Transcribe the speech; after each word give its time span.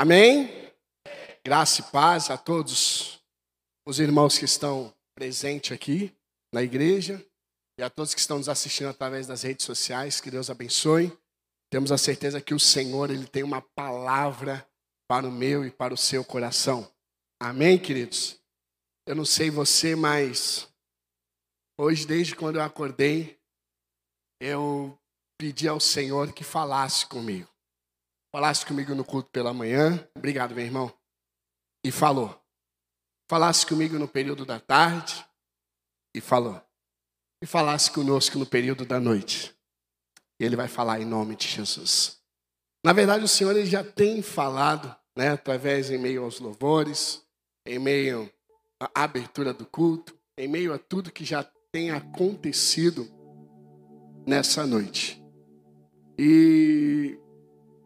Amém? 0.00 0.48
Graça 1.44 1.80
e 1.80 1.84
paz 1.90 2.30
a 2.30 2.38
todos 2.38 3.20
os 3.84 3.98
irmãos 3.98 4.38
que 4.38 4.44
estão 4.44 4.94
presentes 5.12 5.72
aqui 5.72 6.14
na 6.54 6.62
igreja 6.62 7.20
e 7.76 7.82
a 7.82 7.90
todos 7.90 8.14
que 8.14 8.20
estão 8.20 8.38
nos 8.38 8.48
assistindo 8.48 8.90
através 8.90 9.26
das 9.26 9.42
redes 9.42 9.66
sociais. 9.66 10.20
Que 10.20 10.30
Deus 10.30 10.50
abençoe. 10.50 11.12
Temos 11.68 11.90
a 11.90 11.98
certeza 11.98 12.40
que 12.40 12.54
o 12.54 12.60
Senhor 12.60 13.10
ele 13.10 13.26
tem 13.26 13.42
uma 13.42 13.60
palavra 13.60 14.64
para 15.08 15.26
o 15.26 15.32
meu 15.32 15.64
e 15.64 15.70
para 15.72 15.92
o 15.92 15.96
seu 15.96 16.24
coração. 16.24 16.88
Amém, 17.40 17.76
queridos? 17.76 18.40
Eu 19.04 19.16
não 19.16 19.24
sei 19.24 19.50
você, 19.50 19.96
mas 19.96 20.68
hoje, 21.76 22.06
desde 22.06 22.36
quando 22.36 22.60
eu 22.60 22.62
acordei, 22.62 23.36
eu 24.40 24.96
pedi 25.36 25.66
ao 25.66 25.80
Senhor 25.80 26.32
que 26.32 26.44
falasse 26.44 27.04
comigo. 27.04 27.48
Falasse 28.30 28.66
comigo 28.66 28.94
no 28.94 29.04
culto 29.04 29.30
pela 29.30 29.54
manhã. 29.54 30.06
Obrigado, 30.14 30.54
meu 30.54 30.64
irmão. 30.64 30.92
E 31.82 31.90
falou. 31.90 32.38
Falasse 33.28 33.66
comigo 33.66 33.98
no 33.98 34.06
período 34.06 34.44
da 34.44 34.60
tarde. 34.60 35.24
E 36.14 36.20
falou. 36.20 36.60
E 37.42 37.46
falasse 37.46 37.90
conosco 37.90 38.38
no 38.38 38.44
período 38.44 38.84
da 38.84 39.00
noite. 39.00 39.54
E 40.38 40.44
ele 40.44 40.56
vai 40.56 40.68
falar 40.68 41.00
em 41.00 41.04
nome 41.04 41.36
de 41.36 41.48
Jesus. 41.48 42.18
Na 42.84 42.92
verdade, 42.92 43.24
o 43.24 43.28
Senhor 43.28 43.56
ele 43.56 43.66
já 43.66 43.82
tem 43.82 44.22
falado, 44.22 44.94
né, 45.16 45.30
através 45.30 45.90
em 45.90 45.98
meio 45.98 46.22
aos 46.22 46.38
louvores, 46.38 47.22
em 47.66 47.78
meio 47.78 48.30
à 48.80 49.04
abertura 49.04 49.52
do 49.52 49.66
culto, 49.66 50.16
em 50.36 50.46
meio 50.46 50.72
a 50.72 50.78
tudo 50.78 51.10
que 51.10 51.24
já 51.24 51.42
tem 51.72 51.90
acontecido 51.90 53.08
nessa 54.26 54.66
noite. 54.66 55.22
E 56.18 56.77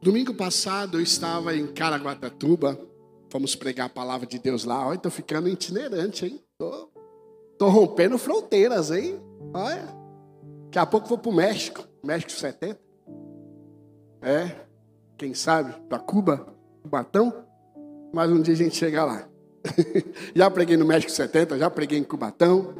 Domingo 0.03 0.35
passado 0.35 0.99
eu 0.99 1.01
estava 1.01 1.55
em 1.55 1.65
Caraguatatuba, 1.65 2.77
fomos 3.31 3.55
pregar 3.55 3.87
a 3.87 3.89
palavra 3.89 4.27
de 4.27 4.37
Deus 4.37 4.65
lá. 4.65 4.85
Olha, 4.89 4.97
estou 4.97 5.13
ficando 5.13 5.49
itinerante, 5.49 6.27
hein? 6.27 6.43
Tô, 6.59 6.91
tô 7.57 7.69
rompendo 7.69 8.19
fronteiras, 8.19 8.91
hein? 8.91 9.21
Olha, 9.55 9.87
daqui 10.65 10.79
a 10.81 10.85
pouco 10.85 11.07
vou 11.07 11.19
para 11.19 11.31
o 11.31 11.35
México, 11.35 11.87
México 12.03 12.33
70. 12.33 12.81
É, 14.23 14.57
quem 15.17 15.35
sabe, 15.35 15.73
para 15.89 16.01
Cuba, 16.01 16.49
Cubatão. 16.83 17.33
Mas 18.13 18.29
um 18.29 18.43
dia 18.43 18.55
a 18.55 18.57
gente 18.57 18.75
chega 18.75 19.05
lá. 19.05 19.29
já 20.35 20.51
preguei 20.51 20.77
no 20.77 20.85
México 20.85 21.13
70, 21.13 21.59
já 21.59 21.71
preguei 21.71 22.01
em 22.01 22.05
Cubatão. 22.05 22.75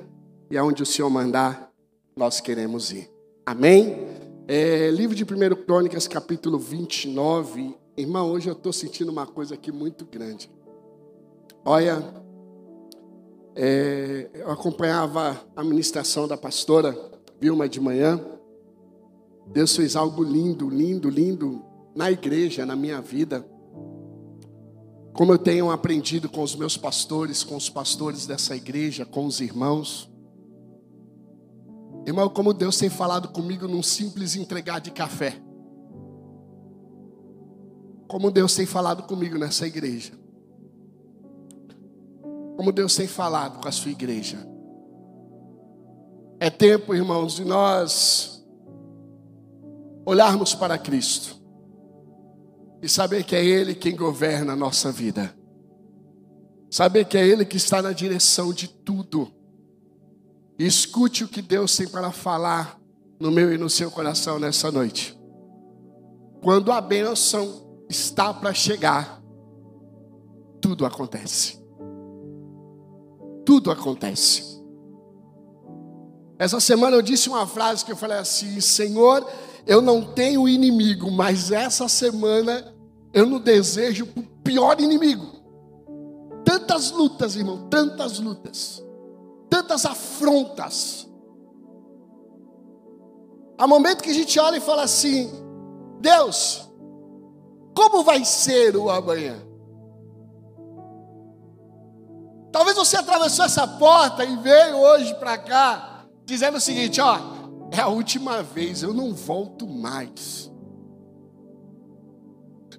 E 0.51 0.59
aonde 0.59 0.83
o 0.83 0.87
Senhor 0.87 1.09
mandar, 1.09 1.71
nós 2.17 2.41
queremos 2.41 2.91
ir. 2.91 3.09
Amém? 3.47 4.12
É, 4.55 4.91
livro 4.91 5.17
de 5.17 5.25
1 5.25 5.65
Crônicas, 5.65 6.07
capítulo 6.07 6.59
29. 6.59 7.75
Irmão, 7.97 8.31
hoje 8.31 8.51
eu 8.51 8.53
estou 8.53 8.71
sentindo 8.71 9.11
uma 9.11 9.27
coisa 9.27 9.55
aqui 9.55 9.73
muito 9.73 10.05
grande. 10.05 10.51
Olha, 11.65 12.05
é, 13.57 14.29
eu 14.35 14.51
acompanhava 14.51 15.43
a 15.57 15.65
ministração 15.65 16.29
da 16.29 16.37
pastora 16.37 16.95
Vilma 17.41 17.67
de 17.67 17.81
manhã. 17.81 18.21
Deus 19.47 19.75
fez 19.75 19.97
algo 19.97 20.23
lindo, 20.23 20.69
lindo, 20.69 21.09
lindo 21.09 21.65
na 21.97 22.11
igreja, 22.11 22.67
na 22.67 22.77
minha 22.77 23.01
vida. 23.01 23.43
Como 25.15 25.33
eu 25.33 25.39
tenho 25.39 25.71
aprendido 25.71 26.29
com 26.29 26.43
os 26.43 26.55
meus 26.55 26.77
pastores, 26.77 27.43
com 27.43 27.57
os 27.57 27.71
pastores 27.71 28.27
dessa 28.27 28.55
igreja, 28.55 29.07
com 29.07 29.25
os 29.25 29.41
irmãos. 29.41 30.12
Irmão, 32.07 32.29
como 32.29 32.53
Deus 32.53 32.77
tem 32.79 32.91
falado 32.91 33.29
comigo 33.29 33.69
num 33.69 33.83
simples 33.83 34.35
entregar 34.35 34.81
de 34.81 34.91
café. 34.91 35.37
Como 38.09 38.31
Deus 38.31 38.55
tem 38.55 38.67
falado 38.67 39.05
comigo 39.05 39.39
nessa 39.39 39.67
igreja. 39.67 40.13
Como 42.57 42.73
Deus 42.73 42.95
tem 42.95 43.07
falado 43.07 43.61
com 43.61 43.69
a 43.69 43.73
sua 43.73 43.91
igreja. 43.91 44.47
É 46.41 46.51
tempo, 46.51 46.95
irmãos, 46.95 47.35
de 47.35 47.45
nós 47.45 48.45
olharmos 50.05 50.55
para 50.55 50.77
Cristo 50.77 51.41
e 52.83 52.89
saber 52.89 53.23
que 53.23 53.37
é 53.37 53.45
Ele 53.45 53.75
quem 53.75 53.95
governa 53.95 54.55
a 54.55 54.57
nossa 54.57 54.91
vida. 54.91 55.33
Saber 56.69 57.05
que 57.05 57.17
é 57.17 57.27
Ele 57.27 57.45
que 57.45 57.57
está 57.57 57.81
na 57.81 57.93
direção 57.93 58.53
de 58.53 58.67
tudo. 58.67 59.31
Escute 60.65 61.25
o 61.25 61.29
que 61.29 61.43
Deus 61.43 61.77
tem 61.77 61.89
para 61.89 62.13
falar 62.13 62.81
no 63.19 63.33
meu 63.33 63.53
e 63.53 63.59
no 63.59 63.69
seu 63.69 63.91
coração 63.91 64.39
nessa 64.39 64.71
noite. 64.71 65.19
Quando 66.41 66.71
a 66.71 66.81
bênção 66.81 67.85
está 67.91 68.33
para 68.33 68.55
chegar, 68.55 69.21
tudo 70.61 70.87
acontece. 70.87 71.61
Tudo 73.45 73.73
acontece. 73.73 74.63
Essa 76.39 76.61
semana 76.61 76.95
eu 76.95 77.03
disse 77.03 77.29
uma 77.29 77.45
frase 77.45 77.85
que 77.85 77.91
eu 77.91 77.97
falei 77.97 78.19
assim: 78.19 78.61
Senhor, 78.61 79.29
eu 79.67 79.83
não 79.83 80.13
tenho 80.13 80.49
inimigo, 80.49 81.11
mas 81.11 81.51
essa 81.51 81.89
semana 81.89 82.73
eu 83.13 83.27
não 83.27 83.41
desejo 83.41 84.09
o 84.15 84.23
pior 84.45 84.81
inimigo. 84.81 85.27
Tantas 86.45 86.93
lutas, 86.93 87.35
irmão, 87.35 87.69
tantas 87.69 88.21
lutas 88.21 88.81
tantas 89.53 89.85
afrontas. 89.85 91.07
Há 93.59 93.67
momento 93.67 94.03
que 94.03 94.09
a 94.09 94.15
gente 94.15 94.41
olha 94.41 94.57
e 94.57 94.63
fala 94.63 94.85
assim: 94.85 95.31
Deus, 96.01 96.67
como 97.77 98.03
vai 98.03 98.25
ser 98.25 98.75
o 98.75 98.89
amanhã? 98.89 99.37
Talvez 102.51 102.75
você 102.75 102.97
atravessou 102.97 103.45
essa 103.45 103.69
porta 103.69 104.25
e 104.25 104.37
veio 104.39 104.79
hoje 104.79 105.15
para 105.17 105.37
cá 105.37 106.07
dizendo 106.25 106.57
o 106.57 106.61
seguinte: 106.61 106.99
ó, 107.03 107.19
é 107.71 107.81
a 107.83 107.89
última 107.89 108.43
vez, 108.43 108.83
eu 108.83 108.95
não 108.95 109.13
volto 109.13 109.69
mais. 109.69 110.51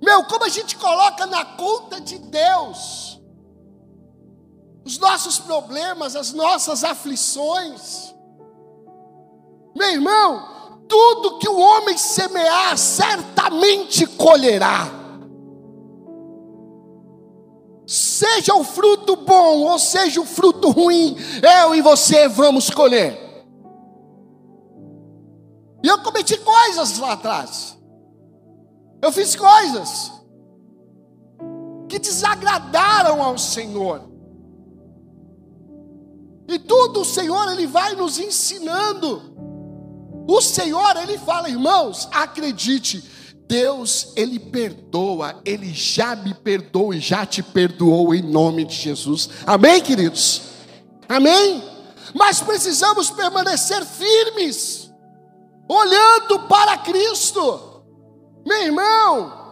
Meu, 0.02 0.24
como 0.26 0.44
a 0.44 0.50
gente 0.50 0.76
coloca 0.76 1.28
na 1.28 1.46
conta 1.46 2.02
de 2.02 2.18
Deus 2.18 3.23
os 4.86 4.98
nossos 4.98 5.40
problemas, 5.40 6.16
as 6.16 6.34
nossas 6.34 6.84
aflições. 6.84 8.14
Meu 9.76 9.90
irmão, 9.90 10.86
tudo 10.88 11.40
que 11.40 11.48
o 11.48 11.58
homem 11.58 11.98
semear, 11.98 12.78
certamente 12.78 14.06
colherá. 14.06 14.88
Seja 17.88 18.56
o 18.56 18.64
fruto 18.64 19.16
bom 19.16 19.64
ou 19.64 19.80
seja 19.80 20.22
o 20.22 20.26
fruto 20.26 20.70
ruim, 20.70 21.16
eu 21.42 21.76
e 21.76 21.82
você 21.82 22.28
vamos 22.28 22.70
colher. 22.70 23.22
E 25.84 25.88
eu 25.88 26.02
cometi 26.02 26.38
coisas 26.38 26.98
lá 26.98 27.14
atrás. 27.14 27.78
Eu 29.02 29.12
fiz 29.12 29.36
coisas 29.36 30.12
que 31.90 32.00
desagradaram 32.00 33.22
ao 33.22 33.38
Senhor. 33.38 34.13
E 36.48 36.60
tudo 36.60 37.02
o 37.02 37.06
Senhor 37.06 37.52
ele 37.52 37.68
vai 37.68 37.96
nos 37.96 38.20
ensinando. 38.20 39.34
O 40.28 40.42
Senhor 40.42 40.96
ele 40.98 41.18
fala, 41.18 41.50
irmãos, 41.50 42.08
acredite, 42.12 43.04
Deus 43.48 44.14
ele 44.16 44.40
perdoa, 44.40 45.42
ele 45.46 45.74
já 45.74 46.16
me 46.16 46.34
perdoou 46.34 46.94
e 46.94 47.00
já 47.00 47.26
te 47.26 47.44
perdoou 47.44 48.16
em 48.16 48.22
nome 48.22 48.64
de 48.64 48.76
Jesus. 48.76 49.30
Amém, 49.46 49.82
queridos? 49.82 50.42
Amém? 51.08 51.64
Mas 52.14 52.40
precisamos 52.42 53.10
permanecer 53.10 53.86
firmes, 53.86 54.92
olhando 55.68 56.40
para 56.48 56.78
Cristo. 56.78 57.84
Meu 58.46 58.64
irmão, 58.64 59.43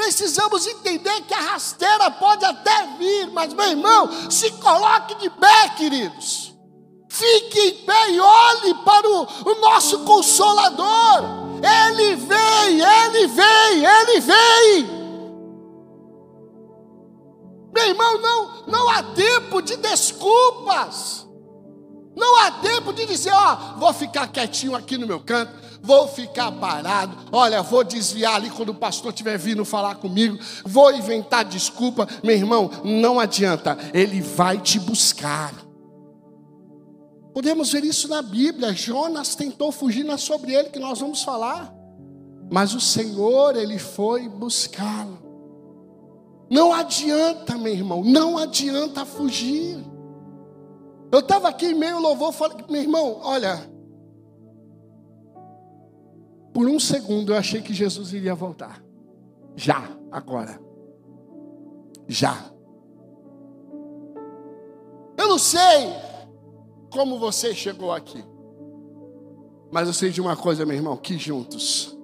Precisamos 0.00 0.66
entender 0.66 1.20
que 1.28 1.34
a 1.34 1.40
rasteira 1.40 2.10
pode 2.12 2.42
até 2.42 2.86
vir, 2.96 3.30
mas 3.32 3.52
meu 3.52 3.66
irmão, 3.66 4.08
se 4.30 4.50
coloque 4.52 5.14
de 5.16 5.28
pé, 5.28 5.68
queridos. 5.76 6.54
Fique 7.06 7.60
em 7.60 7.84
pé 7.84 8.10
e 8.12 8.18
olhe 8.18 8.74
para 8.76 9.06
o, 9.06 9.28
o 9.44 9.60
nosso 9.60 9.98
consolador. 10.06 11.22
Ele 11.92 12.16
vem, 12.16 12.80
ele 12.80 13.26
vem, 13.26 13.84
ele 13.84 14.20
vem. 14.20 15.00
Meu 17.74 17.86
irmão, 17.86 18.18
não, 18.22 18.66
não 18.68 18.88
há 18.88 19.02
tempo 19.02 19.60
de 19.60 19.76
desculpas. 19.76 21.28
Não 22.16 22.40
há 22.40 22.52
tempo 22.52 22.94
de 22.94 23.04
dizer, 23.04 23.34
ó, 23.34 23.76
vou 23.76 23.92
ficar 23.92 24.28
quietinho 24.28 24.74
aqui 24.74 24.96
no 24.96 25.06
meu 25.06 25.20
canto 25.20 25.52
vou 25.82 26.08
ficar 26.08 26.52
parado. 26.52 27.16
Olha, 27.32 27.62
vou 27.62 27.84
desviar 27.84 28.36
ali 28.36 28.50
quando 28.50 28.70
o 28.70 28.74
pastor 28.74 29.10
estiver 29.12 29.38
vindo 29.38 29.64
falar 29.64 29.96
comigo, 29.96 30.38
vou 30.64 30.92
inventar 30.92 31.44
desculpa. 31.44 32.06
Meu 32.22 32.36
irmão, 32.36 32.70
não 32.84 33.18
adianta, 33.18 33.76
ele 33.92 34.20
vai 34.20 34.58
te 34.58 34.78
buscar. 34.78 35.52
Podemos 37.32 37.72
ver 37.72 37.84
isso 37.84 38.08
na 38.08 38.22
Bíblia. 38.22 38.72
Jonas 38.72 39.34
tentou 39.34 39.70
fugir, 39.70 40.04
não 40.04 40.14
é 40.14 40.18
sobre 40.18 40.52
ele 40.52 40.70
que 40.70 40.78
nós 40.78 40.98
vamos 40.98 41.22
falar. 41.22 41.72
Mas 42.50 42.74
o 42.74 42.80
Senhor, 42.80 43.56
ele 43.56 43.78
foi 43.78 44.28
buscá-lo. 44.28 45.18
Não 46.50 46.72
adianta, 46.72 47.56
meu 47.56 47.72
irmão, 47.72 48.02
não 48.02 48.36
adianta 48.36 49.04
fugir. 49.06 49.78
Eu 51.12 51.20
estava 51.20 51.48
aqui 51.48 51.72
meio 51.72 52.00
louvor, 52.00 52.32
falei, 52.32 52.58
meu 52.68 52.82
irmão, 52.82 53.20
olha, 53.22 53.70
por 56.52 56.68
um 56.68 56.80
segundo 56.80 57.32
eu 57.32 57.36
achei 57.36 57.62
que 57.62 57.72
Jesus 57.72 58.12
iria 58.12 58.34
voltar. 58.34 58.82
Já, 59.56 59.88
agora. 60.10 60.60
Já. 62.08 62.52
Eu 65.16 65.28
não 65.28 65.38
sei 65.38 65.60
como 66.90 67.18
você 67.18 67.54
chegou 67.54 67.92
aqui. 67.92 68.24
Mas 69.70 69.86
eu 69.86 69.94
sei 69.94 70.10
de 70.10 70.20
uma 70.20 70.36
coisa, 70.36 70.66
meu 70.66 70.76
irmão, 70.76 70.96
que 70.96 71.16
juntos 71.16 71.96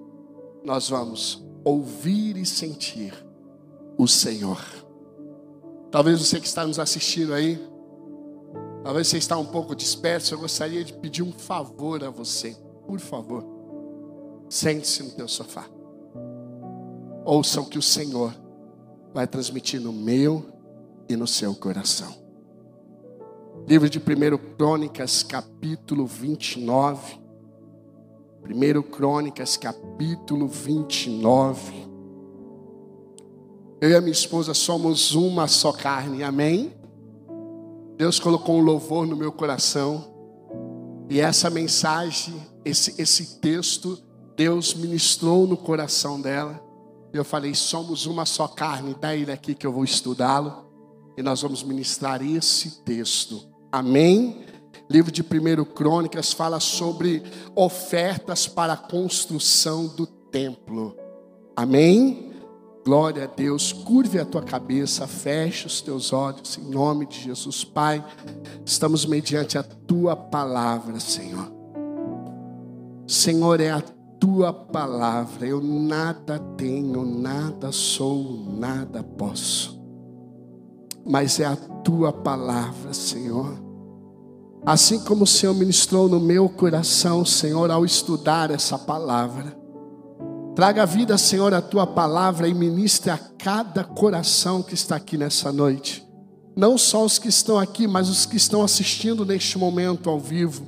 nós 0.63 0.89
vamos 0.89 1.45
ouvir 1.63 2.37
e 2.37 2.45
sentir 2.45 3.13
o 3.97 4.07
Senhor. 4.07 4.61
Talvez 5.91 6.19
você 6.19 6.39
que 6.39 6.47
está 6.47 6.65
nos 6.65 6.79
assistindo 6.79 7.33
aí, 7.33 7.59
talvez 8.83 9.07
você 9.07 9.17
está 9.17 9.37
um 9.37 9.45
pouco 9.45 9.75
disperso, 9.75 10.33
eu 10.33 10.39
gostaria 10.39 10.83
de 10.83 10.93
pedir 10.93 11.23
um 11.23 11.33
favor 11.33 12.03
a 12.03 12.09
você. 12.09 12.55
Por 12.85 12.99
favor, 12.99 13.43
sente-se 14.49 15.03
no 15.03 15.11
teu 15.11 15.27
sofá. 15.27 15.65
Ouça 17.25 17.59
o 17.59 17.65
que 17.65 17.77
o 17.77 17.81
Senhor 17.81 18.33
vai 19.13 19.27
transmitir 19.27 19.81
no 19.81 19.91
meu 19.91 20.45
e 21.09 21.15
no 21.15 21.27
seu 21.27 21.53
coração. 21.55 22.15
Livro 23.67 23.89
de 23.89 23.99
1 23.99 24.55
Crônicas, 24.55 25.23
capítulo 25.23 26.05
29. 26.05 27.19
1 28.45 28.81
Crônicas, 28.83 29.57
capítulo 29.57 30.47
29. 30.47 31.87
Eu 33.81 33.89
e 33.89 33.95
a 33.95 33.99
minha 33.99 34.13
esposa 34.13 34.53
somos 34.53 35.13
uma 35.13 35.47
só 35.47 35.73
carne, 35.73 36.23
amém? 36.23 36.73
Deus 37.97 38.19
colocou 38.19 38.55
um 38.55 38.61
louvor 38.61 39.05
no 39.05 39.15
meu 39.15 39.31
coração. 39.31 40.15
E 41.09 41.19
essa 41.19 41.49
mensagem, 41.49 42.35
esse, 42.63 43.01
esse 43.01 43.39
texto, 43.39 44.01
Deus 44.37 44.75
ministrou 44.75 45.47
no 45.47 45.57
coração 45.57 46.21
dela. 46.21 46.63
Eu 47.11 47.25
falei, 47.25 47.55
somos 47.55 48.05
uma 48.05 48.23
só 48.23 48.47
carne, 48.47 48.95
dá 49.01 49.15
ele 49.15 49.31
aqui 49.31 49.55
que 49.55 49.65
eu 49.65 49.73
vou 49.73 49.83
estudá-lo. 49.83 50.67
E 51.17 51.23
nós 51.23 51.41
vamos 51.41 51.63
ministrar 51.63 52.21
esse 52.21 52.83
texto. 52.83 53.49
Amém? 53.71 54.45
Livro 54.87 55.11
de 55.11 55.23
1 55.23 55.65
Crônicas 55.73 56.31
fala 56.31 56.59
sobre 56.59 57.23
ofertas 57.55 58.47
para 58.47 58.73
a 58.73 58.77
construção 58.77 59.87
do 59.87 60.05
templo. 60.05 60.95
Amém? 61.55 62.31
Glória 62.85 63.23
a 63.23 63.27
Deus. 63.27 63.73
Curve 63.73 64.19
a 64.19 64.25
tua 64.25 64.43
cabeça, 64.43 65.07
feche 65.07 65.65
os 65.65 65.81
teus 65.81 66.13
olhos 66.13 66.59
em 66.59 66.69
nome 66.69 67.07
de 67.07 67.19
Jesus, 67.19 67.63
Pai. 67.63 68.05
Estamos 68.63 69.03
mediante 69.03 69.57
a 69.57 69.63
tua 69.63 70.15
palavra, 70.15 70.99
Senhor. 70.99 71.51
Senhor, 73.07 73.59
é 73.59 73.71
a 73.71 73.81
tua 74.19 74.51
palavra. 74.51 75.47
Eu 75.47 75.61
nada 75.61 76.39
tenho, 76.57 77.05
nada 77.05 77.71
sou, 77.71 78.45
nada 78.57 79.03
posso. 79.03 79.77
Mas 81.05 81.39
é 81.39 81.45
a 81.45 81.55
tua 81.55 82.11
palavra, 82.11 82.93
Senhor 82.93 83.67
Assim 84.67 84.99
como 84.99 85.23
o 85.23 85.27
Senhor 85.27 85.53
ministrou 85.53 86.09
no 86.09 86.19
meu 86.19 86.49
coração, 86.49 87.23
Senhor, 87.23 87.71
ao 87.71 87.85
estudar 87.85 88.51
essa 88.51 88.77
palavra. 88.77 89.57
Traga 90.55 90.85
vida, 90.85 91.17
Senhor, 91.17 91.53
a 91.53 91.61
tua 91.61 91.87
palavra 91.87 92.49
e 92.49 92.53
ministre 92.53 93.09
a 93.09 93.17
cada 93.17 93.85
coração 93.85 94.61
que 94.61 94.73
está 94.73 94.97
aqui 94.97 95.17
nessa 95.17 95.53
noite. 95.53 96.05
Não 96.53 96.77
só 96.77 97.05
os 97.05 97.17
que 97.17 97.29
estão 97.29 97.57
aqui, 97.57 97.87
mas 97.87 98.09
os 98.09 98.25
que 98.25 98.35
estão 98.35 98.61
assistindo 98.61 99.25
neste 99.25 99.57
momento 99.57 100.09
ao 100.09 100.19
vivo. 100.19 100.67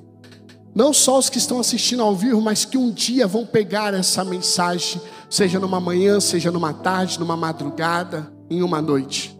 Não 0.73 0.93
só 0.93 1.17
os 1.17 1.29
que 1.29 1.37
estão 1.37 1.59
assistindo 1.59 2.03
ao 2.03 2.15
vivo, 2.15 2.41
mas 2.41 2.65
que 2.65 2.77
um 2.77 2.91
dia 2.91 3.27
vão 3.27 3.45
pegar 3.45 3.93
essa 3.93 4.23
mensagem, 4.23 5.01
seja 5.29 5.59
numa 5.59 5.79
manhã, 5.79 6.19
seja 6.19 6.51
numa 6.51 6.73
tarde, 6.73 7.19
numa 7.19 7.35
madrugada, 7.35 8.31
em 8.49 8.61
uma 8.61 8.81
noite. 8.81 9.37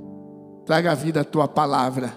Traga 0.66 0.96
vida 0.96 1.22
a 1.22 1.26
tua 1.26 1.48
palavra 1.48 2.14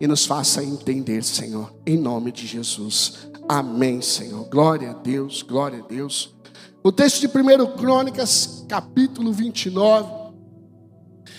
e 0.00 0.06
nos 0.06 0.26
faça 0.26 0.62
entender, 0.62 1.22
Senhor, 1.22 1.74
em 1.86 1.96
nome 1.96 2.32
de 2.32 2.46
Jesus. 2.46 3.28
Amém, 3.48 4.00
Senhor. 4.00 4.44
Glória 4.48 4.90
a 4.90 4.94
Deus, 4.94 5.42
glória 5.42 5.80
a 5.82 5.86
Deus. 5.86 6.34
O 6.82 6.92
texto 6.92 7.20
de 7.20 7.26
1 7.26 7.76
Crônicas, 7.76 8.64
capítulo 8.68 9.32
29, 9.32 10.24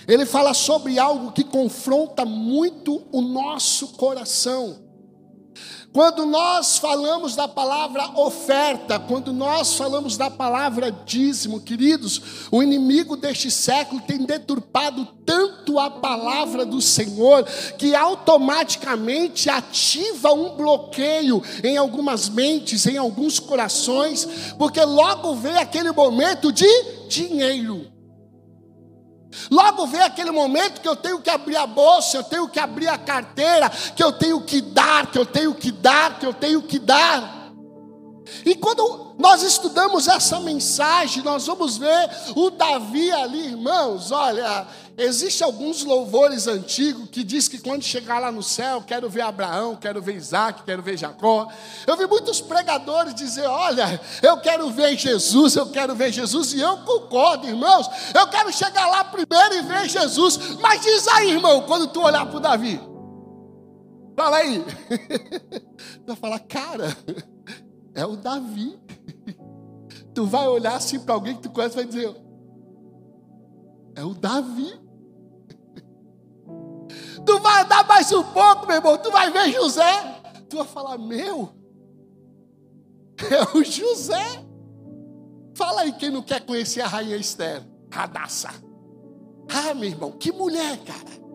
ele 0.08 0.24
fala 0.24 0.54
sobre 0.54 0.98
algo 0.98 1.32
que 1.32 1.44
confronta 1.44 2.24
muito 2.24 3.02
o 3.12 3.20
nosso 3.20 3.88
coração. 3.88 4.85
Quando 5.92 6.26
nós 6.26 6.76
falamos 6.76 7.34
da 7.34 7.48
palavra 7.48 8.18
oferta, 8.18 8.98
quando 8.98 9.32
nós 9.32 9.74
falamos 9.74 10.18
da 10.18 10.30
palavra 10.30 10.92
dízimo, 10.92 11.58
queridos, 11.58 12.20
o 12.50 12.62
inimigo 12.62 13.16
deste 13.16 13.50
século 13.50 14.02
tem 14.02 14.18
deturpado 14.18 15.06
tanto 15.24 15.78
a 15.78 15.90
palavra 15.90 16.66
do 16.66 16.82
Senhor 16.82 17.44
que 17.78 17.94
automaticamente 17.94 19.48
ativa 19.48 20.32
um 20.32 20.54
bloqueio 20.54 21.42
em 21.64 21.78
algumas 21.78 22.28
mentes, 22.28 22.86
em 22.86 22.98
alguns 22.98 23.40
corações, 23.40 24.28
porque 24.58 24.82
logo 24.82 25.34
vem 25.36 25.56
aquele 25.56 25.92
momento 25.92 26.52
de 26.52 26.68
dinheiro. 27.08 27.95
Logo 29.50 29.86
vem 29.86 30.00
aquele 30.00 30.30
momento 30.30 30.80
que 30.80 30.88
eu 30.88 30.96
tenho 30.96 31.20
que 31.20 31.30
abrir 31.30 31.56
a 31.56 31.66
bolsa, 31.66 32.18
eu 32.18 32.24
tenho 32.24 32.48
que 32.48 32.58
abrir 32.58 32.88
a 32.88 32.98
carteira, 32.98 33.68
que 33.68 34.02
eu 34.02 34.12
tenho 34.12 34.40
que 34.42 34.60
dar, 34.60 35.10
que 35.10 35.18
eu 35.18 35.26
tenho 35.26 35.54
que 35.54 35.70
dar, 35.70 36.18
que 36.18 36.26
eu 36.26 36.34
tenho 36.34 36.62
que 36.62 36.78
dar. 36.78 37.52
E 38.44 38.54
quando 38.54 39.05
nós 39.18 39.42
estudamos 39.42 40.08
essa 40.08 40.40
mensagem, 40.40 41.22
nós 41.22 41.46
vamos 41.46 41.78
ver 41.78 42.10
o 42.34 42.50
Davi 42.50 43.10
ali, 43.12 43.46
irmãos, 43.46 44.10
olha, 44.10 44.66
Existem 44.98 45.44
alguns 45.44 45.84
louvores 45.84 46.46
antigos 46.46 47.10
que 47.10 47.22
diz 47.22 47.48
que 47.48 47.58
quando 47.58 47.82
chegar 47.82 48.18
lá 48.18 48.32
no 48.32 48.42
céu, 48.42 48.80
quero 48.80 49.10
ver 49.10 49.20
Abraão, 49.20 49.76
quero 49.76 50.00
ver 50.00 50.16
Isaac, 50.16 50.62
quero 50.62 50.82
ver 50.82 50.96
Jacó. 50.96 51.48
Eu 51.86 51.98
vi 51.98 52.06
muitos 52.06 52.40
pregadores 52.40 53.14
dizer: 53.14 53.46
Olha, 53.46 54.00
eu 54.22 54.38
quero 54.38 54.70
ver 54.70 54.96
Jesus, 54.96 55.54
eu 55.54 55.66
quero 55.66 55.94
ver 55.94 56.10
Jesus, 56.12 56.54
e 56.54 56.60
eu 56.60 56.78
concordo, 56.78 57.46
irmãos. 57.46 57.86
Eu 58.14 58.26
quero 58.28 58.50
chegar 58.50 58.86
lá 58.86 59.04
primeiro 59.04 59.56
e 59.56 59.62
ver 59.62 59.86
Jesus. 59.86 60.38
Mas 60.62 60.80
diz 60.80 61.06
aí, 61.08 61.32
irmão, 61.32 61.60
quando 61.66 61.88
tu 61.88 62.00
olhar 62.00 62.24
para 62.24 62.36
o 62.38 62.40
Davi, 62.40 62.80
fala 64.16 64.38
aí. 64.38 64.64
tu 66.06 66.06
vai 66.06 66.16
falar, 66.16 66.40
cara, 66.40 66.96
é 67.94 68.06
o 68.06 68.16
Davi. 68.16 68.85
Tu 70.16 70.24
vai 70.24 70.48
olhar 70.48 70.76
assim 70.76 70.98
para 70.98 71.14
alguém 71.14 71.36
que 71.36 71.42
tu 71.42 71.50
conhece 71.50 71.74
e 71.74 71.76
vai 71.76 71.84
dizer: 71.84 72.16
É 73.94 74.02
o 74.02 74.14
Davi. 74.14 74.72
Tu 77.26 77.40
vai 77.40 77.62
andar 77.62 77.86
mais 77.86 78.10
um 78.12 78.22
pouco, 78.22 78.66
meu 78.66 78.76
irmão. 78.76 78.96
Tu 78.96 79.10
vai 79.10 79.30
ver 79.30 79.52
José. 79.52 80.22
Tu 80.48 80.56
vai 80.56 80.66
falar, 80.66 80.96
meu, 80.96 81.50
é 83.30 83.58
o 83.58 83.62
José. 83.62 84.46
Fala 85.54 85.82
aí 85.82 85.92
quem 85.92 86.08
não 86.08 86.22
quer 86.22 86.46
conhecer 86.46 86.80
a 86.80 86.86
rainha 86.86 87.16
Esther. 87.16 87.62
Radassa. 87.92 88.48
Ah, 89.52 89.74
meu 89.74 89.90
irmão, 89.90 90.12
que 90.12 90.32
mulher, 90.32 90.78
cara. 90.84 91.26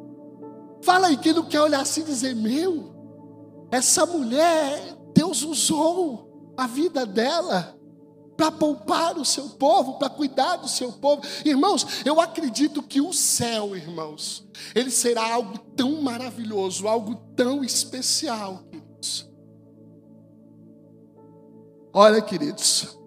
Fala 0.82 1.08
aí 1.08 1.18
quem 1.18 1.34
não 1.34 1.44
quer 1.44 1.62
olhar 1.62 1.82
assim 1.82 2.02
e 2.02 2.06
dizer, 2.06 2.36
meu, 2.36 2.96
essa 3.70 4.06
mulher, 4.06 4.98
Deus 5.14 5.44
usou 5.44 6.54
a 6.58 6.66
vida 6.66 7.06
dela 7.06 7.80
para 8.42 8.52
poupar 8.52 9.20
o 9.20 9.24
seu 9.24 9.50
povo, 9.50 10.00
para 10.00 10.10
cuidar 10.10 10.56
do 10.56 10.68
seu 10.68 10.92
povo. 10.92 11.22
Irmãos, 11.46 12.04
eu 12.04 12.20
acredito 12.20 12.82
que 12.82 13.00
o 13.00 13.14
céu, 13.14 13.76
irmãos, 13.76 14.44
ele 14.74 14.90
será 14.90 15.32
algo 15.32 15.60
tão 15.76 16.02
maravilhoso, 16.02 16.88
algo 16.88 17.14
tão 17.36 17.64
especial, 17.64 18.64
queridos. 18.72 19.30
Olha, 21.94 22.20
queridos, 22.20 22.98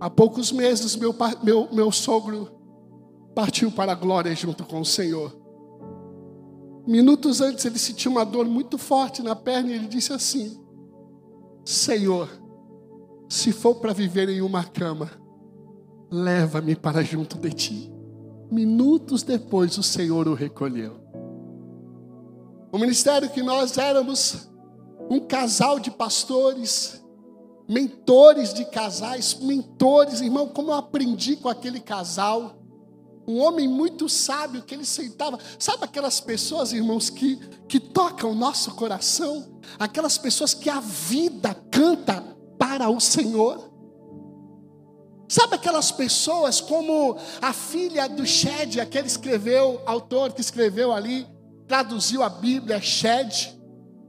há 0.00 0.08
poucos 0.08 0.50
meses 0.50 0.96
meu, 0.96 1.14
meu, 1.42 1.68
meu 1.70 1.92
sogro 1.92 2.50
partiu 3.34 3.70
para 3.70 3.92
a 3.92 3.94
glória 3.94 4.34
junto 4.34 4.64
com 4.64 4.80
o 4.80 4.86
Senhor. 4.86 5.38
Minutos 6.86 7.42
antes 7.42 7.66
ele 7.66 7.78
sentiu 7.78 8.10
uma 8.10 8.24
dor 8.24 8.46
muito 8.46 8.78
forte 8.78 9.22
na 9.22 9.36
perna 9.36 9.70
e 9.70 9.74
ele 9.74 9.86
disse 9.86 10.14
assim: 10.14 10.58
Senhor, 11.62 12.39
se 13.30 13.52
for 13.52 13.76
para 13.76 13.92
viver 13.92 14.28
em 14.28 14.40
uma 14.40 14.64
cama, 14.64 15.08
leva-me 16.10 16.74
para 16.74 17.04
junto 17.04 17.38
de 17.38 17.50
ti. 17.52 17.92
Minutos 18.50 19.22
depois 19.22 19.78
o 19.78 19.84
Senhor 19.84 20.26
o 20.26 20.34
recolheu. 20.34 20.96
O 22.72 22.78
ministério 22.78 23.30
que 23.30 23.40
nós 23.40 23.78
éramos 23.78 24.48
um 25.08 25.20
casal 25.20 25.78
de 25.78 25.92
pastores, 25.92 27.00
mentores 27.68 28.52
de 28.52 28.64
casais, 28.64 29.38
mentores, 29.40 30.20
irmão, 30.20 30.48
como 30.48 30.72
eu 30.72 30.74
aprendi 30.74 31.36
com 31.36 31.48
aquele 31.48 31.78
casal. 31.78 32.56
um 33.28 33.38
homem 33.38 33.68
muito 33.68 34.08
sábio 34.08 34.62
que 34.62 34.74
ele 34.74 34.84
sentava. 34.84 35.38
Sabe 35.56 35.84
aquelas 35.84 36.18
pessoas, 36.18 36.72
irmãos, 36.72 37.08
que, 37.08 37.36
que 37.68 37.78
tocam 37.78 38.32
o 38.32 38.34
nosso 38.34 38.74
coração? 38.74 39.60
Aquelas 39.78 40.18
pessoas 40.18 40.52
que 40.52 40.68
a 40.68 40.80
vida 40.80 41.54
canta 41.70 42.39
para 42.70 42.88
o 42.88 43.00
Senhor. 43.00 43.68
Sabe 45.28 45.56
aquelas 45.56 45.90
pessoas 45.90 46.60
como 46.60 47.16
a 47.42 47.52
filha 47.52 48.08
do 48.08 48.24
Shed, 48.24 48.80
aquele 48.80 49.08
escreveu, 49.08 49.80
autor 49.84 50.32
que 50.32 50.40
escreveu 50.40 50.92
ali, 50.92 51.26
traduziu 51.66 52.22
a 52.22 52.28
Bíblia, 52.28 52.80
Shed. 52.80 53.58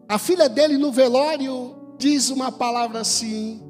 A 0.08 0.20
filha 0.20 0.48
dele 0.48 0.78
no 0.78 0.92
velório 0.92 1.76
diz 1.98 2.30
uma 2.30 2.52
palavra 2.52 3.00
assim: 3.00 3.64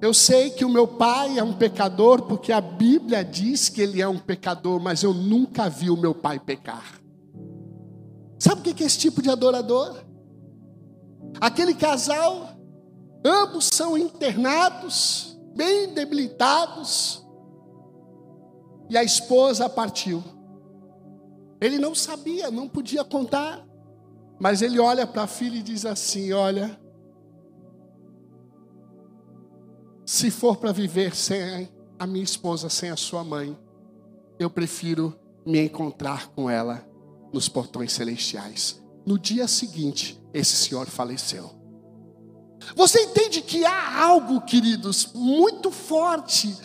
Eu 0.00 0.14
sei 0.14 0.48
que 0.48 0.64
o 0.64 0.70
meu 0.70 0.88
pai 0.88 1.38
é 1.38 1.44
um 1.44 1.52
pecador, 1.52 2.22
porque 2.22 2.50
a 2.50 2.62
Bíblia 2.62 3.22
diz 3.22 3.68
que 3.68 3.82
ele 3.82 4.00
é 4.00 4.08
um 4.08 4.18
pecador, 4.18 4.80
mas 4.80 5.02
eu 5.02 5.12
nunca 5.12 5.68
vi 5.68 5.90
o 5.90 5.98
meu 5.98 6.14
pai 6.14 6.38
pecar. 6.38 6.98
Sabe 8.38 8.60
o 8.62 8.74
que 8.74 8.82
é 8.82 8.86
esse 8.86 8.98
tipo 8.98 9.20
de 9.20 9.28
adorador? 9.28 10.02
Aquele 11.38 11.74
casal, 11.74 12.49
ambos 13.24 13.68
são 13.72 13.96
internados, 13.96 15.38
bem 15.54 15.92
debilitados, 15.92 17.26
e 18.88 18.96
a 18.96 19.04
esposa 19.04 19.68
partiu. 19.68 20.22
Ele 21.60 21.78
não 21.78 21.94
sabia, 21.94 22.50
não 22.50 22.68
podia 22.68 23.04
contar, 23.04 23.64
mas 24.40 24.62
ele 24.62 24.80
olha 24.80 25.06
para 25.06 25.22
a 25.22 25.26
filha 25.26 25.58
e 25.58 25.62
diz 25.62 25.84
assim: 25.84 26.32
Olha, 26.32 26.80
se 30.04 30.30
for 30.30 30.56
para 30.56 30.72
viver 30.72 31.14
sem 31.14 31.68
a 31.98 32.06
minha 32.06 32.24
esposa, 32.24 32.68
sem 32.68 32.90
a 32.90 32.96
sua 32.96 33.22
mãe, 33.22 33.56
eu 34.38 34.48
prefiro 34.48 35.16
me 35.44 35.60
encontrar 35.60 36.28
com 36.28 36.48
ela 36.48 36.84
nos 37.32 37.48
portões 37.48 37.92
celestiais. 37.92 38.82
No 39.06 39.18
dia 39.18 39.46
seguinte, 39.46 40.20
esse 40.32 40.56
senhor 40.56 40.86
faleceu. 40.86 41.59
Você 42.76 43.02
entende 43.02 43.42
que 43.42 43.64
há 43.64 44.02
algo, 44.02 44.40
queridos, 44.42 45.10
muito 45.14 45.70
forte, 45.70 46.56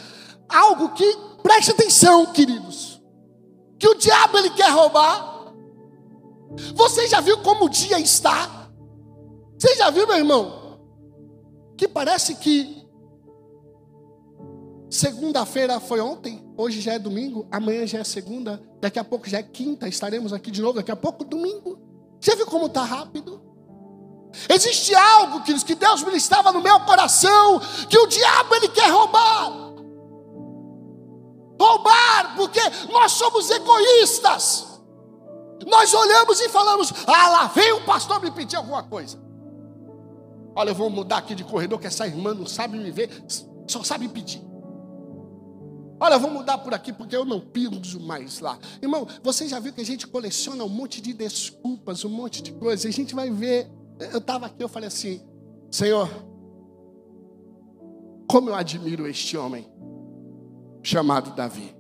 algo 0.48 0.94
que, 0.94 1.06
preste 1.42 1.72
atenção, 1.72 2.26
queridos, 2.28 3.02
que 3.80 3.88
o 3.88 3.96
diabo 3.96 4.38
ele 4.38 4.50
quer 4.52 4.70
roubar. 4.72 5.54
Você 6.74 7.08
já 7.08 7.22
viu 7.22 7.38
como 7.40 7.66
o 7.66 7.70
dia 7.70 8.00
está? 8.00 8.70
Você 9.58 9.76
já 9.76 9.90
viu, 9.90 10.08
meu 10.08 10.18
irmão? 10.18 10.80
Que 11.78 11.88
parece 11.88 12.36
que 12.36 12.86
segunda-feira 14.90 15.80
foi 15.80 16.00
ontem, 16.00 16.46
hoje 16.58 16.80
já 16.80 16.94
é 16.94 17.00
domingo, 17.00 17.48
amanhã 17.52 17.86
já 17.86 18.00
é 18.00 18.04
segunda, 18.04 18.62
daqui 18.80 18.98
a 18.98 19.04
pouco 19.04 19.28
já 19.28 19.40
é 19.40 19.44
quinta, 19.44 19.88
estaremos 19.88 20.32
aqui 20.32 20.50
de 20.50 20.62
novo, 20.62 20.76
daqui 20.76 20.92
a 20.92 20.96
pouco 20.96 21.26
domingo. 21.26 21.80
Você 22.20 22.36
viu 22.36 22.46
como 22.46 22.68
está 22.68 22.84
rápido? 22.84 23.42
Existe 24.50 24.94
algo, 24.94 25.42
queridos, 25.42 25.64
que 25.64 25.76
Deus 25.76 26.04
me 26.04 26.16
estava 26.16 26.52
no 26.52 26.62
meu 26.62 26.80
coração, 26.82 27.60
que 27.90 27.98
o 27.98 28.08
diabo 28.08 28.56
ele 28.56 28.70
quer 28.70 28.90
roubar. 28.92 29.52
Roubar, 31.60 32.36
porque 32.36 32.60
nós 32.92 33.14
somos 33.14 33.50
egoístas. 33.50 34.76
Nós 35.66 35.94
olhamos 35.94 36.40
e 36.42 36.50
falamos: 36.50 36.94
Ah, 37.08 37.30
lá 37.30 37.48
vem 37.48 37.74
o 37.74 37.86
pastor 37.86 38.22
me 38.22 38.32
pedir 38.32 38.56
alguma 38.58 38.84
coisa. 38.84 39.24
Olha, 40.56 40.70
eu 40.70 40.76
vou 40.76 40.90
mudar 40.90 41.18
aqui 41.18 41.36
de 41.36 41.44
corredor, 41.44 41.80
que 41.80 41.88
essa 41.88 42.08
irmã 42.08 42.34
não 42.34 42.46
sabe 42.46 42.78
me 42.78 42.92
ver, 42.92 43.10
só 43.68 43.84
sabe 43.84 44.08
pedir. 44.08 44.42
Olha, 46.00 46.16
eu 46.16 46.20
vou 46.20 46.30
mudar 46.30 46.58
por 46.58 46.74
aqui 46.74 46.92
porque 46.92 47.16
eu 47.16 47.24
não 47.24 47.40
piso 47.40 48.00
mais 48.02 48.40
lá. 48.40 48.60
Irmão, 48.82 49.08
você 49.24 49.48
já 49.48 49.60
viu 49.60 49.72
que 49.72 49.82
a 49.82 49.86
gente 49.86 50.06
coleciona 50.06 50.64
um 50.64 50.70
monte 50.70 51.02
de 51.02 51.14
desculpas, 51.14 52.04
um 52.04 52.10
monte 52.10 52.42
de 52.42 52.52
coisas. 52.52 52.86
A 52.86 52.92
gente 52.92 53.16
vai 53.16 53.30
ver 53.30 53.70
eu 54.00 54.18
estava 54.18 54.48
aqui, 54.48 54.64
eu 54.64 54.70
falei 54.70 54.88
assim: 54.88 55.22
Senhor, 55.72 56.10
como 58.28 58.50
eu 58.50 58.56
admiro 58.56 59.08
este 59.08 59.38
homem 59.38 59.72
chamado 60.84 61.36
Davi. 61.36 61.76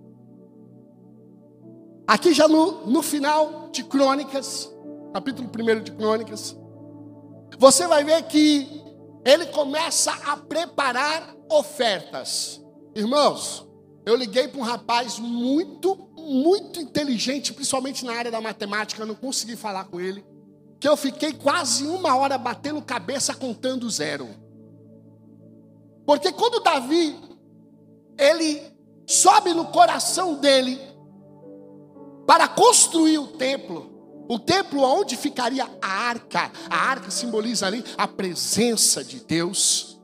Aqui 2.07 2.34
já 2.34 2.48
no, 2.48 2.86
no 2.88 3.01
final 3.01 3.69
de 3.72 3.84
Crônicas, 3.84 4.72
capítulo 5.13 5.50
1 5.50 5.84
de 5.84 5.91
Crônicas, 5.91 6.55
você 7.57 7.88
vai 7.88 8.03
ver 8.03 8.24
que 8.24 8.67
ele 9.25 9.48
começa 9.48 10.12
a 10.12 10.38
preparar 10.38 11.36
ofertas. 11.51 12.63
Irmãos, 12.95 13.67
eu 14.05 14.15
liguei 14.15 14.48
para 14.48 14.60
um 14.60 14.63
rapaz 14.63 15.19
muito, 15.19 15.95
muito 16.15 16.79
inteligente, 16.79 17.53
principalmente 17.53 18.05
na 18.05 18.13
área 18.13 18.31
da 18.31 18.39
matemática, 18.39 19.01
eu 19.01 19.07
não 19.07 19.15
consegui 19.15 19.55
falar 19.55 19.86
com 19.86 20.00
ele 20.00 20.24
que 20.79 20.88
eu 20.88 20.98
fiquei 20.98 21.34
quase 21.34 21.86
uma 21.86 22.15
hora 22.15 22.38
batendo 22.38 22.82
cabeça 22.82 23.34
contando 23.34 23.89
zero. 23.89 24.29
Porque 26.05 26.32
quando 26.32 26.62
Davi, 26.62 27.20
ele 28.17 28.62
sobe 29.08 29.53
no 29.53 29.65
coração 29.65 30.36
dele 30.36 30.79
para 32.27 32.48
construir 32.48 33.17
o 33.17 33.27
templo, 33.27 34.25
o 34.27 34.39
templo 34.39 34.82
onde 34.82 35.15
ficaria 35.15 35.67
a 35.82 35.88
arca, 35.88 36.51
a 36.70 36.75
arca 36.75 37.12
simboliza 37.12 37.67
ali 37.67 37.84
a 37.98 38.08
presença 38.08 39.03
de 39.03 39.20
Deus. 39.20 39.95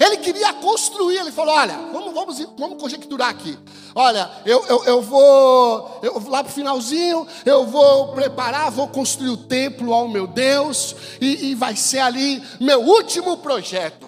Ele 0.00 0.16
queria 0.18 0.52
construir, 0.54 1.18
ele 1.18 1.30
falou: 1.32 1.54
Olha, 1.54 1.76
vamos, 1.92 2.14
vamos, 2.14 2.46
vamos 2.58 2.82
conjecturar 2.82 3.28
aqui. 3.28 3.58
Olha, 3.94 4.30
eu, 4.44 4.64
eu, 4.66 4.84
eu 4.84 5.02
vou, 5.02 6.00
eu, 6.02 6.22
lá 6.28 6.42
para 6.42 6.50
o 6.50 6.54
finalzinho, 6.54 7.26
eu 7.44 7.66
vou 7.66 8.12
preparar, 8.12 8.70
vou 8.70 8.88
construir 8.88 9.30
o 9.30 9.36
templo 9.36 9.92
ao 9.92 10.08
meu 10.08 10.26
Deus, 10.26 10.96
e, 11.20 11.50
e 11.50 11.54
vai 11.54 11.76
ser 11.76 12.00
ali 12.00 12.42
meu 12.60 12.80
último 12.80 13.36
projeto. 13.38 14.06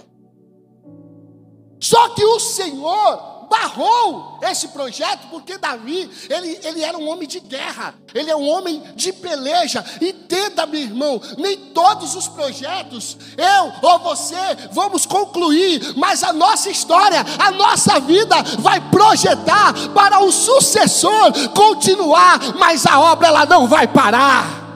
Só 1.78 2.08
que 2.10 2.24
o 2.24 2.40
Senhor 2.40 3.35
barrou 3.48 4.38
esse 4.42 4.68
projeto, 4.68 5.28
porque 5.30 5.58
Davi, 5.58 6.10
ele, 6.28 6.58
ele 6.62 6.82
era 6.82 6.96
um 6.96 7.08
homem 7.08 7.26
de 7.26 7.40
guerra, 7.40 7.94
ele 8.14 8.30
é 8.30 8.36
um 8.36 8.48
homem 8.48 8.82
de 8.94 9.12
peleja. 9.12 9.84
Entenda, 10.00 10.66
meu 10.66 10.80
irmão, 10.80 11.20
nem 11.38 11.56
todos 11.56 12.14
os 12.14 12.28
projetos, 12.28 13.16
eu 13.36 13.72
ou 13.88 13.98
você, 14.00 14.36
vamos 14.72 15.06
concluir, 15.06 15.94
mas 15.96 16.22
a 16.22 16.32
nossa 16.32 16.70
história, 16.70 17.24
a 17.38 17.50
nossa 17.50 18.00
vida 18.00 18.36
vai 18.58 18.80
projetar 18.90 19.72
para 19.94 20.20
o 20.20 20.32
sucessor 20.32 21.32
continuar, 21.54 22.56
mas 22.58 22.86
a 22.86 23.00
obra 23.00 23.28
ela 23.28 23.46
não 23.46 23.66
vai 23.66 23.86
parar. 23.86 24.66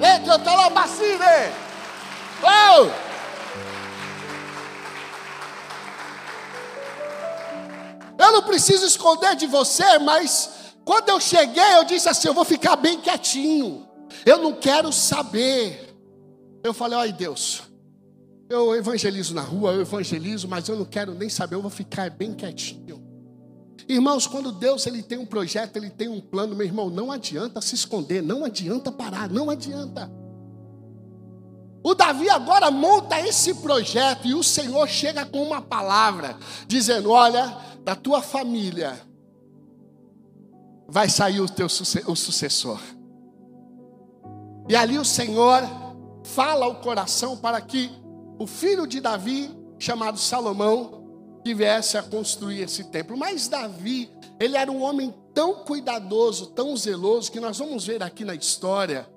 Eita, 0.00 0.30
eu 0.30 0.36
estou 0.36 0.56
lá, 0.56 0.68
Oh! 2.44 3.11
Eu 8.22 8.32
não 8.32 8.42
preciso 8.42 8.86
esconder 8.86 9.34
de 9.34 9.46
você, 9.48 9.98
mas 9.98 10.48
quando 10.84 11.08
eu 11.08 11.18
cheguei, 11.18 11.76
eu 11.76 11.84
disse 11.84 12.08
assim: 12.08 12.28
eu 12.28 12.34
vou 12.34 12.44
ficar 12.44 12.76
bem 12.76 13.00
quietinho. 13.00 13.84
Eu 14.24 14.38
não 14.38 14.52
quero 14.52 14.92
saber. 14.92 15.96
Eu 16.62 16.72
falei: 16.72 16.98
ai 16.98 17.12
Deus, 17.12 17.62
eu 18.48 18.76
evangelizo 18.76 19.34
na 19.34 19.42
rua, 19.42 19.72
eu 19.72 19.80
evangelizo, 19.80 20.46
mas 20.46 20.68
eu 20.68 20.76
não 20.76 20.84
quero 20.84 21.14
nem 21.14 21.28
saber, 21.28 21.56
eu 21.56 21.62
vou 21.62 21.70
ficar 21.70 22.10
bem 22.10 22.32
quietinho. 22.32 23.02
Irmãos, 23.88 24.28
quando 24.28 24.52
Deus 24.52 24.86
ele 24.86 25.02
tem 25.02 25.18
um 25.18 25.26
projeto, 25.26 25.76
ele 25.76 25.90
tem 25.90 26.08
um 26.08 26.20
plano, 26.20 26.54
meu 26.54 26.64
irmão, 26.64 26.88
não 26.88 27.10
adianta 27.10 27.60
se 27.60 27.74
esconder, 27.74 28.22
não 28.22 28.44
adianta 28.44 28.92
parar, 28.92 29.28
não 29.28 29.50
adianta. 29.50 30.08
O 31.84 31.94
Davi 31.94 32.30
agora 32.30 32.70
monta 32.70 33.18
esse 33.20 33.54
projeto 33.54 34.28
e 34.28 34.34
o 34.34 34.42
Senhor 34.42 34.88
chega 34.88 35.26
com 35.26 35.42
uma 35.42 35.60
palavra, 35.60 36.36
dizendo: 36.68 37.10
Olha, 37.10 37.56
da 37.84 37.96
tua 37.96 38.22
família 38.22 39.00
vai 40.88 41.08
sair 41.08 41.40
o 41.40 41.48
teu 41.48 41.66
o 41.66 42.16
sucessor. 42.16 42.80
E 44.68 44.76
ali 44.76 44.98
o 44.98 45.04
Senhor 45.04 45.62
fala 46.22 46.66
ao 46.66 46.76
coração 46.76 47.36
para 47.36 47.60
que 47.60 47.90
o 48.38 48.46
filho 48.46 48.86
de 48.86 49.00
Davi, 49.00 49.50
chamado 49.78 50.18
Salomão, 50.18 51.02
que 51.44 51.54
viesse 51.54 51.96
a 51.96 52.02
construir 52.02 52.60
esse 52.62 52.84
templo. 52.84 53.16
Mas 53.16 53.48
Davi, 53.48 54.10
ele 54.38 54.56
era 54.56 54.70
um 54.70 54.82
homem 54.82 55.12
tão 55.34 55.56
cuidadoso, 55.64 56.46
tão 56.48 56.76
zeloso, 56.76 57.32
que 57.32 57.40
nós 57.40 57.58
vamos 57.58 57.86
ver 57.86 58.02
aqui 58.02 58.24
na 58.24 58.34
história, 58.34 59.08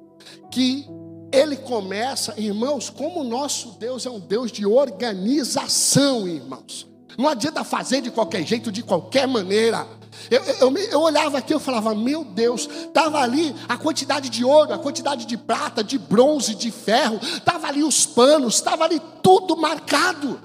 que 0.52 0.88
ele 1.32 1.58
começa, 1.58 2.34
irmãos, 2.40 2.90
como 2.90 3.22
o 3.22 3.24
nosso 3.24 3.72
Deus 3.78 4.06
é 4.06 4.10
um 4.10 4.20
Deus 4.20 4.52
de 4.52 4.66
organização, 4.66 6.28
irmãos. 6.28 6.88
Não 7.18 7.30
adianta 7.30 7.64
fazer 7.64 8.02
de 8.02 8.12
qualquer 8.12 8.44
jeito, 8.46 8.72
de 8.72 8.84
qualquer 8.84 9.28
maneira. 9.28 9.88
Eu, 10.30 10.44
eu, 10.44 10.78
eu 10.78 11.02
olhava 11.02 11.38
aqui, 11.38 11.54
eu 11.54 11.60
falava, 11.60 11.94
meu 11.94 12.24
Deus, 12.24 12.68
estava 12.68 13.20
ali 13.20 13.56
a 13.68 13.78
quantidade 13.78 14.30
de 14.30 14.44
ouro, 14.44 14.74
a 14.74 14.78
quantidade 14.78 15.26
de 15.26 15.38
prata, 15.38 15.84
de 15.84 15.98
bronze, 15.98 16.56
de 16.56 16.72
ferro, 16.72 17.20
estava 17.22 17.68
ali 17.68 17.84
os 17.84 18.06
panos, 18.06 18.56
estava 18.56 18.86
ali 18.86 19.02
tudo 19.22 19.56
marcado. 19.56 20.40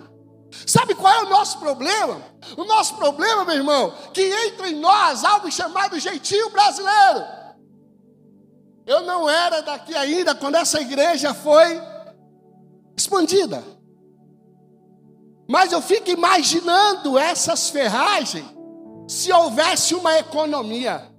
Sabe 0.67 0.95
qual 0.95 1.12
é 1.12 1.23
o 1.25 1.31
nosso 1.31 1.59
problema? 1.59 2.21
O 2.57 2.65
nosso 2.65 2.97
problema, 2.97 3.45
meu 3.45 3.55
irmão, 3.55 3.95
que 4.12 4.23
entra 4.23 4.69
em 4.69 4.77
nós 4.77 5.25
algo 5.25 5.50
chamado 5.50 5.99
jeitinho 5.99 6.50
brasileiro. 6.50 7.25
Eu 8.87 9.03
não 9.03 9.31
era 9.31 9.62
daqui 9.62 9.95
ainda 9.95 10.35
quando 10.35 10.57
essa 10.57 10.81
igreja 10.81 11.33
foi 11.33 11.81
expandida. 12.97 13.62
Mas 15.50 15.73
eu 15.73 15.83
fico 15.83 16.09
imaginando 16.09 17.19
essas 17.19 17.71
ferragens 17.71 18.47
se 19.09 19.33
houvesse 19.33 19.97
uma 19.97 20.16
economia, 20.16 21.11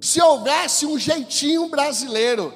se 0.00 0.20
houvesse 0.20 0.84
um 0.84 0.98
jeitinho 0.98 1.68
brasileiro, 1.68 2.52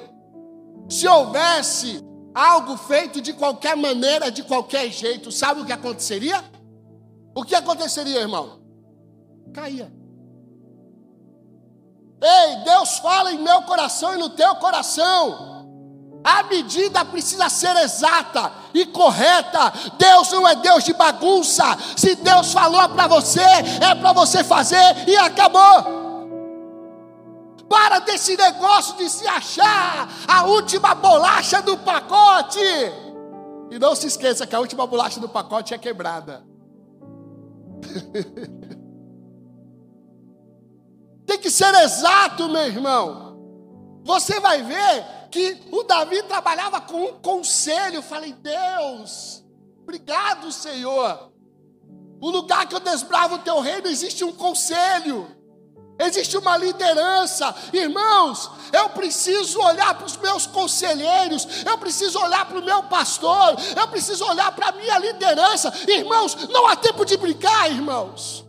se 0.89 1.07
houvesse 1.07 2.05
algo 2.35 2.75
feito 2.75 3.21
de 3.21 3.31
qualquer 3.31 3.77
maneira, 3.77 4.29
de 4.29 4.43
qualquer 4.43 4.91
jeito, 4.91 5.31
sabe 5.31 5.61
o 5.61 5.65
que 5.65 5.71
aconteceria? 5.71 6.43
O 7.33 7.45
que 7.45 7.55
aconteceria, 7.55 8.19
irmão? 8.19 8.59
Caía. 9.53 9.89
Ei, 12.21 12.57
Deus 12.65 12.97
fala 12.97 13.31
em 13.31 13.41
meu 13.41 13.61
coração 13.61 14.15
e 14.15 14.17
no 14.17 14.31
teu 14.31 14.53
coração. 14.57 15.58
A 16.23 16.43
medida 16.43 17.05
precisa 17.05 17.49
ser 17.49 17.75
exata 17.77 18.51
e 18.73 18.85
correta. 18.85 19.71
Deus 19.97 20.31
não 20.31 20.47
é 20.47 20.55
Deus 20.55 20.83
de 20.83 20.93
bagunça. 20.93 21.63
Se 21.95 22.15
Deus 22.15 22.51
falou 22.51 22.89
para 22.89 23.07
você, 23.07 23.39
é 23.39 23.95
para 23.95 24.11
você 24.13 24.43
fazer 24.43 25.07
e 25.07 25.15
acabou. 25.15 25.97
Para 27.69 27.99
desse 27.99 28.35
negócio 28.35 28.97
de 28.97 29.09
se 29.09 29.25
achar 29.27 30.09
a 30.27 30.43
última 30.45 30.93
bolacha 30.95 31.61
do 31.61 31.77
pacote. 31.77 32.59
E 33.71 33.77
não 33.79 33.95
se 33.95 34.07
esqueça 34.07 34.47
que 34.47 34.55
a 34.55 34.59
última 34.59 34.85
bolacha 34.87 35.19
do 35.19 35.29
pacote 35.29 35.73
é 35.73 35.77
quebrada. 35.77 36.43
Tem 41.25 41.37
que 41.37 41.51
ser 41.51 41.73
exato, 41.75 42.49
meu 42.49 42.65
irmão. 42.65 43.29
Você 44.03 44.39
vai 44.39 44.63
ver 44.63 45.18
que 45.31 45.61
o 45.71 45.83
Davi 45.83 46.23
trabalhava 46.23 46.81
com 46.81 47.03
um 47.05 47.13
conselho. 47.19 47.95
Eu 47.95 48.03
falei, 48.03 48.33
Deus, 48.33 49.43
obrigado, 49.81 50.51
Senhor. 50.51 51.31
O 52.21 52.29
lugar 52.29 52.67
que 52.67 52.75
eu 52.75 52.79
desbravo 52.79 53.35
o 53.35 53.39
teu 53.39 53.59
reino 53.59 53.87
existe 53.87 54.23
um 54.23 54.33
conselho 54.33 55.39
existe 55.99 56.37
uma 56.37 56.57
liderança. 56.57 57.53
Irmãos, 57.73 58.49
eu 58.71 58.89
preciso 58.89 59.59
olhar 59.59 59.93
para 59.95 60.05
os 60.05 60.17
meus 60.17 60.47
conselheiros, 60.47 61.45
eu 61.65 61.77
preciso 61.77 62.17
olhar 62.19 62.45
para 62.45 62.59
o 62.59 62.63
meu 62.63 62.83
pastor, 62.83 63.55
eu 63.75 63.87
preciso 63.89 64.25
olhar 64.25 64.51
para 64.53 64.69
a 64.69 64.71
minha 64.71 64.97
liderança. 64.97 65.73
Irmãos, 65.87 66.35
não 66.49 66.67
há 66.67 66.75
tempo 66.75 67.03
de 67.03 67.17
brincar, 67.17 67.69
irmãos. 67.69 68.48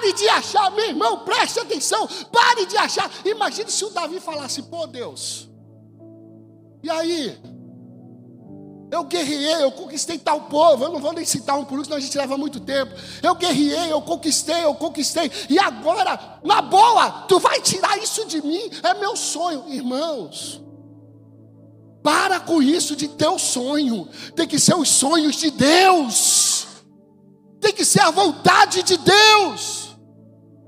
Pare 0.00 0.14
de 0.14 0.28
achar, 0.30 0.70
meu 0.70 0.86
irmão, 0.86 1.18
preste 1.26 1.60
atenção, 1.60 2.08
pare 2.32 2.64
de 2.64 2.74
achar. 2.74 3.10
Imagine 3.22 3.70
se 3.70 3.84
o 3.84 3.90
Davi 3.90 4.18
falasse, 4.18 4.62
pô 4.62 4.86
Deus, 4.86 5.46
e 6.82 6.88
aí? 6.88 7.38
Eu 8.90 9.04
guerriei, 9.04 9.62
eu 9.62 9.70
conquistei 9.70 10.18
tal 10.18 10.40
povo. 10.42 10.84
Eu 10.84 10.90
não 10.90 11.00
vou 11.00 11.12
nem 11.12 11.24
citar 11.24 11.56
um 11.56 11.64
por 11.64 11.78
um, 11.78 11.84
senão 11.84 11.98
a 11.98 12.00
gente 12.00 12.16
leva 12.16 12.36
muito 12.36 12.58
tempo. 12.58 12.92
Eu 13.22 13.34
guerriei, 13.36 13.92
eu 13.92 14.00
conquistei, 14.02 14.64
eu 14.64 14.74
conquistei. 14.74 15.30
E 15.48 15.58
agora, 15.58 16.40
na 16.42 16.60
boa, 16.60 17.10
tu 17.28 17.38
vai 17.38 17.60
tirar 17.60 17.98
isso 17.98 18.24
de 18.24 18.42
mim? 18.42 18.68
É 18.82 18.94
meu 18.94 19.14
sonho. 19.14 19.66
Irmãos, 19.68 20.60
para 22.02 22.40
com 22.40 22.60
isso 22.60 22.96
de 22.96 23.06
teu 23.06 23.38
sonho. 23.38 24.08
Tem 24.34 24.48
que 24.48 24.58
ser 24.58 24.74
os 24.74 24.88
sonhos 24.88 25.36
de 25.36 25.52
Deus. 25.52 26.66
Tem 27.60 27.72
que 27.72 27.84
ser 27.84 28.00
a 28.00 28.10
vontade 28.10 28.82
de 28.82 28.96
Deus. 28.96 29.79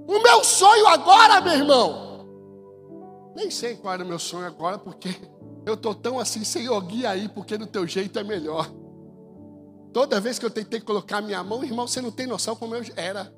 O 0.07 0.23
meu 0.23 0.45
sonho 0.45 0.87
agora, 0.87 1.41
meu 1.41 1.55
irmão. 1.55 2.27
Nem 3.35 3.51
sei 3.51 3.77
qual 3.77 3.95
era 3.95 4.05
o 4.05 4.07
meu 4.07 4.19
sonho 4.19 4.47
agora, 4.47 4.79
porque 4.79 5.09
eu 5.65 5.75
estou 5.75 5.95
tão 5.95 6.19
assim, 6.19 6.45
Senhor, 6.45 6.81
guia 6.83 7.11
aí, 7.11 7.29
porque 7.29 7.57
no 7.57 7.67
teu 7.67 7.87
jeito 7.87 8.19
é 8.19 8.25
melhor. 8.25 8.71
Toda 9.93 10.21
vez 10.21 10.39
que 10.39 10.47
eu 10.47 10.51
tentei 10.51 10.81
colocar 10.81 11.21
minha 11.21 11.43
mão, 11.45 11.63
irmão, 11.63 11.87
você 11.87 12.01
não 12.01 12.11
tem 12.11 12.27
noção 12.27 12.57
como 12.57 12.75
eu 12.75 12.83
era. 12.97 13.33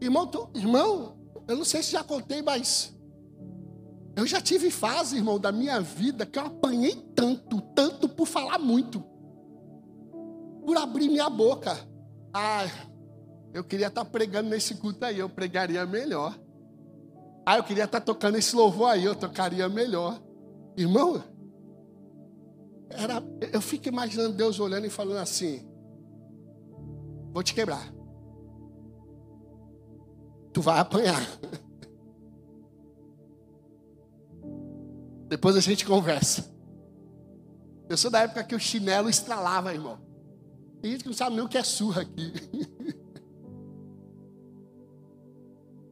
Irmão, 0.00 0.26
tô, 0.26 0.48
irmão, 0.54 1.18
eu 1.46 1.56
não 1.56 1.64
sei 1.64 1.82
se 1.82 1.92
já 1.92 2.02
contei, 2.02 2.40
mas 2.40 2.94
eu 4.16 4.26
já 4.26 4.40
tive 4.40 4.70
fase, 4.70 5.16
irmão, 5.16 5.38
da 5.38 5.52
minha 5.52 5.80
vida 5.80 6.26
que 6.26 6.38
eu 6.38 6.46
apanhei 6.46 6.94
tanto, 7.14 7.60
tanto 7.74 8.08
por 8.08 8.26
falar 8.26 8.58
muito, 8.58 9.04
por 10.64 10.76
abrir 10.76 11.08
minha 11.08 11.28
boca. 11.28 11.78
Ah, 12.32 12.64
eu 13.52 13.64
queria 13.64 13.88
estar 13.88 14.04
pregando 14.04 14.48
nesse 14.48 14.76
culto 14.76 15.04
aí, 15.04 15.18
eu 15.18 15.28
pregaria 15.28 15.84
melhor. 15.84 16.38
Ah, 17.44 17.56
eu 17.56 17.64
queria 17.64 17.84
estar 17.84 18.00
tocando 18.00 18.36
esse 18.36 18.54
louvor 18.54 18.90
aí, 18.90 19.04
eu 19.04 19.14
tocaria 19.14 19.68
melhor. 19.68 20.20
Irmão, 20.76 21.22
era, 22.88 23.22
eu 23.52 23.60
fico 23.60 23.88
imaginando 23.88 24.34
Deus 24.36 24.60
olhando 24.60 24.86
e 24.86 24.90
falando 24.90 25.18
assim: 25.18 25.68
Vou 27.32 27.42
te 27.42 27.54
quebrar. 27.54 27.92
Tu 30.52 30.60
vai 30.60 30.78
apanhar. 30.78 31.20
Depois 35.28 35.56
a 35.56 35.60
gente 35.60 35.86
conversa. 35.86 36.52
Eu 37.88 37.96
sou 37.96 38.10
da 38.10 38.20
época 38.20 38.44
que 38.44 38.54
o 38.54 38.60
chinelo 38.60 39.08
estralava, 39.08 39.72
irmão. 39.72 39.98
Tem 40.80 40.92
gente 40.92 41.02
que 41.02 41.08
não 41.08 41.16
sabe 41.16 41.36
nem 41.36 41.44
o 41.44 41.48
que 41.48 41.58
é 41.58 41.62
surra 41.62 42.02
aqui. 42.02 42.32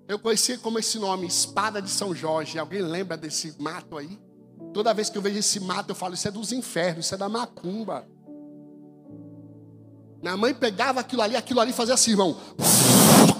Eu 0.08 0.18
conhecia 0.18 0.56
como 0.58 0.78
esse 0.78 0.98
nome, 0.98 1.26
Espada 1.26 1.82
de 1.82 1.90
São 1.90 2.14
Jorge. 2.14 2.58
Alguém 2.58 2.80
lembra 2.80 3.16
desse 3.16 3.54
mato 3.60 3.98
aí? 3.98 4.18
Toda 4.72 4.94
vez 4.94 5.10
que 5.10 5.18
eu 5.18 5.22
vejo 5.22 5.38
esse 5.38 5.60
mato, 5.60 5.90
eu 5.90 5.94
falo: 5.94 6.14
Isso 6.14 6.26
é 6.26 6.30
dos 6.30 6.50
infernos, 6.50 7.04
isso 7.04 7.14
é 7.14 7.18
da 7.18 7.28
macumba. 7.28 8.08
Minha 10.22 10.36
mãe 10.36 10.54
pegava 10.54 11.00
aquilo 11.00 11.22
ali, 11.22 11.36
aquilo 11.36 11.60
ali 11.60 11.72
fazia 11.72 11.94
assim, 11.94 12.12
irmão. 12.12 12.36
Não 12.58 13.38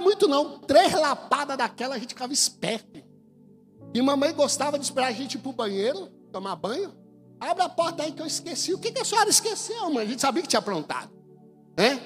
muito 0.00 0.26
não. 0.26 0.58
Três 0.60 0.92
lapadas 0.92 1.56
daquela 1.56 1.94
a 1.94 1.98
gente 1.98 2.10
ficava 2.10 2.32
esperto. 2.32 3.02
E 3.94 4.02
mamãe 4.02 4.32
gostava 4.32 4.78
de 4.78 4.84
esperar 4.84 5.08
a 5.08 5.12
gente 5.12 5.34
ir 5.34 5.38
para 5.38 5.50
o 5.50 5.52
banheiro, 5.52 6.08
tomar 6.32 6.56
banho. 6.56 6.94
Abre 7.38 7.62
a 7.62 7.68
porta 7.68 8.02
aí 8.02 8.12
que 8.12 8.22
eu 8.22 8.26
esqueci. 8.26 8.72
O 8.72 8.78
que, 8.78 8.92
que 8.92 9.00
a 9.00 9.04
senhora 9.04 9.28
esqueceu, 9.28 9.90
mãe? 9.90 10.04
A 10.04 10.08
gente 10.08 10.20
sabia 10.20 10.42
que 10.42 10.48
tinha 10.48 10.60
aprontado. 10.60 11.10
É? 11.76 11.98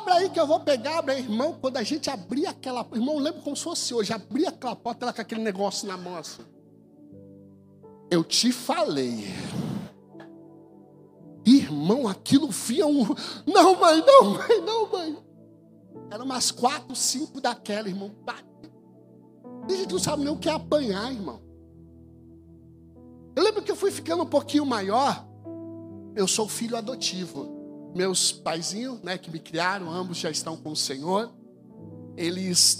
Abra 0.00 0.14
aí 0.14 0.30
que 0.30 0.40
eu 0.40 0.46
vou 0.46 0.60
pegar, 0.60 1.00
abra 1.00 1.12
aí, 1.12 1.20
irmão. 1.20 1.58
Quando 1.60 1.76
a 1.76 1.82
gente 1.82 2.08
abria 2.08 2.48
aquela. 2.48 2.88
Irmão, 2.94 3.16
eu 3.16 3.20
lembro 3.20 3.42
como 3.42 3.54
se 3.54 3.62
fosse 3.62 3.92
hoje. 3.92 4.14
Abria 4.14 4.48
aquela 4.48 4.74
porta, 4.74 5.04
ela 5.04 5.12
com 5.12 5.20
aquele 5.20 5.42
negócio 5.42 5.86
na 5.86 5.94
mão 5.94 6.16
assim. 6.16 6.42
Eu 8.10 8.24
te 8.24 8.50
falei. 8.50 9.26
Irmão, 11.44 12.08
aquilo 12.08 12.48
via 12.48 12.86
um. 12.86 13.04
Não, 13.46 13.78
mãe, 13.78 14.02
não, 14.06 14.30
mãe, 14.32 14.60
não, 14.64 14.90
mãe. 14.90 15.18
Era 16.10 16.24
umas 16.24 16.50
quatro, 16.50 16.96
cinco 16.96 17.38
daquela, 17.38 17.86
irmão. 17.86 18.10
A 18.26 19.70
gente 19.70 19.92
não 19.92 19.98
sabe 19.98 20.24
nem 20.24 20.32
o 20.32 20.38
que 20.38 20.48
é 20.48 20.52
apanhar, 20.52 21.12
irmão. 21.12 21.42
Eu 23.36 23.42
lembro 23.42 23.62
que 23.62 23.70
eu 23.70 23.76
fui 23.76 23.90
ficando 23.90 24.22
um 24.22 24.26
pouquinho 24.26 24.64
maior. 24.64 25.26
Eu 26.16 26.26
sou 26.26 26.48
filho 26.48 26.74
adotivo 26.74 27.59
meus 27.94 28.32
paizinhos, 28.32 29.00
né, 29.02 29.18
que 29.18 29.30
me 29.30 29.38
criaram, 29.38 29.90
ambos 29.90 30.18
já 30.18 30.30
estão 30.30 30.56
com 30.56 30.70
o 30.70 30.76
Senhor. 30.76 31.30
Eles 32.16 32.78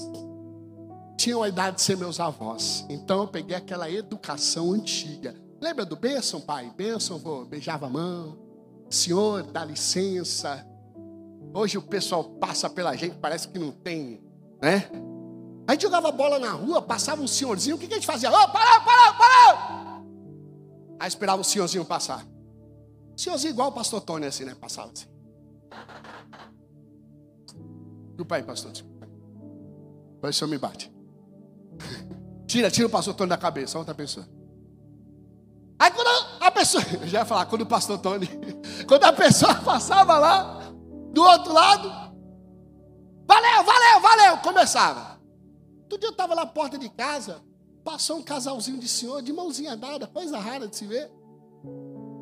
tinham 1.17 1.43
a 1.43 1.49
idade 1.49 1.77
de 1.77 1.83
ser 1.83 1.97
meus 1.97 2.21
avós. 2.21 2.87
Então 2.89 3.21
eu 3.21 3.29
peguei 3.29 3.57
aquela 3.57 3.91
educação 3.91 4.73
antiga. 4.73 5.35
Lembra 5.61 5.85
do 5.85 5.97
bênção, 5.97 6.41
pai? 6.41 6.73
Bênção, 6.75 7.19
vou 7.19 7.45
beijava 7.45 7.87
a 7.87 7.91
mão. 7.91 8.39
Senhor, 8.89 9.43
dá 9.43 9.65
licença. 9.65 10.67
Hoje 11.53 11.77
o 11.77 11.83
pessoal 11.83 12.25
passa 12.25 12.71
pela 12.71 12.97
gente, 12.97 13.17
parece 13.17 13.49
que 13.49 13.59
não 13.59 13.71
tem, 13.71 14.21
né? 14.63 14.89
A 15.67 15.73
gente 15.73 15.83
jogava 15.83 16.11
bola 16.11 16.39
na 16.39 16.53
rua, 16.53 16.81
passava 16.81 17.23
um 17.23 17.27
senhorzinho, 17.27 17.77
o 17.77 17.79
que, 17.79 17.87
que 17.87 17.95
a 17.95 17.97
gente 17.97 18.07
fazia? 18.07 18.31
Ô, 18.31 18.35
oh, 18.35 18.49
parou, 18.49 18.81
parou, 18.81 19.15
parou! 19.19 20.05
Aí 20.99 21.09
esperava 21.09 21.41
o 21.41 21.45
senhorzinho 21.45 21.85
passar. 21.85 22.27
Senhorzinho 23.21 23.53
igual 23.53 23.69
o 23.69 23.73
pastor 23.73 24.01
Tony, 24.01 24.25
assim, 24.25 24.47
né? 24.47 24.55
Passava 24.59 24.91
assim. 24.93 25.07
Desculpa 28.07 28.37
aí, 28.37 28.43
pastor. 28.43 28.73
Desculpa 28.73 29.05
aí. 29.05 29.13
Depois 30.15 30.37
o 30.37 30.39
senhor 30.39 30.51
me 30.51 30.57
bate. 30.57 30.91
Tira, 32.49 32.71
tira 32.71 32.87
o 32.87 32.91
pastor 32.91 33.13
Tony 33.13 33.29
da 33.29 33.37
cabeça, 33.37 33.79
outra 33.79 33.95
pessoa. 33.95 34.27
Aí 35.79 35.91
quando 35.91 36.09
a 36.41 36.51
pessoa, 36.51 36.83
eu 36.99 37.07
já 37.09 37.19
ia 37.19 37.25
falar, 37.27 37.45
quando 37.45 37.61
o 37.61 37.67
pastor 37.67 37.99
Tony, 37.99 38.27
quando 38.89 39.05
a 39.05 39.13
pessoa 39.13 39.55
passava 39.57 40.19
lá, 40.19 40.73
do 41.13 41.23
outro 41.23 41.53
lado, 41.53 41.91
valeu, 43.29 43.65
valeu, 43.65 44.01
valeu, 44.01 44.39
começava. 44.39 45.21
Todo 45.91 46.01
dia 46.01 46.09
eu 46.09 46.13
estava 46.13 46.35
na 46.35 46.47
porta 46.47 46.79
de 46.79 46.89
casa, 46.89 47.45
passou 47.85 48.17
um 48.17 48.23
casalzinho 48.23 48.79
de 48.79 48.89
senhor, 48.89 49.21
de 49.21 49.31
mãozinha 49.31 49.77
dada, 49.77 50.07
coisa 50.07 50.39
rara 50.39 50.67
de 50.67 50.75
se 50.75 50.87
ver. 50.87 51.20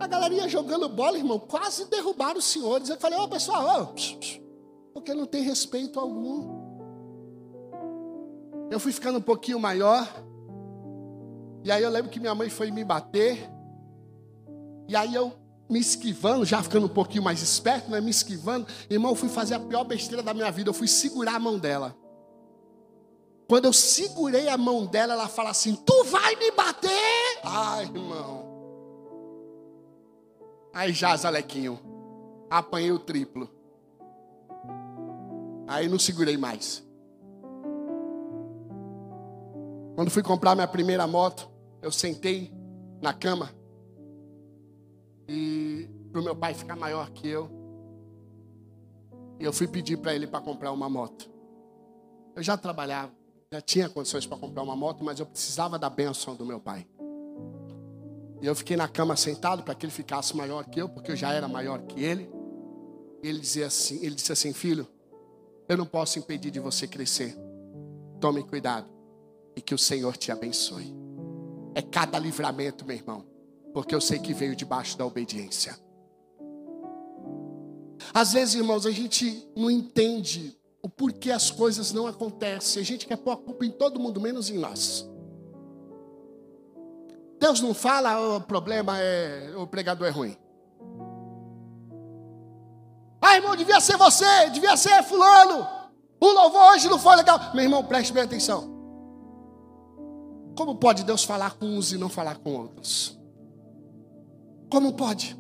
A 0.01 0.07
galerinha 0.07 0.49
jogando 0.49 0.89
bola, 0.89 1.19
irmão, 1.19 1.39
quase 1.39 1.87
derrubaram 1.87 2.39
os 2.39 2.45
senhores. 2.45 2.89
Eu 2.89 2.97
falei, 2.99 3.19
ô 3.19 3.25
oh, 3.25 3.29
pessoal, 3.29 3.93
oh, 3.95 4.93
porque 4.93 5.13
não 5.13 5.27
tem 5.27 5.43
respeito 5.43 5.99
algum. 5.99 6.69
Eu 8.71 8.79
fui 8.79 8.93
ficando 8.93 9.19
um 9.19 9.23
pouquinho 9.23 9.59
maior. 9.59 10.07
E 11.65 11.73
aí 11.73 11.83
eu 11.83 11.91
lembro 11.91 12.11
que 12.11 12.21
minha 12.21 12.35
mãe 12.35 12.49
foi 12.49 12.71
me 12.71 12.85
bater. 12.85 13.51
E 14.87 14.95
aí 14.95 15.15
eu 15.15 15.33
me 15.69 15.79
esquivando, 15.79 16.45
já 16.45 16.63
ficando 16.63 16.87
um 16.87 16.91
pouquinho 16.91 17.23
mais 17.23 17.43
esperto, 17.43 17.91
né? 17.91 18.01
Me 18.01 18.11
esquivando. 18.11 18.67
Irmão, 18.89 19.13
eu 19.13 19.17
fui 19.17 19.29
fazer 19.29 19.55
a 19.55 19.61
pior 19.61 19.85
besteira 19.85 20.23
da 20.23 20.33
minha 20.33 20.51
vida. 20.51 20.71
Eu 20.71 20.75
fui 20.75 20.89
segurar 20.89 21.35
a 21.35 21.39
mão 21.41 21.59
dela. 21.59 21.97
Quando 23.49 23.65
eu 23.65 23.73
segurei 23.73 24.49
a 24.49 24.57
mão 24.57 24.87
dela, 24.87 25.15
ela 25.15 25.29
fala 25.29 25.51
assim: 25.51 25.75
Tu 25.75 26.05
vai 26.05 26.37
me 26.37 26.51
bater? 26.53 27.41
Ai, 27.43 27.85
irmão. 27.85 28.48
Aí 30.73 30.93
já, 30.93 31.17
Zalequinho, 31.17 31.79
apanhei 32.51 32.93
o 32.93 32.99
triplo. 32.99 33.49
Aí 35.67 35.89
não 35.89 35.99
segurei 35.99 36.37
mais. 36.37 36.87
Quando 39.95 40.11
fui 40.11 40.23
comprar 40.23 40.55
minha 40.55 40.69
primeira 40.69 41.07
moto, 41.07 41.51
eu 41.83 41.91
sentei 41.91 42.53
na 43.03 43.13
cama 43.13 43.51
e 45.29 45.89
para 46.11 46.21
o 46.21 46.25
meu 46.25 46.35
pai 46.35 46.55
ficar 46.55 46.77
maior 46.77 47.11
que 47.11 47.29
eu. 47.29 47.51
E 49.39 49.45
eu 49.45 49.53
fui 49.53 49.69
pedir 49.69 49.99
para 49.99 50.15
ele 50.15 50.27
para 50.27 50.41
comprar 50.41 50.73
uma 50.73 50.89
moto. 50.89 51.31
Eu 52.35 52.43
já 52.43 52.57
trabalhava, 52.57 53.13
já 53.53 53.61
tinha 53.61 53.89
condições 53.89 54.27
para 54.27 54.39
comprar 54.39 54.63
uma 54.63 54.77
moto, 54.77 55.05
mas 55.05 55.21
eu 55.21 55.27
precisava 55.27 55.79
da 55.79 55.91
benção 55.91 56.35
do 56.35 56.47
meu 56.47 56.61
pai. 56.61 56.87
E 58.41 58.47
eu 58.47 58.55
fiquei 58.55 58.77
na 58.77 58.89
cama 58.89 59.17
sentado 59.17 59.63
para 59.63 59.75
que 59.75 59.87
ele 59.87 59.93
ficasse 59.93 60.37
maior 60.37 60.65
que 60.65 60.81
eu, 60.81 60.89
porque 60.89 61.13
eu 61.13 61.17
já 61.17 61.33
era 61.33 61.49
maior 61.49 61.83
que 61.83 62.03
ele. 62.03 62.31
E 63.23 63.29
ele 63.29 63.41
dizia 63.41 63.67
assim, 63.67 64.05
ele 64.05 64.15
disse 64.15 64.33
assim, 64.33 64.53
filho, 64.53 64.87
eu 65.69 65.77
não 65.77 65.87
posso 65.87 66.19
impedir 66.19 66.51
de 66.51 66.61
você 66.61 66.87
crescer. 66.87 67.37
Tome 68.21 68.43
cuidado 68.43 68.89
e 69.57 69.61
que 69.61 69.75
o 69.75 69.79
Senhor 69.79 70.17
te 70.17 70.31
abençoe. 70.31 70.95
É 71.75 71.83
cada 71.83 72.19
livramento, 72.19 72.85
meu 72.85 72.97
irmão 72.97 73.39
porque 73.73 73.95
eu 73.95 74.01
sei 74.01 74.19
que 74.19 74.35
veio 74.35 74.57
debaixo 74.57 74.97
da 74.97 75.07
obediência. 75.07 75.79
Às 78.13 78.33
vezes, 78.33 78.55
irmãos, 78.55 78.87
a 78.87 78.91
gente 78.91 79.49
não 79.55 79.71
entende 79.71 80.59
o 80.83 80.89
porquê 80.89 81.31
as 81.31 81.51
coisas 81.51 81.93
não 81.93 82.07
acontecem. 82.07 82.83
A 82.83 82.85
gente 82.85 83.07
quer 83.07 83.17
pôr 83.17 83.33
a 83.33 83.37
culpa 83.37 83.65
em 83.65 83.71
todo 83.71 84.01
mundo, 84.01 84.21
menos 84.21 84.51
em 84.51 84.59
nós. 84.59 85.08
Deus 87.39 87.61
não 87.61 87.73
fala, 87.73 88.37
o 88.37 88.41
problema 88.41 88.99
é 88.99 89.53
o 89.57 89.67
pregador 89.67 90.07
é 90.07 90.11
ruim. 90.11 90.37
Ah, 93.21 93.37
irmão, 93.37 93.57
devia 93.57 93.81
ser 93.81 93.97
você, 93.97 94.51
devia 94.51 94.77
ser 94.77 95.03
fulano. 95.03 95.67
O 96.21 96.27
louvor 96.27 96.73
hoje 96.73 96.89
não 96.89 96.99
foi 96.99 97.17
legal. 97.17 97.39
Meu 97.55 97.65
irmão, 97.65 97.85
preste 97.85 98.13
bem 98.13 98.25
atenção. 98.25 98.77
Como 100.57 100.77
pode 100.77 101.05
Deus 101.05 101.23
falar 101.23 101.55
com 101.55 101.67
uns 101.67 101.93
e 101.93 101.99
não 101.99 102.09
falar 102.09 102.39
com 102.39 102.55
outros? 102.55 103.19
Como 104.71 104.93
pode? 104.95 105.39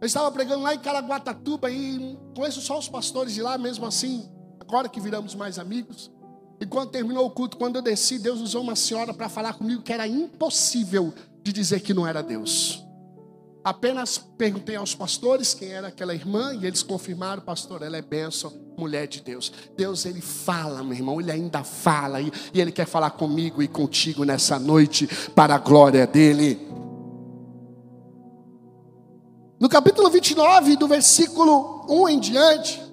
Eu 0.00 0.06
estava 0.06 0.30
pregando 0.30 0.62
lá 0.62 0.74
em 0.74 0.78
Caraguatatuba 0.78 1.70
e 1.70 2.18
conheço 2.34 2.60
só 2.60 2.78
os 2.78 2.88
pastores 2.88 3.34
de 3.34 3.42
lá, 3.42 3.58
mesmo 3.58 3.86
assim, 3.86 4.28
agora 4.60 4.88
que 4.88 5.00
viramos 5.00 5.34
mais 5.34 5.58
amigos. 5.58 6.10
E 6.60 6.66
quando 6.66 6.90
terminou 6.90 7.26
o 7.26 7.30
culto, 7.30 7.56
quando 7.56 7.76
eu 7.76 7.82
desci, 7.82 8.18
Deus 8.18 8.40
usou 8.40 8.62
uma 8.62 8.74
senhora 8.74 9.14
para 9.14 9.28
falar 9.28 9.54
comigo 9.54 9.82
que 9.82 9.92
era 9.92 10.06
impossível 10.06 11.14
de 11.42 11.52
dizer 11.52 11.80
que 11.80 11.94
não 11.94 12.06
era 12.06 12.22
Deus. 12.22 12.84
Apenas 13.62 14.18
perguntei 14.18 14.76
aos 14.76 14.94
pastores 14.94 15.52
quem 15.52 15.68
era 15.68 15.88
aquela 15.88 16.14
irmã 16.14 16.54
e 16.54 16.66
eles 16.66 16.82
confirmaram, 16.82 17.42
pastor, 17.42 17.82
ela 17.82 17.96
é 17.96 18.02
bênção, 18.02 18.52
mulher 18.76 19.06
de 19.06 19.20
Deus. 19.20 19.52
Deus, 19.76 20.06
ele 20.06 20.20
fala, 20.20 20.82
meu 20.82 20.94
irmão, 20.94 21.20
ele 21.20 21.30
ainda 21.30 21.62
fala 21.62 22.20
e, 22.20 22.32
e 22.54 22.60
ele 22.60 22.72
quer 22.72 22.86
falar 22.86 23.10
comigo 23.10 23.62
e 23.62 23.68
contigo 23.68 24.24
nessa 24.24 24.58
noite 24.58 25.06
para 25.34 25.54
a 25.54 25.58
glória 25.58 26.06
dele. 26.06 26.66
No 29.60 29.68
capítulo 29.68 30.08
29, 30.08 30.76
do 30.76 30.88
versículo 30.88 31.84
1 31.88 32.08
em 32.08 32.20
diante, 32.20 32.87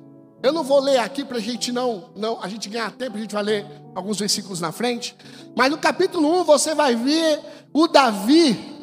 eu 0.46 0.54
não 0.54 0.64
vou 0.64 0.80
ler 0.80 1.00
aqui 1.00 1.26
para 1.26 1.38
a 1.38 1.42
gente 1.42 1.72
não, 1.72 2.12
não, 2.16 2.42
a 2.42 2.48
gente 2.48 2.70
ganhar 2.70 2.92
tempo, 2.92 3.18
a 3.18 3.20
gente 3.20 3.34
vai 3.34 3.44
ler 3.44 3.66
alguns 3.96 4.20
versículos 4.20 4.62
na 4.62 4.72
frente. 4.72 5.16
Mas 5.56 5.72
no 5.72 5.78
capítulo 5.78 6.42
1 6.42 6.44
você 6.44 6.76
vai 6.76 6.96
ver 6.96 7.40
o 7.74 7.88
Davi 7.88 8.74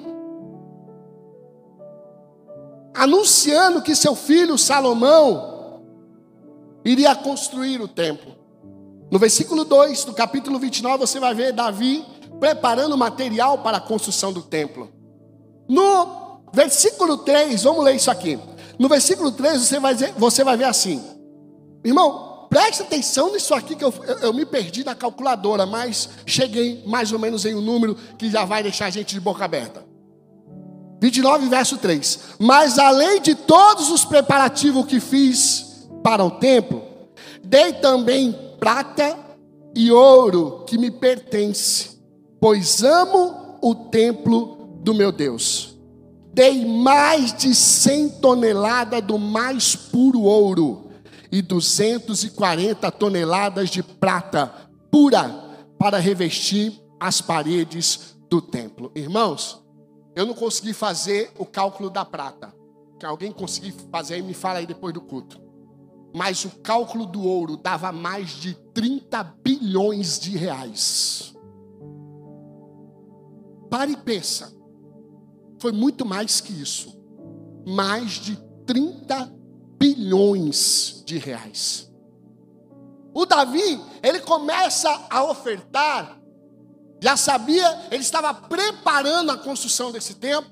anunciando 2.93 3.81
que 3.81 3.95
seu 3.95 4.17
filho 4.17 4.59
Salomão 4.59 5.83
iria 6.85 7.15
construir 7.15 7.81
o 7.81 7.87
templo. 7.87 8.35
No 9.11 9.19
versículo 9.19 9.65
2 9.65 10.05
do 10.05 10.15
capítulo 10.15 10.59
29 10.59 10.99
você 10.99 11.21
vai 11.21 11.33
ver 11.33 11.53
Davi 11.53 12.05
preparando 12.41 12.99
material 12.99 13.59
para 13.59 13.77
a 13.77 13.81
construção 13.81 14.33
do 14.33 14.43
templo. 14.43 14.91
No 15.69 16.23
Versículo 16.53 17.19
3, 17.19 17.63
vamos 17.63 17.83
ler 17.83 17.97
isso 17.97 18.11
aqui. 18.11 18.39
No 18.79 18.89
versículo 18.89 19.33
3 19.33 19.63
você 19.63 19.81
vai, 19.81 19.95
dizer, 19.95 20.13
você 20.19 20.45
vai 20.45 20.57
ver 20.57 20.65
assim. 20.65 21.03
Irmão, 21.85 22.47
preste 22.49 22.83
atenção 22.83 23.33
nisso 23.33 23.55
aqui 23.55 23.75
que 23.75 23.85
eu, 23.85 23.93
eu, 24.07 24.19
eu, 24.19 24.33
me 24.33 24.45
perdi 24.45 24.85
na 24.85 24.95
calculadora, 24.95 25.67
mas 25.67 26.09
cheguei 26.27 26.83
mais 26.87 27.13
ou 27.13 27.19
menos 27.19 27.45
em 27.45 27.55
um 27.55 27.61
número 27.61 27.97
que 28.17 28.31
já 28.31 28.45
vai 28.45 28.63
deixar 28.63 28.87
a 28.87 28.91
gente 28.91 29.15
de 29.15 29.21
boca 29.21 29.45
aberta. 29.45 29.85
29, 31.01 31.49
verso 31.49 31.77
3. 31.79 32.19
Mas 32.39 32.79
além 32.79 33.21
de 33.21 33.35
todos 33.35 33.91
os 33.91 34.05
preparativos 34.05 34.87
que 34.87 35.01
fiz 35.01 35.89
para 36.03 36.25
o 36.25 36.31
templo, 36.31 36.83
dei 37.43 37.73
também 37.75 38.37
prata 38.61 39.19
e 39.75 39.91
ouro 39.91 40.65
que 40.67 40.79
me 40.79 40.91
pertence, 40.91 41.99
pois 42.41 42.85
amo 42.85 43.59
o 43.61 43.75
templo 43.75 44.79
do 44.83 44.95
meu 44.95 45.11
Deus 45.11 45.73
dei 46.33 46.65
mais 46.65 47.35
de 47.35 47.55
100 47.55 48.09
toneladas 48.21 49.03
do 49.03 49.19
mais 49.19 49.77
puro 49.77 50.23
ouro 50.23 50.92
e 51.33 51.41
240 51.41 52.91
toneladas 52.93 53.71
de 53.71 53.83
prata 53.83 54.53
pura 54.91 55.31
para 55.79 55.99
revestir 55.99 56.79
as 57.01 57.23
paredes 57.23 58.15
do 58.29 58.43
templo. 58.43 58.93
Irmãos, 58.95 59.65
eu 60.15 60.27
não 60.27 60.35
consegui 60.35 60.75
fazer 60.75 61.33
o 61.39 61.47
cálculo 61.47 61.89
da 61.89 62.05
prata. 62.05 62.55
Se 63.01 63.07
alguém 63.07 63.33
conseguir 63.33 63.75
fazer 63.91 64.15
aí, 64.15 64.23
me 64.23 64.35
fala 64.35 64.59
aí 64.59 64.67
depois 64.67 64.93
do 64.93 65.01
culto. 65.01 65.41
Mas 66.15 66.45
o 66.45 66.51
cálculo 66.61 67.07
do 67.07 67.23
ouro 67.23 67.57
dava 67.57 67.91
mais 67.91 68.33
de 68.33 68.55
30 68.75 69.25
bilhões 69.43 70.21
de 70.21 70.37
reais. 70.37 71.35
Pare 73.71 73.93
e 73.93 73.97
pensa. 73.97 74.55
Foi 75.59 75.73
muito 75.73 76.05
mais 76.05 76.43
que 76.43 76.53
isso. 76.53 76.95
Mais 77.67 78.13
de 78.13 78.37
30 78.67 79.42
bilhões 79.83 81.03
de 81.05 81.19
reais. 81.19 81.91
O 83.13 83.27
Davi, 83.27 83.81
ele 84.01 84.21
começa 84.21 84.89
a 85.11 85.25
ofertar, 85.25 86.21
já 87.01 87.17
sabia, 87.17 87.89
ele 87.91 88.03
estava 88.03 88.33
preparando 88.33 89.33
a 89.33 89.37
construção 89.37 89.91
desse 89.91 90.15
templo, 90.15 90.49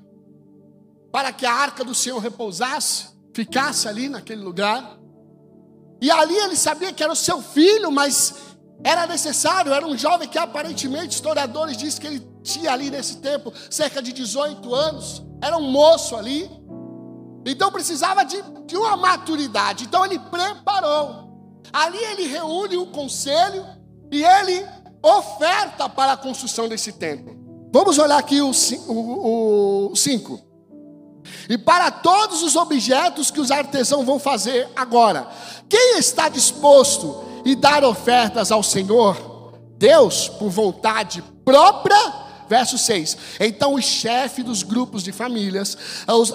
para 1.13 1.31
que 1.31 1.45
a 1.45 1.53
arca 1.53 1.81
do 1.81 1.95
Senhor 1.95 2.19
repousasse, 2.19 3.07
ficasse 3.33 3.87
ali 3.87 4.09
naquele 4.09 4.41
lugar. 4.41 4.99
E 6.01 6.11
ali 6.11 6.35
ele 6.35 6.57
sabia 6.57 6.91
que 6.91 7.01
era 7.01 7.13
o 7.13 7.15
seu 7.15 7.41
filho, 7.41 7.89
mas 7.89 8.35
era 8.83 9.07
necessário, 9.07 9.71
era 9.71 9.87
um 9.87 9.97
jovem 9.97 10.27
que 10.27 10.37
aparentemente 10.37 11.15
historiadores 11.15 11.77
dizem 11.77 12.01
que 12.01 12.07
ele 12.07 12.27
tinha 12.43 12.73
ali 12.73 12.89
nesse 12.89 13.17
tempo 13.17 13.53
cerca 13.69 14.01
de 14.01 14.11
18 14.11 14.75
anos, 14.75 15.23
era 15.41 15.57
um 15.57 15.71
moço 15.71 16.17
ali, 16.17 16.49
então 17.45 17.71
precisava 17.71 18.23
de, 18.23 18.41
de 18.65 18.77
uma 18.77 18.95
maturidade. 18.95 19.85
Então 19.85 20.05
ele 20.05 20.19
preparou. 20.19 21.29
Ali 21.73 21.97
ele 21.97 22.27
reúne 22.27 22.77
o 22.77 22.87
conselho 22.87 23.65
e 24.11 24.23
ele 24.23 24.65
oferta 25.01 25.89
para 25.89 26.13
a 26.13 26.17
construção 26.17 26.67
desse 26.67 26.93
templo. 26.93 27.35
Vamos 27.73 27.97
olhar 27.97 28.17
aqui 28.17 28.41
o 28.41 29.95
5. 29.95 30.39
E 31.49 31.57
para 31.57 31.89
todos 31.89 32.43
os 32.43 32.55
objetos 32.55 33.31
que 33.31 33.39
os 33.39 33.51
artesãos 33.51 34.05
vão 34.05 34.19
fazer 34.19 34.67
agora, 34.75 35.27
quem 35.69 35.97
está 35.97 36.27
disposto 36.27 37.23
e 37.45 37.55
dar 37.55 37.83
ofertas 37.83 38.51
ao 38.51 38.61
Senhor, 38.61 39.55
Deus, 39.77 40.27
por 40.27 40.49
vontade 40.49 41.23
própria, 41.45 41.97
Verso 42.51 42.77
6: 42.77 43.17
Então 43.39 43.75
o 43.75 43.81
chefe 43.81 44.43
dos 44.43 44.61
grupos 44.61 45.03
de 45.03 45.13
famílias, 45.13 45.77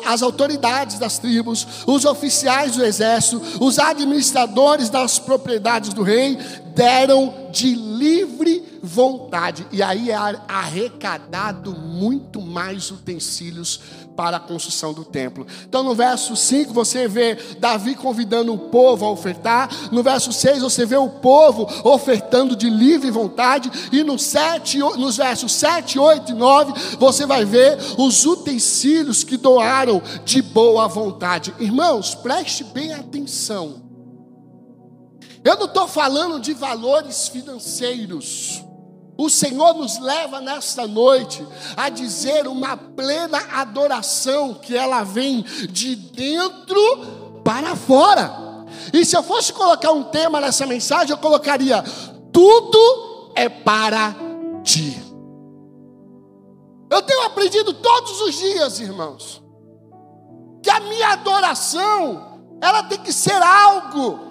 as 0.07 0.22
autoridades 0.22 0.98
das 0.98 1.18
tribos, 1.18 1.68
os 1.87 2.07
oficiais 2.07 2.74
do 2.74 2.83
exército, 2.83 3.42
os 3.61 3.79
administradores 3.79 4.88
das 4.88 5.18
propriedades 5.18 5.92
do 5.92 6.02
rei, 6.02 6.38
deram 6.74 7.50
de 7.52 7.74
livre 7.74 8.64
vontade. 8.87 9.66
E 9.70 9.83
aí 9.83 10.11
é 10.11 10.14
arrecadado 10.14 11.72
muito 11.72 12.40
mais 12.40 12.90
utensílios 12.90 13.81
para 14.16 14.38
a 14.38 14.40
construção 14.40 14.94
do 14.94 15.05
templo. 15.05 15.46
Então 15.68 15.83
no 15.83 15.94
verso 15.94 16.35
5 16.35 16.72
você 16.72 17.07
vê 17.07 17.35
Davi 17.59 17.94
convidando 17.94 18.55
o 18.55 18.59
povo 18.59 19.05
a 19.05 19.11
ofertar, 19.11 19.68
no 19.92 20.03
verso 20.03 20.33
6 20.33 20.62
você 20.62 20.87
vê 20.87 20.96
o 20.96 21.09
povo 21.09 21.68
ofertando 21.85 22.57
de 22.57 22.70
livre 22.70 23.11
vontade, 23.11 23.70
e 23.92 24.03
no 24.03 24.18
7, 24.18 24.79
nos 24.79 25.16
versos 25.16 25.53
7, 25.53 25.99
8 25.99 26.33
e 26.33 26.35
9 26.35 26.96
você 26.99 27.27
vai 27.27 27.44
ver 27.44 27.77
os 27.99 28.25
utensílios 28.25 29.22
que 29.22 29.37
doaram 29.37 30.03
de 30.25 30.40
boa 30.40 30.88
vontade. 30.88 31.55
Irmãos, 31.59 32.14
preste 32.14 32.64
bem 32.64 32.94
atenção. 32.94 33.87
Eu 35.44 35.57
não 35.57 35.66
estou 35.66 35.87
falando 35.87 36.40
de 36.40 36.53
valores 36.53 37.29
financeiros. 37.29 38.65
O 39.18 39.31
Senhor 39.31 39.74
nos 39.74 39.98
leva 39.98 40.40
nesta 40.40 40.87
noite 40.87 41.46
a 41.76 41.88
dizer 41.88 42.46
uma 42.46 42.76
plena 42.76 43.38
adoração 43.52 44.55
que 44.55 44.76
ela 44.76 45.05
vem 45.05 45.42
de 45.70 45.96
dentro 45.96 47.40
para 47.42 47.74
fora. 47.74 48.44
E 48.92 49.05
se 49.05 49.16
eu 49.16 49.22
fosse 49.22 49.52
colocar 49.52 49.90
um 49.92 50.05
tema 50.05 50.40
nessa 50.40 50.66
mensagem, 50.66 51.11
eu 51.12 51.18
colocaria: 51.18 51.83
tudo 52.31 53.33
é 53.35 53.48
para 53.48 54.14
ti. 54.62 55.02
Eu 56.90 57.02
tenho 57.02 57.22
aprendido 57.24 57.72
todos 57.72 58.20
os 58.20 58.35
dias, 58.35 58.81
irmãos, 58.81 59.42
que 60.62 60.70
a 60.70 60.81
minha 60.81 61.14
adoração, 61.14 62.40
ela 62.61 62.83
tem 62.83 62.98
que 62.98 63.12
ser 63.12 63.42
algo 63.42 64.26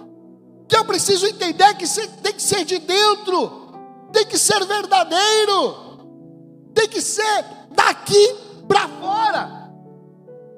que 0.67 0.75
eu 0.75 0.85
preciso 0.85 1.25
entender 1.25 1.73
que 1.75 1.87
tem 2.21 2.33
que 2.33 2.41
ser 2.41 2.65
de 2.65 2.79
dentro 2.79 3.64
tem 4.15 4.25
que 4.25 4.37
ser 4.37 4.63
verdadeiro, 4.65 5.75
tem 6.73 6.87
que 6.87 7.01
ser 7.01 7.43
daqui 7.71 8.33
para 8.65 8.87
fora. 8.87 9.65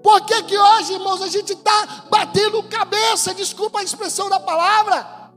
Por 0.04 0.22
que, 0.22 0.43
que 0.43 0.56
hoje, 0.56 0.93
irmãos, 0.93 1.24
a 1.24 1.28
gente 1.28 1.54
está 1.54 2.06
batendo 2.08 2.62
cabeça, 2.70 3.34
desculpa 3.34 3.80
a 3.80 3.84
expressão 3.84 4.30
da 4.30 4.39
palavra. 4.39 5.32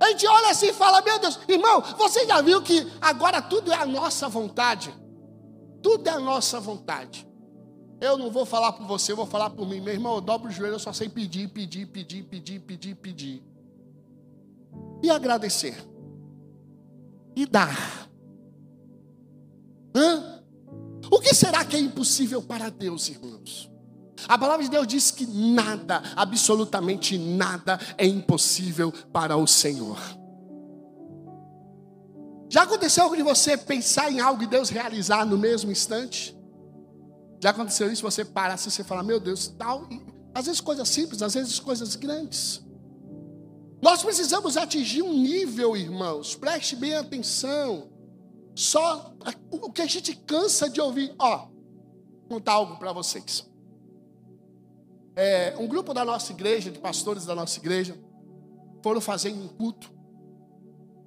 A 0.00 0.08
gente 0.08 0.26
olha 0.26 0.48
assim 0.48 0.68
e 0.68 0.72
fala: 0.72 1.02
Meu 1.02 1.18
Deus, 1.18 1.38
irmão, 1.46 1.82
você 1.98 2.26
já 2.26 2.40
viu 2.40 2.62
que 2.62 2.90
agora 2.98 3.42
tudo 3.42 3.70
é 3.70 3.76
a 3.76 3.84
nossa 3.84 4.26
vontade? 4.26 4.94
Tudo 5.82 6.08
é 6.08 6.12
a 6.12 6.18
nossa 6.18 6.58
vontade. 6.58 7.28
Eu 8.00 8.16
não 8.16 8.30
vou 8.30 8.46
falar 8.46 8.72
por 8.72 8.86
você, 8.86 9.12
eu 9.12 9.16
vou 9.16 9.26
falar 9.26 9.50
por 9.50 9.68
mim. 9.68 9.80
Meu 9.80 9.92
irmão, 9.92 10.14
eu 10.14 10.20
dobro 10.22 10.48
o 10.48 10.50
joelho, 10.50 10.76
eu 10.76 10.78
só 10.78 10.94
sei 10.94 11.10
pedir, 11.10 11.48
pedir, 11.48 11.84
pedir, 11.84 12.22
pedir, 12.22 12.58
pedir, 12.58 12.94
pedir. 12.94 13.44
E 15.02 15.10
agradecer 15.10 15.90
e 17.42 17.46
dar. 17.46 18.08
Hã? 19.94 20.42
O 21.10 21.18
que 21.20 21.34
será 21.34 21.64
que 21.64 21.76
é 21.76 21.80
impossível 21.80 22.42
para 22.42 22.70
Deus, 22.70 23.08
irmãos? 23.08 23.70
A 24.28 24.38
palavra 24.38 24.62
de 24.62 24.70
Deus 24.70 24.86
diz 24.86 25.10
que 25.10 25.26
nada, 25.26 26.02
absolutamente 26.14 27.16
nada, 27.16 27.80
é 27.96 28.06
impossível 28.06 28.92
para 29.12 29.36
o 29.36 29.46
Senhor. 29.46 29.98
Já 32.48 32.62
aconteceu 32.62 33.14
de 33.16 33.22
você 33.22 33.56
pensar 33.56 34.12
em 34.12 34.20
algo 34.20 34.42
e 34.42 34.46
Deus 34.46 34.68
realizar 34.68 35.24
no 35.24 35.38
mesmo 35.38 35.70
instante? 35.70 36.36
Já 37.42 37.50
aconteceu 37.50 37.90
isso? 37.90 38.02
Você 38.02 38.24
parar 38.24 38.54
assim, 38.54 38.70
você 38.70 38.84
falar, 38.84 39.02
meu 39.02 39.18
Deus, 39.18 39.48
tal. 39.48 39.88
Às 40.34 40.46
vezes 40.46 40.60
coisas 40.60 40.88
simples, 40.88 41.22
às 41.22 41.34
vezes 41.34 41.58
coisas 41.58 41.96
grandes. 41.96 42.62
Nós 43.82 44.02
precisamos 44.02 44.56
atingir 44.56 45.02
um 45.02 45.12
nível, 45.12 45.74
irmãos, 45.74 46.34
preste 46.34 46.76
bem 46.76 46.94
atenção. 46.94 47.88
Só 48.54 49.14
o 49.50 49.72
que 49.72 49.80
a 49.80 49.86
gente 49.86 50.14
cansa 50.14 50.68
de 50.68 50.80
ouvir. 50.80 51.14
Ó, 51.18 51.36
vou 51.38 52.28
contar 52.28 52.52
algo 52.52 52.76
para 52.76 52.92
vocês. 52.92 53.48
É, 55.16 55.56
um 55.58 55.66
grupo 55.66 55.94
da 55.94 56.04
nossa 56.04 56.32
igreja, 56.32 56.70
de 56.70 56.78
pastores 56.78 57.24
da 57.24 57.34
nossa 57.34 57.58
igreja, 57.58 57.98
foram 58.82 59.00
fazer 59.00 59.32
um 59.32 59.48
culto 59.48 59.90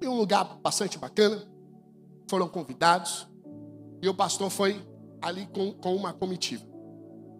em 0.02 0.08
um 0.08 0.16
lugar 0.16 0.58
bastante 0.60 0.98
bacana. 0.98 1.46
Foram 2.28 2.48
convidados 2.48 3.28
e 4.02 4.08
o 4.08 4.14
pastor 4.14 4.50
foi 4.50 4.84
ali 5.22 5.46
com, 5.46 5.72
com 5.74 5.94
uma 5.94 6.12
comitiva. 6.12 6.66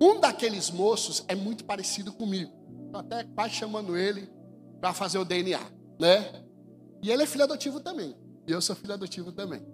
Um 0.00 0.20
daqueles 0.20 0.70
moços 0.70 1.24
é 1.26 1.34
muito 1.34 1.64
parecido 1.64 2.12
comigo. 2.12 2.52
Estou 2.86 3.00
até 3.00 3.24
quase 3.24 3.54
chamando 3.54 3.96
ele 3.96 4.30
para 4.84 4.92
fazer 4.92 5.16
o 5.16 5.24
DNA, 5.24 5.58
né? 5.98 6.44
E 7.02 7.10
ele 7.10 7.22
é 7.22 7.26
filho 7.26 7.44
adotivo 7.44 7.80
também. 7.80 8.14
E 8.46 8.52
eu 8.52 8.60
sou 8.60 8.76
filho 8.76 8.92
adotivo 8.92 9.32
também. 9.32 9.66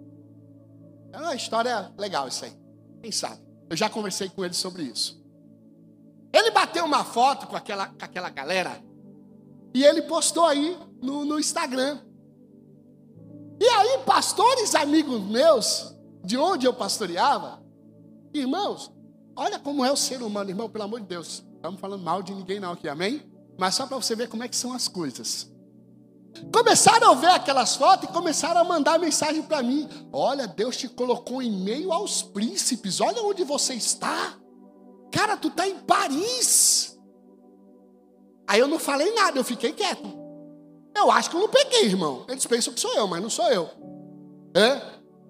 É 1.11 1.17
uma 1.17 1.35
história 1.35 1.93
legal 1.97 2.29
isso 2.29 2.45
aí. 2.45 2.53
Quem 3.01 3.11
sabe? 3.11 3.41
Eu 3.69 3.75
já 3.75 3.89
conversei 3.89 4.29
com 4.29 4.45
ele 4.45 4.53
sobre 4.53 4.83
isso. 4.83 5.21
Ele 6.31 6.49
bateu 6.51 6.85
uma 6.85 7.03
foto 7.03 7.45
com 7.45 7.57
aquela, 7.57 7.87
com 7.87 8.05
aquela 8.05 8.29
galera 8.29 8.81
e 9.73 9.83
ele 9.83 10.03
postou 10.03 10.45
aí 10.45 10.79
no, 11.01 11.25
no 11.25 11.37
Instagram. 11.37 11.99
E 13.59 13.67
aí, 13.67 13.99
pastores 14.05 14.73
amigos 14.75 15.21
meus, 15.23 15.93
de 16.23 16.37
onde 16.37 16.65
eu 16.65 16.73
pastoreava, 16.73 17.61
irmãos, 18.33 18.89
olha 19.35 19.59
como 19.59 19.83
é 19.83 19.91
o 19.91 19.97
ser 19.97 20.23
humano, 20.23 20.51
irmão, 20.51 20.69
pelo 20.69 20.85
amor 20.85 21.01
de 21.01 21.07
Deus. 21.07 21.43
Estamos 21.55 21.81
falando 21.81 22.01
mal 22.01 22.23
de 22.23 22.33
ninguém 22.33 22.61
não 22.61 22.71
aqui, 22.71 22.87
amém? 22.87 23.29
Mas 23.57 23.75
só 23.75 23.85
para 23.85 23.97
você 23.97 24.15
ver 24.15 24.27
como 24.27 24.43
é 24.43 24.47
que 24.47 24.55
são 24.55 24.73
as 24.73 24.87
coisas. 24.87 25.51
Começaram 26.51 27.11
a 27.11 27.13
ver 27.13 27.27
aquelas 27.27 27.75
fotos 27.75 28.09
e 28.09 28.13
começaram 28.13 28.61
a 28.61 28.63
mandar 28.63 28.97
mensagem 28.97 29.43
para 29.43 29.61
mim. 29.61 29.87
Olha, 30.11 30.47
Deus 30.47 30.77
te 30.77 30.87
colocou 30.87 31.41
em 31.41 31.51
meio 31.51 31.91
aos 31.91 32.21
príncipes. 32.21 33.01
Olha 33.01 33.21
onde 33.21 33.43
você 33.43 33.73
está. 33.73 34.37
Cara, 35.11 35.35
tu 35.35 35.49
está 35.49 35.67
em 35.67 35.77
Paris. 35.79 36.97
Aí 38.47 38.59
eu 38.59 38.67
não 38.67 38.79
falei 38.79 39.13
nada, 39.13 39.37
eu 39.37 39.43
fiquei 39.43 39.71
quieto. 39.71 40.19
Eu 40.95 41.11
acho 41.11 41.29
que 41.29 41.35
eu 41.35 41.41
não 41.41 41.49
peguei, 41.49 41.85
irmão. 41.85 42.25
Eles 42.27 42.45
pensam 42.45 42.73
que 42.73 42.79
sou 42.79 42.93
eu, 42.93 43.07
mas 43.07 43.21
não 43.21 43.29
sou 43.29 43.47
eu. 43.49 43.69
É? 44.53 44.81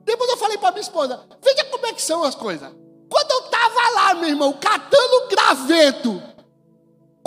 Depois 0.06 0.30
eu 0.30 0.38
falei 0.38 0.58
para 0.58 0.72
minha 0.72 0.82
esposa: 0.82 1.24
Veja 1.44 1.66
como 1.66 1.86
é 1.86 1.94
que 1.94 2.02
são 2.02 2.24
as 2.24 2.36
coisas. 2.36 2.72
Quando 3.10 3.32
eu 3.32 3.40
estava 3.46 3.90
lá, 3.96 4.14
meu 4.16 4.30
irmão, 4.30 4.54
catando 4.54 5.28
graveto 5.30 6.31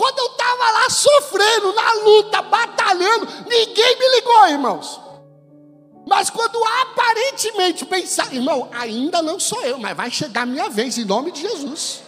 quando 0.05 0.19
eu 0.19 0.27
estava 0.27 0.71
lá 0.71 0.91
sofrendo, 0.91 1.73
na 1.73 1.93
luta, 2.05 2.43
batalhando, 2.43 3.25
ninguém 3.49 3.99
me 3.99 4.17
ligou, 4.17 4.49
irmãos. 4.49 5.01
Mas 6.07 6.29
quando 6.29 6.63
aparentemente 6.83 7.87
pensar, 7.87 8.31
irmão, 8.35 8.69
ainda 8.75 9.23
não 9.23 9.41
sou 9.41 9.63
eu, 9.65 9.79
mas 9.79 9.97
vai 9.97 10.11
chegar 10.11 10.43
a 10.43 10.47
minha 10.47 10.69
vez, 10.69 10.99
em 10.99 11.07
nome 11.07 11.33
de 11.33 11.41
Jesus. 11.41 12.03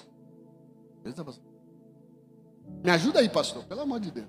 Me 2.84 2.90
ajuda 2.90 3.20
aí, 3.20 3.30
pastor, 3.30 3.64
pelo 3.64 3.80
amor 3.80 3.98
de 3.98 4.10
Deus. 4.10 4.28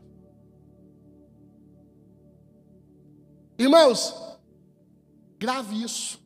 Irmãos, 3.60 4.16
grave 5.38 5.84
isso. 5.84 6.22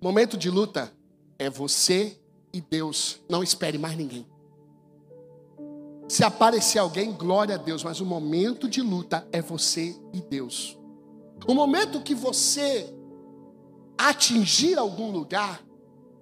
Momento 0.00 0.36
de 0.36 0.48
luta 0.48 0.92
é 1.40 1.50
você 1.50 2.16
e 2.52 2.60
Deus. 2.60 3.18
Não 3.28 3.42
espere 3.42 3.78
mais 3.78 3.96
ninguém. 3.96 4.29
Se 6.10 6.24
aparecer 6.24 6.80
alguém, 6.80 7.12
glória 7.12 7.54
a 7.54 7.56
Deus, 7.56 7.84
mas 7.84 8.00
o 8.00 8.04
momento 8.04 8.68
de 8.68 8.82
luta 8.82 9.24
é 9.30 9.40
você 9.40 9.96
e 10.12 10.20
Deus. 10.20 10.76
O 11.46 11.54
momento 11.54 12.00
que 12.00 12.16
você 12.16 12.92
atingir 13.96 14.76
algum 14.76 15.12
lugar, 15.12 15.62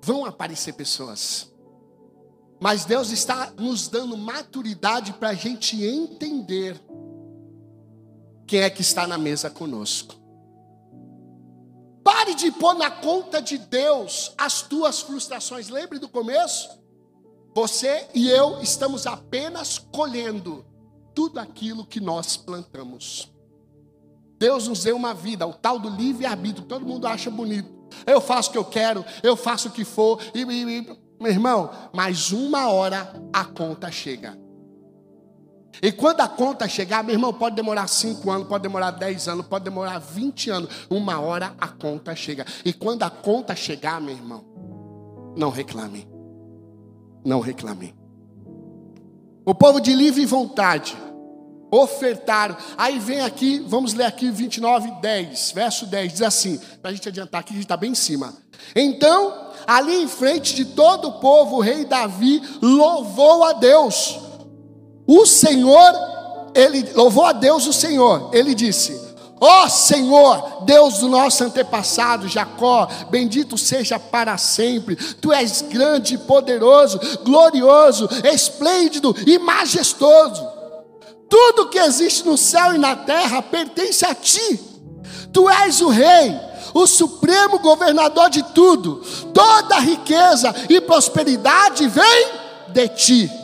vão 0.03 0.27
aparecer 0.27 0.74
pessoas. 0.74 1.51
Mas 2.61 2.85
Deus 2.85 3.11
está 3.12 3.51
nos 3.57 3.88
dando 3.88 4.14
maturidade 4.14 5.14
para 5.14 5.31
a 5.31 5.35
gente 5.35 5.83
entender 5.83 6.79
quem 8.46 8.61
é 8.61 8.68
que 8.68 8.83
está 8.83 9.07
na 9.07 9.16
mesa 9.16 9.48
conosco. 9.48 10.16
Pare 12.05 12.35
de 12.35 12.53
pôr 12.53 12.74
na 12.74 12.90
conta 12.90 13.40
de 13.40 13.57
Deus 13.57 14.35
as 14.37 14.61
tuas 14.61 15.01
frustrações. 15.01 15.70
Lembre 15.70 15.98
do 15.98 16.11
começo? 16.11 16.68
Você 17.59 18.07
e 18.14 18.31
eu 18.31 18.62
estamos 18.62 19.05
apenas 19.05 19.81
colhendo 19.81 20.64
tudo 21.12 21.40
aquilo 21.40 21.85
que 21.85 21.99
nós 21.99 22.37
plantamos. 22.37 23.33
Deus 24.38 24.68
nos 24.68 24.85
deu 24.85 24.94
uma 24.94 25.12
vida, 25.12 25.44
o 25.44 25.53
tal 25.53 25.77
do 25.77 25.90
livre-arbítrio, 25.90 26.64
todo 26.64 26.87
mundo 26.87 27.09
acha 27.09 27.29
bonito. 27.29 27.68
Eu 28.07 28.21
faço 28.21 28.51
o 28.51 28.53
que 28.53 28.59
eu 28.59 28.64
quero, 28.64 29.05
eu 29.25 29.35
faço 29.35 29.66
o 29.66 29.71
que 29.73 29.85
for, 29.85 30.23
e, 30.33 30.44
e, 30.44 30.79
e 30.79 30.99
meu 31.21 31.33
irmão, 31.33 31.68
mas 31.92 32.31
uma 32.31 32.71
hora 32.71 33.12
a 33.33 33.44
conta 33.44 33.90
chega. 33.90 34.38
E 35.83 35.90
quando 35.90 36.21
a 36.21 36.29
conta 36.29 36.68
chegar, 36.68 37.03
meu 37.03 37.16
irmão, 37.16 37.35
pode 37.35 37.57
demorar 37.57 37.88
cinco 37.88 38.31
anos, 38.31 38.47
pode 38.47 38.62
demorar 38.62 38.92
dez 38.92 39.27
anos, 39.27 39.44
pode 39.44 39.64
demorar 39.64 39.99
vinte 39.99 40.49
anos. 40.49 40.87
Uma 40.88 41.18
hora 41.18 41.57
a 41.61 41.66
conta 41.66 42.14
chega. 42.14 42.47
E 42.64 42.73
quando 42.73 43.03
a 43.03 43.11
conta 43.11 43.57
chegar, 43.57 44.01
meu 44.01 44.14
irmão, 44.14 44.44
não 45.37 45.51
reclame 45.51 46.17
não 47.24 47.40
reclamem. 47.40 47.94
O 49.44 49.54
povo 49.54 49.81
de 49.81 49.94
livre 49.94 50.24
vontade 50.26 50.96
Ofertaram. 51.70 52.57
Aí 52.78 52.98
vem 52.98 53.20
aqui, 53.20 53.59
vamos 53.66 53.92
ler 53.92 54.07
aqui 54.07 54.31
29, 54.31 54.90
10, 55.02 55.52
verso 55.52 55.87
10, 55.87 56.12
diz 56.12 56.22
assim, 56.22 56.59
para 56.81 56.90
a 56.90 56.94
gente 56.94 57.09
adiantar 57.09 57.42
aqui, 57.42 57.52
gente 57.52 57.64
está 57.64 57.76
bem 57.76 57.90
em 57.90 57.94
cima. 57.94 58.35
Então, 58.74 59.50
ali 59.66 60.02
em 60.02 60.09
frente 60.09 60.54
de 60.54 60.64
todo 60.64 61.09
o 61.09 61.12
povo, 61.20 61.57
o 61.57 61.61
rei 61.61 61.85
Davi 61.85 62.40
louvou 62.62 63.44
a 63.44 63.52
Deus. 63.52 64.18
O 65.07 65.26
Senhor, 65.26 65.92
ele 66.54 66.90
louvou 66.94 67.24
a 67.24 67.33
Deus 67.33 67.66
o 67.66 67.72
Senhor. 67.72 68.31
Ele 68.33 68.54
disse: 68.54 68.98
Ó 69.40 69.64
oh, 69.64 69.68
Senhor, 69.68 70.64
Deus 70.64 70.98
do 70.98 71.09
nosso 71.09 71.44
antepassado 71.44 72.29
Jacó, 72.29 72.88
bendito 73.11 73.57
seja 73.57 73.98
para 73.98 74.37
sempre. 74.37 74.96
Tu 74.96 75.33
és 75.33 75.62
grande, 75.62 76.18
poderoso, 76.18 76.98
glorioso, 77.24 78.09
esplêndido 78.24 79.14
e 79.27 79.38
majestoso. 79.38 80.46
Tudo 81.29 81.68
que 81.68 81.79
existe 81.79 82.27
no 82.27 82.37
céu 82.37 82.74
e 82.74 82.79
na 82.79 82.96
terra 82.96 83.42
pertence 83.42 84.05
a 84.05 84.14
ti. 84.14 84.61
Tu 85.33 85.48
és 85.48 85.81
o 85.81 85.88
rei, 85.88 86.35
o 86.74 86.87
supremo 86.87 87.59
governador 87.59 88.31
de 88.31 88.42
tudo. 88.42 89.03
Toda 89.33 89.79
riqueza 89.79 90.55
e 90.68 90.81
prosperidade 90.81 91.87
vem 91.87 92.27
de 92.68 92.88
ti. 92.88 93.38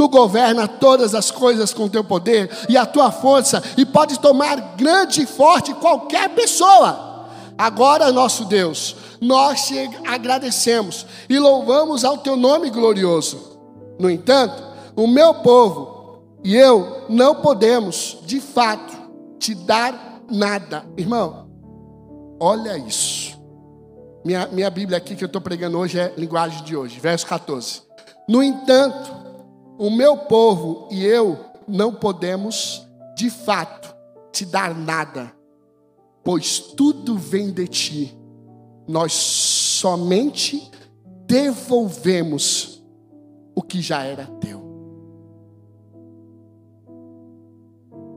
Tu 0.00 0.08
governa 0.08 0.66
todas 0.66 1.14
as 1.14 1.30
coisas 1.30 1.74
com 1.74 1.86
teu 1.86 2.02
poder 2.02 2.50
e 2.70 2.76
a 2.78 2.86
tua 2.86 3.12
força, 3.12 3.62
e 3.76 3.84
pode 3.84 4.18
tomar 4.18 4.74
grande 4.74 5.20
e 5.20 5.26
forte 5.26 5.74
qualquer 5.74 6.30
pessoa. 6.30 7.28
Agora, 7.58 8.10
nosso 8.10 8.46
Deus, 8.46 8.96
nós 9.20 9.66
te 9.66 9.78
agradecemos 10.06 11.04
e 11.28 11.38
louvamos 11.38 12.02
ao 12.02 12.16
teu 12.16 12.34
nome 12.34 12.70
glorioso. 12.70 13.60
No 13.98 14.08
entanto, 14.08 14.62
o 14.96 15.06
meu 15.06 15.34
povo 15.34 16.22
e 16.42 16.56
eu 16.56 17.02
não 17.10 17.34
podemos, 17.34 18.16
de 18.24 18.40
fato, 18.40 18.96
te 19.38 19.54
dar 19.54 20.22
nada. 20.30 20.82
Irmão, 20.96 21.46
olha 22.40 22.78
isso. 22.78 23.38
Minha, 24.24 24.46
minha 24.46 24.70
Bíblia 24.70 24.96
aqui 24.96 25.14
que 25.14 25.24
eu 25.24 25.26
estou 25.26 25.42
pregando 25.42 25.76
hoje 25.76 25.98
é 25.98 26.14
linguagem 26.16 26.64
de 26.64 26.74
hoje, 26.74 26.98
verso 26.98 27.26
14. 27.26 27.82
No 28.26 28.42
entanto, 28.42 29.19
o 29.80 29.88
meu 29.88 30.14
povo 30.14 30.88
e 30.90 31.02
eu 31.02 31.38
não 31.66 31.94
podemos, 31.94 32.86
de 33.16 33.30
fato, 33.30 33.96
te 34.30 34.44
dar 34.44 34.74
nada, 34.74 35.34
pois 36.22 36.58
tudo 36.58 37.16
vem 37.16 37.50
de 37.50 37.66
ti. 37.66 38.18
Nós 38.86 39.14
somente 39.14 40.70
devolvemos 41.26 42.84
o 43.54 43.62
que 43.62 43.80
já 43.80 44.04
era 44.04 44.26
teu. 44.26 44.60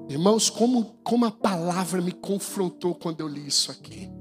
Irmãos, 0.09 0.49
como, 0.49 0.97
como 1.01 1.23
a 1.23 1.31
palavra 1.31 2.01
me 2.01 2.11
confrontou 2.11 2.93
quando 2.93 3.21
eu 3.21 3.27
li 3.29 3.47
isso 3.47 3.71
aqui. 3.71 4.11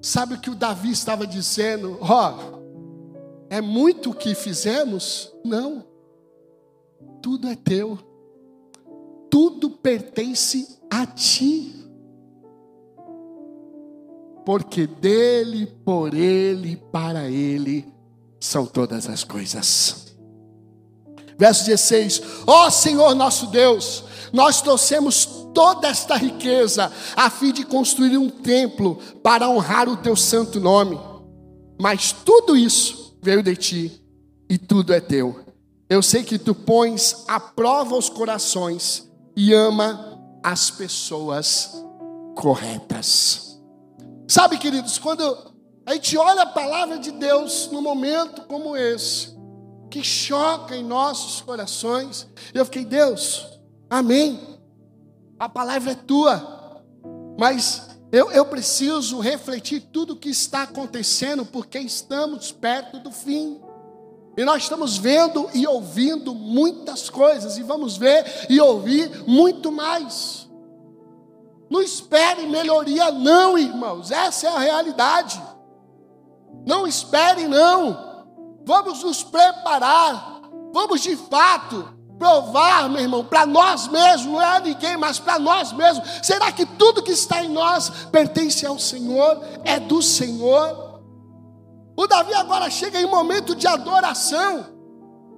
Sabe 0.00 0.34
o 0.34 0.40
que 0.40 0.50
o 0.50 0.56
Davi 0.56 0.90
estava 0.90 1.24
dizendo? 1.24 1.96
Ó, 2.00 2.58
oh, 2.58 3.44
é 3.48 3.60
muito 3.60 4.10
o 4.10 4.14
que 4.14 4.34
fizemos? 4.34 5.32
Não 5.44 5.91
tudo 7.20 7.48
é 7.48 7.54
teu, 7.54 7.98
tudo 9.30 9.70
pertence 9.70 10.78
a 10.90 11.06
ti. 11.06 11.74
Porque 14.44 14.86
dele, 14.86 15.66
por 15.84 16.14
ele, 16.14 16.76
para 16.76 17.30
ele 17.30 17.86
são 18.40 18.66
todas 18.66 19.08
as 19.08 19.22
coisas. 19.22 20.14
Verso 21.38 21.64
16: 21.64 22.22
Ó 22.46 22.66
oh, 22.66 22.70
Senhor 22.70 23.14
nosso 23.14 23.46
Deus, 23.46 24.04
nós 24.32 24.60
trouxemos 24.60 25.26
toda 25.54 25.88
esta 25.88 26.16
riqueza 26.16 26.90
a 27.16 27.30
fim 27.30 27.52
de 27.52 27.64
construir 27.64 28.16
um 28.16 28.28
templo 28.28 28.96
para 29.22 29.48
honrar 29.48 29.88
o 29.88 29.96
teu 29.96 30.16
santo 30.16 30.58
nome. 30.60 30.98
Mas 31.80 32.12
tudo 32.12 32.56
isso 32.56 33.16
veio 33.22 33.42
de 33.42 33.56
ti 33.56 34.02
e 34.48 34.58
tudo 34.58 34.92
é 34.92 35.00
teu. 35.00 35.41
Eu 35.92 36.00
sei 36.00 36.22
que 36.22 36.38
tu 36.38 36.54
pões 36.54 37.22
à 37.28 37.38
prova 37.38 37.94
os 37.94 38.08
corações 38.08 39.12
e 39.36 39.52
ama 39.52 40.18
as 40.42 40.70
pessoas 40.70 41.84
corretas. 42.34 43.60
Sabe, 44.26 44.56
queridos, 44.56 44.96
quando 44.96 45.52
a 45.84 45.92
gente 45.92 46.16
olha 46.16 46.44
a 46.44 46.46
palavra 46.46 46.98
de 46.98 47.10
Deus 47.10 47.68
num 47.70 47.82
momento 47.82 48.40
como 48.46 48.74
esse, 48.74 49.36
que 49.90 50.02
choca 50.02 50.74
em 50.74 50.82
nossos 50.82 51.42
corações, 51.42 52.26
eu 52.54 52.64
fiquei, 52.64 52.86
Deus, 52.86 53.46
amém. 53.90 54.40
A 55.38 55.46
palavra 55.46 55.92
é 55.92 55.94
tua, 55.94 56.82
mas 57.38 57.90
eu, 58.10 58.30
eu 58.30 58.46
preciso 58.46 59.20
refletir 59.20 59.82
tudo 59.92 60.14
o 60.14 60.18
que 60.18 60.30
está 60.30 60.62
acontecendo, 60.62 61.44
porque 61.44 61.78
estamos 61.78 62.50
perto 62.50 62.98
do 62.98 63.12
fim. 63.12 63.60
E 64.36 64.44
nós 64.44 64.62
estamos 64.62 64.96
vendo 64.96 65.48
e 65.52 65.66
ouvindo 65.66 66.34
muitas 66.34 67.10
coisas, 67.10 67.58
e 67.58 67.62
vamos 67.62 67.96
ver 67.96 68.46
e 68.48 68.60
ouvir 68.60 69.24
muito 69.26 69.70
mais. 69.70 70.48
Não 71.68 71.82
espere 71.82 72.46
melhoria, 72.46 73.10
não, 73.10 73.58
irmãos, 73.58 74.10
essa 74.10 74.46
é 74.46 74.50
a 74.50 74.58
realidade. 74.58 75.42
Não 76.66 76.86
espere, 76.86 77.46
não. 77.46 78.24
Vamos 78.64 79.02
nos 79.02 79.22
preparar, 79.22 80.40
vamos 80.72 81.02
de 81.02 81.16
fato 81.16 82.02
provar, 82.18 82.88
meu 82.88 83.00
irmão, 83.00 83.24
para 83.24 83.44
nós 83.44 83.88
mesmos, 83.88 84.26
não 84.26 84.40
é 84.40 84.56
a 84.56 84.60
ninguém, 84.60 84.96
mas 84.96 85.18
para 85.18 85.40
nós 85.40 85.72
mesmos. 85.72 86.08
Será 86.22 86.52
que 86.52 86.64
tudo 86.64 87.02
que 87.02 87.10
está 87.10 87.42
em 87.42 87.48
nós 87.48 87.90
pertence 88.12 88.64
ao 88.64 88.78
Senhor, 88.78 89.42
é 89.64 89.80
do 89.80 90.00
Senhor? 90.00 90.91
O 92.02 92.06
Davi 92.08 92.34
agora 92.34 92.68
chega 92.68 93.00
em 93.00 93.06
momento 93.06 93.54
de 93.54 93.64
adoração. 93.68 94.66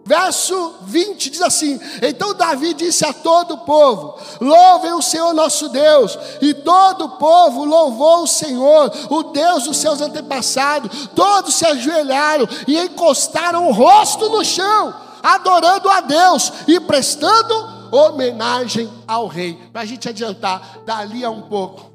Verso 0.06 0.76
20 0.84 1.28
diz 1.28 1.42
assim: 1.42 1.78
Então 2.00 2.32
Davi 2.32 2.72
disse 2.72 3.04
a 3.04 3.12
todo 3.12 3.52
o 3.52 3.58
povo: 3.66 4.18
Louvem 4.40 4.94
o 4.94 5.02
Senhor 5.02 5.34
nosso 5.34 5.68
Deus. 5.68 6.18
E 6.40 6.54
todo 6.54 7.04
o 7.04 7.18
povo 7.18 7.66
louvou 7.66 8.22
o 8.22 8.26
Senhor, 8.26 8.90
o 9.10 9.24
Deus 9.24 9.64
dos 9.64 9.76
seus 9.76 10.00
antepassados. 10.00 11.08
Todos 11.08 11.54
se 11.54 11.66
ajoelharam 11.66 12.48
e 12.66 12.78
encostaram 12.78 13.68
o 13.68 13.72
rosto 13.72 14.30
no 14.30 14.42
chão, 14.42 14.94
adorando 15.22 15.90
a 15.90 16.00
Deus 16.00 16.50
e 16.66 16.80
prestando 16.80 17.94
homenagem 17.94 18.90
ao 19.06 19.26
rei. 19.26 19.54
Para 19.70 19.82
a 19.82 19.86
gente 19.86 20.08
adiantar, 20.08 20.78
dali 20.86 21.26
a 21.26 21.30
um 21.30 21.42
pouco, 21.42 21.92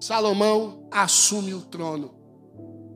Salomão 0.00 0.88
assume 0.90 1.54
o 1.54 1.60
trono 1.60 2.15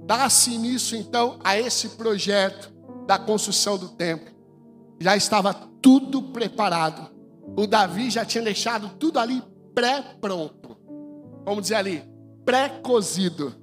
dá-se 0.04 0.50
início 0.50 0.96
então 0.96 1.38
a 1.42 1.58
esse 1.58 1.90
projeto 1.90 2.72
da 3.06 3.18
construção 3.18 3.78
do 3.78 3.88
templo. 3.88 4.30
Já 5.00 5.16
estava 5.16 5.52
tudo 5.52 6.22
preparado. 6.22 7.10
O 7.56 7.66
Davi 7.66 8.10
já 8.10 8.24
tinha 8.24 8.44
deixado 8.44 8.90
tudo 8.98 9.18
ali 9.18 9.42
pré-pronto. 9.74 10.76
Vamos 11.44 11.62
dizer 11.62 11.76
ali, 11.76 12.04
pré-cozido. 12.44 13.54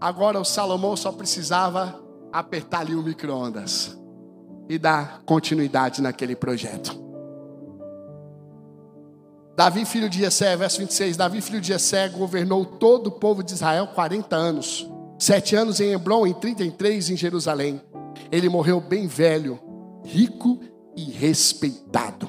Agora 0.00 0.40
o 0.40 0.44
Salomão 0.44 0.96
só 0.96 1.12
precisava 1.12 2.00
apertar 2.32 2.80
ali 2.80 2.94
o 2.94 3.02
micro-ondas 3.02 3.98
e 4.68 4.78
dar 4.78 5.22
continuidade 5.24 6.00
naquele 6.00 6.34
projeto. 6.34 7.02
Davi, 9.54 9.84
filho 9.84 10.08
de 10.08 10.18
Jessé, 10.20 10.56
verso 10.56 10.78
26, 10.78 11.16
Davi, 11.16 11.40
filho 11.40 11.60
de 11.60 11.68
Jessé, 11.68 12.08
governou 12.08 12.64
todo 12.64 13.08
o 13.08 13.12
povo 13.12 13.42
de 13.42 13.52
Israel 13.52 13.88
40 13.88 14.34
anos. 14.34 14.88
Sete 15.22 15.54
anos 15.54 15.78
em 15.78 15.92
Hebron, 15.92 16.26
em 16.26 16.34
33 16.34 17.10
em 17.10 17.16
Jerusalém. 17.16 17.80
Ele 18.32 18.48
morreu 18.48 18.80
bem 18.80 19.06
velho, 19.06 19.56
rico 20.04 20.58
e 20.96 21.04
respeitado. 21.12 22.28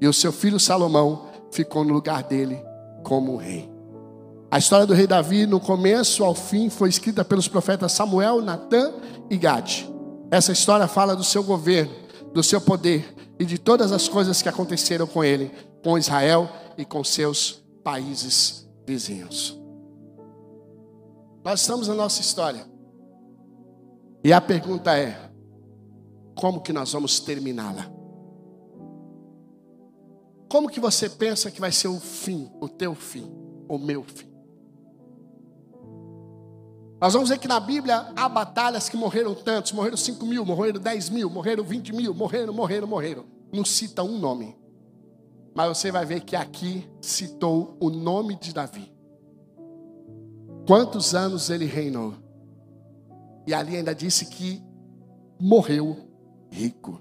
E 0.00 0.08
o 0.08 0.12
seu 0.14 0.32
filho 0.32 0.58
Salomão 0.58 1.26
ficou 1.52 1.84
no 1.84 1.92
lugar 1.92 2.22
dele 2.22 2.58
como 3.02 3.36
rei. 3.36 3.70
A 4.50 4.56
história 4.56 4.86
do 4.86 4.94
rei 4.94 5.06
Davi, 5.06 5.44
no 5.44 5.60
começo 5.60 6.24
ao 6.24 6.34
fim, 6.34 6.70
foi 6.70 6.88
escrita 6.88 7.22
pelos 7.26 7.46
profetas 7.46 7.92
Samuel, 7.92 8.40
Natã 8.40 8.94
e 9.28 9.36
Gade. 9.36 9.86
Essa 10.30 10.50
história 10.50 10.88
fala 10.88 11.14
do 11.14 11.22
seu 11.22 11.44
governo, 11.44 11.92
do 12.32 12.42
seu 12.42 12.58
poder 12.58 13.14
e 13.38 13.44
de 13.44 13.58
todas 13.58 13.92
as 13.92 14.08
coisas 14.08 14.40
que 14.40 14.48
aconteceram 14.48 15.06
com 15.06 15.22
ele, 15.22 15.50
com 15.82 15.98
Israel 15.98 16.48
e 16.78 16.86
com 16.86 17.04
seus 17.04 17.62
países 17.84 18.66
vizinhos. 18.86 19.62
Nós 21.44 21.60
estamos 21.60 21.88
na 21.88 21.94
nossa 21.94 22.22
história. 22.22 22.66
E 24.24 24.32
a 24.32 24.40
pergunta 24.40 24.96
é: 24.96 25.30
como 26.34 26.62
que 26.62 26.72
nós 26.72 26.90
vamos 26.90 27.20
terminá-la? 27.20 27.92
Como 30.48 30.70
que 30.70 30.80
você 30.80 31.10
pensa 31.10 31.50
que 31.50 31.60
vai 31.60 31.70
ser 31.70 31.88
o 31.88 32.00
fim, 32.00 32.50
o 32.60 32.68
teu 32.68 32.94
fim, 32.94 33.30
o 33.68 33.76
meu 33.76 34.02
fim? 34.04 34.32
Nós 37.00 37.12
vamos 37.12 37.28
ver 37.28 37.38
que 37.38 37.48
na 37.48 37.60
Bíblia 37.60 38.12
há 38.16 38.28
batalhas 38.28 38.88
que 38.88 38.96
morreram 38.96 39.34
tantos, 39.34 39.72
morreram 39.72 39.96
5 39.96 40.24
mil, 40.24 40.46
morreram 40.46 40.80
10 40.80 41.10
mil, 41.10 41.28
morreram 41.28 41.62
20 41.62 41.92
mil, 41.92 42.14
morreram, 42.14 42.54
morreram, 42.54 42.86
morreram. 42.86 43.24
Não 43.52 43.64
cita 43.64 44.02
um 44.02 44.18
nome. 44.18 44.56
Mas 45.54 45.76
você 45.76 45.92
vai 45.92 46.06
ver 46.06 46.20
que 46.20 46.34
aqui 46.34 46.88
citou 47.02 47.76
o 47.78 47.90
nome 47.90 48.36
de 48.36 48.54
Davi. 48.54 48.93
Quantos 50.66 51.14
anos 51.14 51.50
ele 51.50 51.66
reinou? 51.66 52.14
E 53.46 53.52
ali 53.52 53.76
ainda 53.76 53.94
disse 53.94 54.26
que 54.26 54.62
morreu 55.38 56.08
rico. 56.50 57.00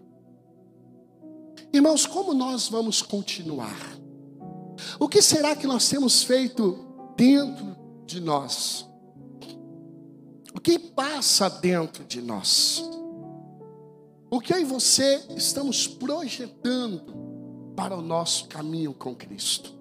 Irmãos, 1.72 2.06
como 2.06 2.34
nós 2.34 2.68
vamos 2.68 3.02
continuar? 3.02 3.80
O 5.00 5.08
que 5.08 5.22
será 5.22 5.56
que 5.56 5.66
nós 5.66 5.88
temos 5.88 6.24
feito 6.24 6.78
dentro 7.16 7.76
de 8.06 8.20
nós? 8.20 8.88
O 10.54 10.60
que 10.60 10.78
passa 10.78 11.50
dentro 11.50 12.04
de 12.04 12.22
nós? 12.22 12.84
O 14.30 14.40
que 14.40 14.54
eu 14.54 14.60
e 14.60 14.66
você 14.66 15.24
estamos 15.36 15.88
projetando 15.88 17.02
para 17.76 17.96
o 17.96 18.02
nosso 18.02 18.48
caminho 18.48 18.94
com 18.94 19.16
Cristo? 19.16 19.74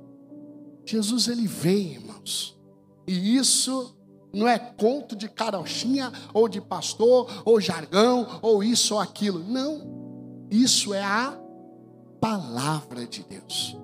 Jesus 0.85 1.29
ele 1.29 1.47
vem, 1.47 1.95
irmãos. 1.95 2.59
E 3.07 3.37
isso 3.37 3.97
não 4.33 4.49
é 4.49 4.59
conto 4.59 5.15
de 5.15 5.29
carochinha 5.29 6.13
ou 6.33 6.49
de 6.49 6.61
pastor 6.61 7.31
ou 7.45 7.61
jargão 7.61 8.39
ou 8.41 8.63
isso 8.63 8.95
ou 8.95 9.01
aquilo. 9.01 9.39
Não. 9.39 10.47
Isso 10.51 10.95
é 10.95 11.03
a 11.03 11.39
palavra 12.21 13.07
de 13.07 13.25
Deus. 13.25 13.77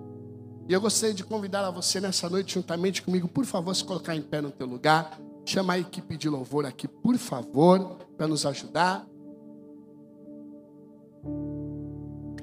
E 0.69 0.73
eu 0.73 0.81
gostaria 0.81 1.15
de 1.15 1.25
convidar 1.25 1.65
a 1.65 1.71
você 1.71 1.99
nessa 1.99 2.29
noite, 2.29 2.55
juntamente 2.55 3.03
comigo, 3.03 3.27
por 3.27 3.47
favor, 3.47 3.75
se 3.75 3.83
colocar 3.83 4.15
em 4.15 4.21
pé 4.21 4.41
no 4.41 4.51
teu 4.51 4.67
lugar. 4.67 5.19
Chama 5.45 5.73
a 5.73 5.79
equipe 5.79 6.17
de 6.17 6.29
louvor 6.29 6.67
aqui, 6.67 6.87
por 6.87 7.17
favor, 7.17 7.97
para 8.17 8.29
nos 8.29 8.45
ajudar. 8.45 9.07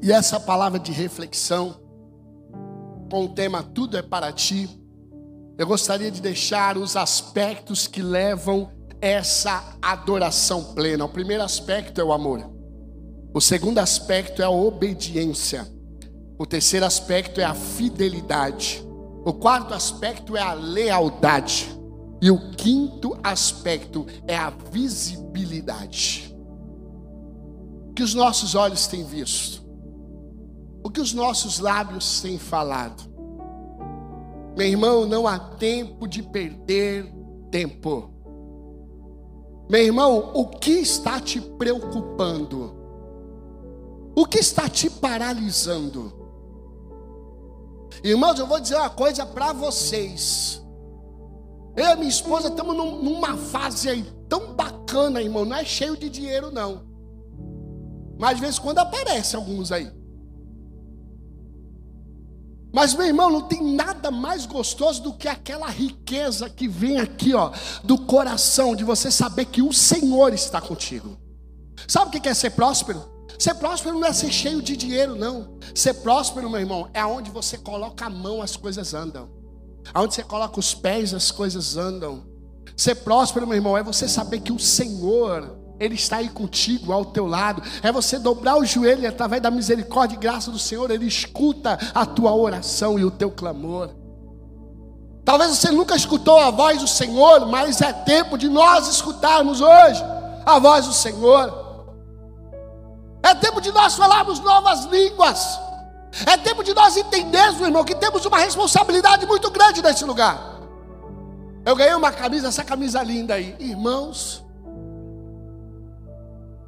E 0.02 0.12
essa 0.12 0.40
palavra 0.40 0.80
de 0.80 0.92
reflexão, 0.92 1.80
com 3.12 3.26
o 3.26 3.30
tema 3.30 3.62
Tudo 3.62 3.96
é 3.96 4.02
para 4.02 4.32
ti, 4.34 4.68
eu 5.58 5.66
gostaria 5.66 6.12
de 6.12 6.22
deixar 6.22 6.78
os 6.78 6.98
aspectos 6.98 7.88
que 7.88 8.02
levam 8.02 8.70
essa 9.00 9.78
adoração 9.82 10.74
plena. 10.74 11.06
O 11.06 11.10
primeiro 11.10 11.44
aspecto 11.44 12.02
é 12.02 12.04
o 12.04 12.12
amor. 12.12 12.52
O 13.34 13.40
segundo 13.40 13.80
aspecto 13.80 14.42
é 14.42 14.46
a 14.46 14.50
obediência. 14.50 15.66
O 16.38 16.46
terceiro 16.46 16.86
aspecto 16.86 17.40
é 17.40 17.46
a 17.46 17.54
fidelidade. 17.54 18.86
O 19.26 19.34
quarto 19.34 19.74
aspecto 19.74 20.36
é 20.36 20.42
a 20.42 20.54
lealdade. 20.54 21.74
E 22.22 22.30
o 22.30 22.52
quinto 22.52 23.18
aspecto 23.24 24.06
é 24.28 24.36
a 24.36 24.50
visibilidade. 24.50 26.36
O 27.90 27.94
que 27.94 28.04
os 28.04 28.14
nossos 28.14 28.56
olhos 28.56 28.88
têm 28.88 29.06
visto? 29.06 29.64
O 30.84 30.90
que 30.90 31.00
os 31.00 31.14
nossos 31.14 31.60
lábios 31.60 32.22
têm 32.22 32.38
falado? 32.38 33.15
Meu 34.56 34.68
irmão, 34.68 35.06
não 35.06 35.28
há 35.28 35.38
tempo 35.38 36.08
de 36.08 36.24
perder 36.24 37.14
tempo. 37.52 38.10
Meu 39.70 39.82
irmão, 39.82 40.32
o 40.34 40.48
que 40.48 40.72
está 40.72 41.20
te 41.20 41.42
preocupando? 41.42 42.74
O 44.16 44.26
que 44.26 44.40
está 44.40 44.70
te 44.70 44.90
paralisando? 44.90 46.14
Irmãos, 48.04 48.40
eu 48.40 48.48
vou 48.48 48.60
dizer 48.60 48.76
uma 48.76 48.90
coisa 48.90 49.26
para 49.26 49.52
vocês. 49.52 50.62
Eu 51.76 51.88
e 51.88 51.96
minha 51.98 52.10
esposa 52.10 52.48
estamos 52.48 52.76
numa 52.76 53.36
fase 53.36 53.90
aí 53.90 54.06
tão 54.30 54.54
bacana, 54.54 55.22
irmão. 55.22 55.44
Não 55.44 55.58
é 55.58 55.66
cheio 55.66 55.98
de 55.98 56.10
dinheiro, 56.10 56.52
não. 56.52 56.84
Mas 58.18 58.36
de 58.36 58.42
vez 58.42 58.58
em 58.58 58.62
quando 58.62 58.80
aparece 58.80 59.36
alguns 59.36 59.72
aí. 59.72 59.92
Mas, 62.76 62.94
meu 62.94 63.08
irmão, 63.08 63.30
não 63.30 63.40
tem 63.40 63.64
nada 63.64 64.12
mais 64.12 64.46
gostoso 64.46 65.02
do 65.02 65.14
que 65.14 65.30
aquela 65.30 65.70
riqueza 65.70 66.50
que 66.50 66.68
vem 66.68 67.00
aqui, 67.00 67.34
ó, 67.34 67.50
do 67.86 67.98
coração, 67.98 68.76
de 68.76 68.84
você 68.84 69.10
saber 69.10 69.46
que 69.46 69.62
o 69.62 69.72
Senhor 69.72 70.34
está 70.34 70.60
contigo. 70.60 71.18
Sabe 71.88 72.18
o 72.18 72.22
que 72.22 72.28
é 72.28 72.34
ser 72.34 72.50
próspero? 72.50 73.02
Ser 73.40 73.56
próspero 73.56 73.98
não 73.98 74.06
é 74.06 74.12
ser 74.12 74.30
cheio 74.30 74.62
de 74.62 74.76
dinheiro, 74.76 75.16
não. 75.16 75.58
Ser 75.74 75.94
próspero, 75.94 76.50
meu 76.50 76.60
irmão, 76.60 76.90
é 76.94 77.06
onde 77.06 77.32
você 77.32 77.58
coloca 77.58 78.08
a 78.08 78.10
mão, 78.10 78.42
as 78.42 78.58
coisas 78.58 78.94
andam. 78.94 79.30
Aonde 79.94 80.14
você 80.16 80.24
coloca 80.24 80.60
os 80.60 80.74
pés, 80.74 81.14
as 81.14 81.32
coisas 81.32 81.78
andam. 81.78 82.26
Ser 82.76 82.96
próspero, 82.96 83.48
meu 83.48 83.56
irmão, 83.56 83.78
é 83.78 83.84
você 83.84 84.06
saber 84.06 84.42
que 84.42 84.52
o 84.52 84.60
Senhor 84.60 85.58
ele 85.80 85.96
está 85.96 86.18
aí 86.18 86.30
contigo, 86.30 86.94
ao 86.94 87.06
teu 87.06 87.28
lado. 87.28 87.62
É 87.84 87.92
você 87.92 88.18
dobrar 88.18 88.58
o 88.58 88.66
joelho 88.66 89.04
e, 89.04 89.08
através 89.08 89.42
da 89.42 89.52
misericórdia 89.52 90.16
e 90.16 90.20
graça 90.20 90.50
do 90.50 90.60
Senhor, 90.60 90.90
Ele 90.90 91.06
escuta 91.06 91.78
a 91.94 92.06
tua 92.06 92.34
oração 92.34 92.98
e 92.98 93.04
o 93.04 93.12
teu 93.12 93.30
clamor. 93.30 93.90
Talvez 95.26 95.52
você 95.52 95.72
nunca 95.72 95.96
escutou 95.96 96.40
a 96.40 96.52
voz 96.52 96.80
do 96.80 96.88
Senhor, 96.88 97.48
mas 97.48 97.82
é 97.82 97.92
tempo 97.92 98.38
de 98.38 98.48
nós 98.48 98.88
escutarmos 98.88 99.60
hoje 99.60 100.02
a 100.46 100.60
voz 100.60 100.86
do 100.86 100.94
Senhor. 100.94 101.66
É 103.24 103.34
tempo 103.34 103.60
de 103.60 103.72
nós 103.72 103.96
falarmos 103.96 104.40
novas 104.40 104.86
línguas. 104.86 105.60
É 106.26 106.38
tempo 106.38 106.64
de 106.64 106.74
nós 106.74 106.96
entendermos, 106.96 107.60
irmão, 107.60 107.84
que 107.84 107.96
temos 107.96 108.24
uma 108.26 108.38
responsabilidade 108.38 109.26
muito 109.26 109.50
grande 109.50 109.82
nesse 109.82 110.06
lugar. 110.06 110.62
Eu 111.66 111.76
ganhei 111.76 111.96
uma 111.96 112.12
camisa, 112.12 112.48
essa 112.48 112.64
camisa 112.64 113.02
linda 113.02 113.34
aí. 113.34 113.56
Irmãos, 113.60 114.45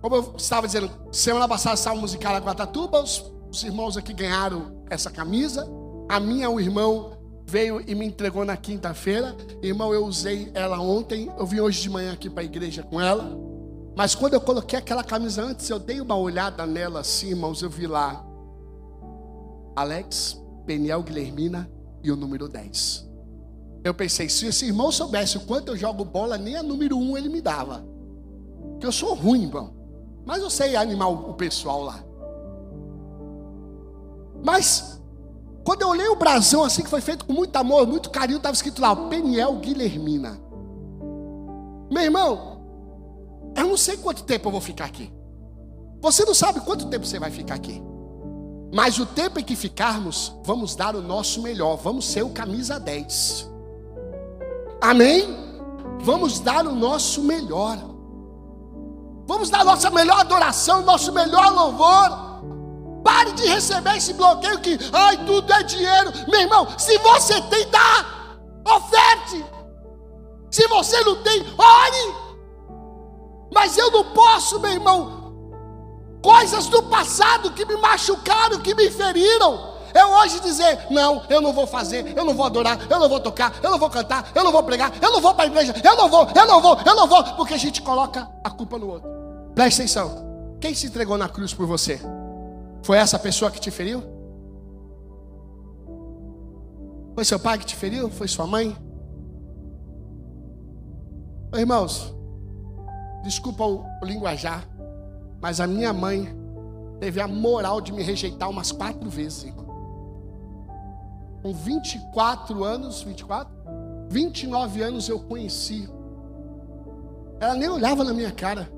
como 0.01 0.15
eu 0.15 0.33
estava 0.37 0.67
dizendo, 0.67 0.89
semana 1.11 1.47
passada 1.47 1.75
estava 1.75 1.99
musical 1.99 2.35
a 2.35 2.39
Guatatuba, 2.39 3.01
os, 3.01 3.31
os 3.49 3.63
irmãos 3.63 3.97
aqui 3.97 4.13
ganharam 4.13 4.83
essa 4.89 5.09
camisa. 5.09 5.67
A 6.09 6.19
minha, 6.19 6.49
o 6.49 6.59
irmão 6.59 7.17
veio 7.45 7.81
e 7.87 7.95
me 7.95 8.05
entregou 8.05 8.45
na 8.45 8.57
quinta-feira. 8.57 9.35
Irmão, 9.61 9.93
eu 9.93 10.05
usei 10.05 10.51
ela 10.53 10.79
ontem. 10.79 11.31
Eu 11.37 11.45
vim 11.45 11.59
hoje 11.59 11.81
de 11.81 11.89
manhã 11.89 12.13
aqui 12.13 12.29
para 12.29 12.41
a 12.41 12.45
igreja 12.45 12.83
com 12.83 12.99
ela. 12.99 13.37
Mas 13.95 14.13
quando 14.13 14.35
eu 14.35 14.41
coloquei 14.41 14.77
aquela 14.77 15.03
camisa 15.03 15.43
antes, 15.43 15.69
eu 15.69 15.79
dei 15.79 15.99
uma 15.99 16.15
olhada 16.15 16.65
nela 16.65 16.99
assim, 16.99 17.29
irmãos. 17.29 17.61
Eu 17.61 17.69
vi 17.69 17.87
lá 17.87 18.23
Alex, 19.75 20.41
Peniel 20.65 21.01
Guilhermina 21.01 21.69
e 22.03 22.11
o 22.11 22.15
número 22.15 22.47
10. 22.47 23.07
Eu 23.83 23.93
pensei, 23.93 24.27
se 24.27 24.45
esse 24.45 24.65
irmão 24.65 24.91
soubesse 24.91 25.37
o 25.37 25.41
quanto 25.41 25.69
eu 25.69 25.77
jogo 25.77 26.03
bola, 26.03 26.37
nem 26.37 26.57
a 26.57 26.63
número 26.63 26.97
1 26.97 27.17
ele 27.17 27.29
me 27.29 27.41
dava. 27.41 27.85
Porque 28.71 28.85
eu 28.85 28.91
sou 28.91 29.13
ruim, 29.13 29.43
irmão. 29.43 29.76
Mas 30.27 30.43
eu 30.43 30.49
sei 30.49 30.75
animar 30.75 31.07
o 31.07 31.33
pessoal 31.35 31.83
lá. 31.83 32.03
Mas, 34.43 35.01
quando 35.63 35.83
eu 35.83 35.87
olhei 35.87 36.09
o 36.09 36.17
brasão 36.17 36.65
assim, 36.65 36.83
que 36.83 36.89
foi 36.89 36.99
feito 36.99 37.23
com 37.23 37.31
muito 37.31 37.55
amor, 37.55 37.87
muito 37.87 38.09
carinho, 38.09 38.35
estava 38.35 38.53
escrito 38.53 38.81
lá, 38.81 38.93
Peniel 38.93 39.55
Guilhermina. 39.55 40.37
Meu 41.89 42.03
irmão, 42.03 42.61
eu 43.55 43.67
não 43.67 43.77
sei 43.77 43.95
quanto 43.95 44.25
tempo 44.25 44.49
eu 44.49 44.51
vou 44.51 44.59
ficar 44.59 44.83
aqui. 44.83 45.09
Você 46.01 46.25
não 46.25 46.33
sabe 46.33 46.59
quanto 46.59 46.89
tempo 46.89 47.05
você 47.05 47.17
vai 47.17 47.31
ficar 47.31 47.55
aqui. 47.55 47.81
Mas 48.75 48.99
o 48.99 49.05
tempo 49.05 49.39
em 49.39 49.43
que 49.43 49.55
ficarmos, 49.55 50.37
vamos 50.43 50.75
dar 50.75 50.93
o 50.93 51.01
nosso 51.01 51.41
melhor. 51.41 51.77
Vamos 51.77 52.05
ser 52.05 52.23
o 52.23 52.31
camisa 52.31 52.77
10. 52.77 53.49
Amém? 54.81 55.25
Vamos 56.01 56.41
dar 56.41 56.67
o 56.67 56.75
nosso 56.75 57.23
melhor. 57.23 57.96
Vamos 59.27 59.49
dar 59.49 59.65
nossa 59.65 59.89
melhor 59.89 60.21
adoração, 60.21 60.83
nosso 60.83 61.11
melhor 61.11 61.51
louvor. 61.51 62.27
Pare 63.03 63.33
de 63.33 63.45
receber 63.45 63.97
esse 63.97 64.13
bloqueio 64.13 64.59
que, 64.59 64.79
ai, 64.93 65.17
tudo 65.25 65.51
é 65.51 65.63
dinheiro. 65.63 66.13
Meu 66.29 66.41
irmão, 66.41 66.67
se 66.77 66.97
você 66.99 67.41
tem, 67.41 67.69
dá. 67.69 68.05
Oferte. 68.65 69.45
Se 70.49 70.65
você 70.69 71.03
não 71.03 71.21
tem, 71.23 71.41
ore. 71.57 72.15
Mas 73.53 73.77
eu 73.77 73.91
não 73.91 74.05
posso, 74.05 74.59
meu 74.61 74.71
irmão, 74.71 75.33
coisas 76.23 76.67
do 76.67 76.83
passado 76.83 77.51
que 77.51 77.65
me 77.65 77.75
machucaram, 77.77 78.59
que 78.59 78.73
me 78.73 78.89
feriram. 78.89 79.75
Eu 79.93 80.09
hoje 80.11 80.39
dizer, 80.39 80.87
não, 80.89 81.23
eu 81.29 81.41
não 81.41 81.51
vou 81.51 81.65
fazer, 81.65 82.13
eu 82.15 82.23
não 82.23 82.33
vou 82.33 82.45
adorar, 82.45 82.79
eu 82.89 82.99
não 82.99 83.09
vou 83.09 83.19
tocar, 83.19 83.53
eu 83.63 83.71
não 83.71 83.79
vou 83.79 83.89
cantar, 83.89 84.29
eu 84.35 84.43
não 84.43 84.51
vou 84.51 84.61
pregar, 84.63 84.91
eu 85.01 85.11
não 85.11 85.19
vou 85.19 85.33
para 85.33 85.45
a 85.45 85.47
igreja, 85.47 85.73
eu 85.83 85.95
não 85.95 86.07
vou, 86.07 86.27
eu 86.35 86.45
não 86.45 86.61
vou, 86.61 86.77
eu 86.85 86.95
não 86.95 87.07
vou, 87.07 87.23
porque 87.35 87.55
a 87.55 87.57
gente 87.57 87.81
coloca 87.81 88.29
a 88.43 88.49
culpa 88.49 88.77
no 88.77 88.89
outro. 88.89 89.16
Preste 89.57 89.81
atenção. 89.81 90.11
Quem 90.61 90.75
se 90.75 90.85
entregou 90.85 91.17
na 91.17 91.27
cruz 91.27 91.51
por 91.51 91.65
você? 91.65 91.99
Foi 92.83 92.95
essa 92.95 93.17
pessoa 93.17 93.49
que 93.49 93.59
te 93.59 93.71
feriu? 93.71 94.03
Foi 97.15 97.25
seu 97.25 97.39
pai 97.39 97.57
que 97.57 97.65
te 97.65 97.75
feriu? 97.75 98.07
Foi 98.07 98.27
sua 98.27 98.45
mãe? 98.45 98.77
Irmãos, 101.55 102.15
desculpa 103.23 103.65
o, 103.65 103.83
linguajar, 104.03 104.63
mas 105.41 105.59
a 105.59 105.65
minha 105.65 105.91
mãe 105.91 106.29
teve 106.99 107.19
a 107.19 107.27
moral 107.27 107.81
de 107.81 107.91
me 107.91 108.03
rejeitar 108.03 108.51
umas 108.51 108.71
quatro 108.71 109.09
vezes. 109.09 109.51
Com 111.41 111.51
24 111.51 112.63
anos, 112.63 113.01
24? 113.01 113.51
29 114.11 114.83
anos 114.83 115.09
eu 115.09 115.19
conheci. 115.19 115.89
Ela 117.39 117.55
nem 117.55 117.67
olhava 117.67 118.03
na 118.03 118.13
minha 118.13 118.31
cara. 118.31 118.76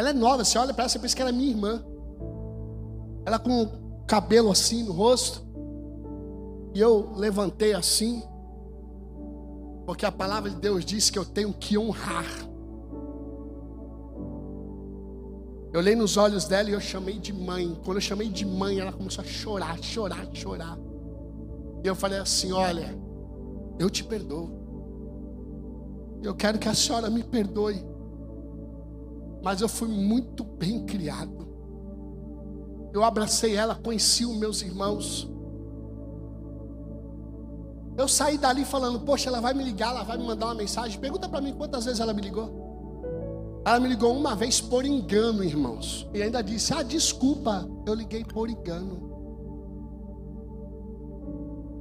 Ela 0.00 0.08
é 0.08 0.12
nova, 0.14 0.42
você 0.42 0.56
olha 0.56 0.72
para 0.72 0.84
ela, 0.84 0.88
você 0.88 0.98
pensa 0.98 1.14
que 1.14 1.20
ela 1.20 1.28
é 1.28 1.32
minha 1.34 1.50
irmã. 1.50 1.84
Ela 3.26 3.38
com 3.38 3.68
cabelo 4.06 4.50
assim 4.50 4.82
no 4.82 4.92
rosto. 4.92 5.42
E 6.74 6.80
eu 6.80 7.12
levantei 7.16 7.74
assim, 7.74 8.22
porque 9.84 10.06
a 10.06 10.10
palavra 10.10 10.48
de 10.48 10.56
Deus 10.56 10.86
diz 10.86 11.10
que 11.10 11.18
eu 11.18 11.24
tenho 11.26 11.52
que 11.52 11.76
honrar. 11.76 12.24
Eu 15.70 15.80
olhei 15.80 15.94
nos 15.94 16.16
olhos 16.16 16.46
dela 16.46 16.70
e 16.70 16.72
eu 16.72 16.80
chamei 16.80 17.18
de 17.18 17.34
mãe. 17.34 17.78
Quando 17.84 17.98
eu 17.98 18.00
chamei 18.00 18.30
de 18.30 18.46
mãe, 18.46 18.80
ela 18.80 18.92
começou 18.92 19.22
a 19.22 19.26
chorar, 19.26 19.82
chorar, 19.82 20.26
chorar. 20.32 20.78
E 21.84 21.86
eu 21.86 21.94
falei 21.94 22.20
assim: 22.20 22.52
Olha, 22.52 22.98
eu 23.78 23.90
te 23.90 24.02
perdoo. 24.02 24.48
Eu 26.22 26.34
quero 26.34 26.58
que 26.58 26.68
a 26.70 26.74
senhora 26.74 27.10
me 27.10 27.22
perdoe. 27.22 27.89
Mas 29.42 29.60
eu 29.60 29.68
fui 29.68 29.88
muito 29.88 30.44
bem 30.44 30.84
criado. 30.84 31.48
Eu 32.92 33.04
abracei 33.04 33.54
ela, 33.54 33.74
conheci 33.74 34.24
os 34.24 34.36
meus 34.36 34.62
irmãos. 34.62 35.30
Eu 37.96 38.08
saí 38.08 38.38
dali 38.38 38.64
falando, 38.64 39.00
poxa, 39.00 39.28
ela 39.28 39.40
vai 39.40 39.54
me 39.54 39.62
ligar, 39.62 39.90
ela 39.90 40.02
vai 40.02 40.16
me 40.16 40.24
mandar 40.24 40.46
uma 40.46 40.54
mensagem. 40.54 40.98
Pergunta 40.98 41.28
para 41.28 41.40
mim 41.40 41.54
quantas 41.54 41.84
vezes 41.84 42.00
ela 42.00 42.12
me 42.12 42.22
ligou. 42.22 43.62
Ela 43.64 43.78
me 43.78 43.88
ligou 43.88 44.16
uma 44.16 44.34
vez 44.34 44.60
por 44.60 44.84
engano, 44.84 45.44
irmãos. 45.44 46.08
E 46.14 46.22
ainda 46.22 46.42
disse: 46.42 46.72
Ah, 46.72 46.82
desculpa, 46.82 47.68
eu 47.86 47.94
liguei 47.94 48.24
por 48.24 48.48
engano. 48.48 49.10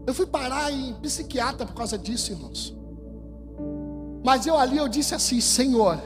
Eu 0.06 0.14
fui 0.14 0.26
parar 0.26 0.72
em 0.72 0.94
psiquiatra 0.96 1.66
por 1.66 1.76
causa 1.76 1.98
disso, 1.98 2.32
irmãos. 2.32 2.76
Mas 4.24 4.46
eu 4.46 4.58
ali 4.58 4.78
eu 4.78 4.90
disse 4.90 5.16
assim: 5.16 5.40
Senhor, 5.40 5.98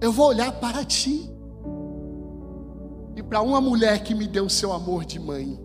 eu 0.00 0.12
vou 0.12 0.28
olhar 0.28 0.52
para 0.52 0.84
ti. 0.84 1.30
E 3.16 3.22
para 3.22 3.42
uma 3.42 3.60
mulher 3.60 4.02
que 4.02 4.14
me 4.14 4.26
deu 4.26 4.46
o 4.46 4.50
seu 4.50 4.72
amor 4.72 5.04
de 5.04 5.18
mãe. 5.18 5.58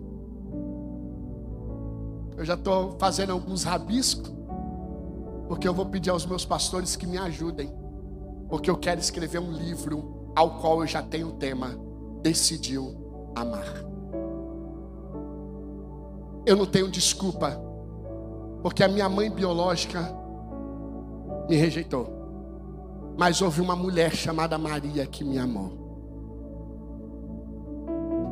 Eu 2.36 2.44
já 2.44 2.54
estou 2.54 2.96
fazendo 2.98 3.32
alguns 3.32 3.64
rabiscos, 3.64 4.30
porque 5.48 5.66
eu 5.66 5.72
vou 5.72 5.86
pedir 5.86 6.10
aos 6.10 6.26
meus 6.26 6.44
pastores 6.44 6.94
que 6.94 7.06
me 7.06 7.16
ajudem, 7.16 7.72
porque 8.48 8.68
eu 8.68 8.76
quero 8.76 9.00
escrever 9.00 9.38
um 9.38 9.50
livro 9.50 10.32
ao 10.36 10.58
qual 10.58 10.82
eu 10.82 10.86
já 10.86 11.02
tenho 11.02 11.28
o 11.28 11.32
tema: 11.32 11.78
Decidiu 12.22 13.32
amar. 13.34 13.86
Eu 16.44 16.56
não 16.56 16.66
tenho 16.66 16.90
desculpa, 16.90 17.58
porque 18.62 18.84
a 18.84 18.88
minha 18.88 19.08
mãe 19.08 19.30
biológica 19.30 20.14
me 21.48 21.56
rejeitou, 21.56 22.15
mas 23.16 23.40
houve 23.40 23.60
uma 23.60 23.74
mulher 23.74 24.14
chamada 24.14 24.58
Maria 24.58 25.06
que 25.06 25.24
me 25.24 25.38
amou. 25.38 25.84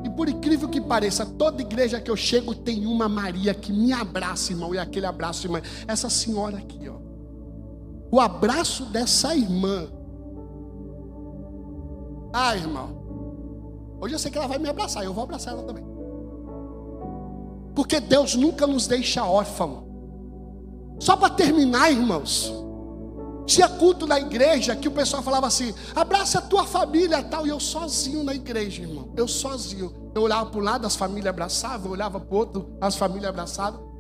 E 0.05 0.11
por 0.11 0.29
incrível 0.29 0.69
que 0.69 0.81
pareça, 0.81 1.25
toda 1.25 1.63
igreja 1.63 2.01
que 2.01 2.11
eu 2.11 2.17
chego 2.17 2.55
tem 2.55 2.87
uma 2.87 3.09
Maria 3.09 3.55
que 3.55 3.73
me 3.73 3.93
abraça, 3.93 4.53
irmão, 4.53 4.75
e 4.75 4.79
aquele 4.79 5.07
abraço, 5.07 5.47
irmã. 5.47 5.63
Essa 5.89 6.11
senhora 6.11 6.59
aqui, 6.59 6.89
ó. 6.89 6.97
O 8.11 8.21
abraço 8.21 8.85
dessa 8.85 9.35
irmã. 9.35 9.89
Ah, 12.33 12.55
irmão. 12.55 13.03
Hoje 14.01 14.15
eu 14.15 14.19
sei 14.19 14.31
que 14.31 14.37
ela 14.37 14.47
vai 14.47 14.59
me 14.59 14.69
abraçar, 14.69 15.05
eu 15.05 15.15
vou 15.15 15.25
abraçar 15.25 15.55
ela 15.55 15.63
também. 15.63 15.85
Porque 17.75 17.99
Deus 17.99 18.35
nunca 18.35 18.67
nos 18.67 18.87
deixa 18.87 19.25
órfão. 19.25 19.85
Só 21.01 21.17
para 21.17 21.31
terminar, 21.31 21.91
irmãos. 21.91 22.53
Tinha 23.47 23.69
culto 23.69 24.07
na 24.07 24.19
igreja 24.19 24.75
que 24.75 24.89
o 24.89 24.93
pessoal 24.93 25.23
falava 25.23 25.47
assim: 25.47 25.75
abraça 25.95 26.39
a 26.39 26.43
tua 26.43 26.65
família 26.65 27.23
tal. 27.23 27.47
E 27.47 27.51
eu 27.51 27.61
sozinho 27.61 28.23
na 28.23 28.35
igreja, 28.35 28.83
irmão. 28.83 29.11
Eu 29.17 29.29
sozinho. 29.29 29.93
Eu 30.15 30.23
olhava 30.23 30.47
para 30.47 30.61
um 30.61 30.65
lado, 30.65 30.87
as 30.87 30.97
famílias 30.97 31.27
abraçavam. 31.27 31.87
Eu 31.87 31.93
olhava 31.93 32.21
para 32.21 32.35
o 32.35 32.39
outro, 32.39 32.77
as 32.81 32.97
famílias 32.97 33.29
abraçavam. 33.29 33.93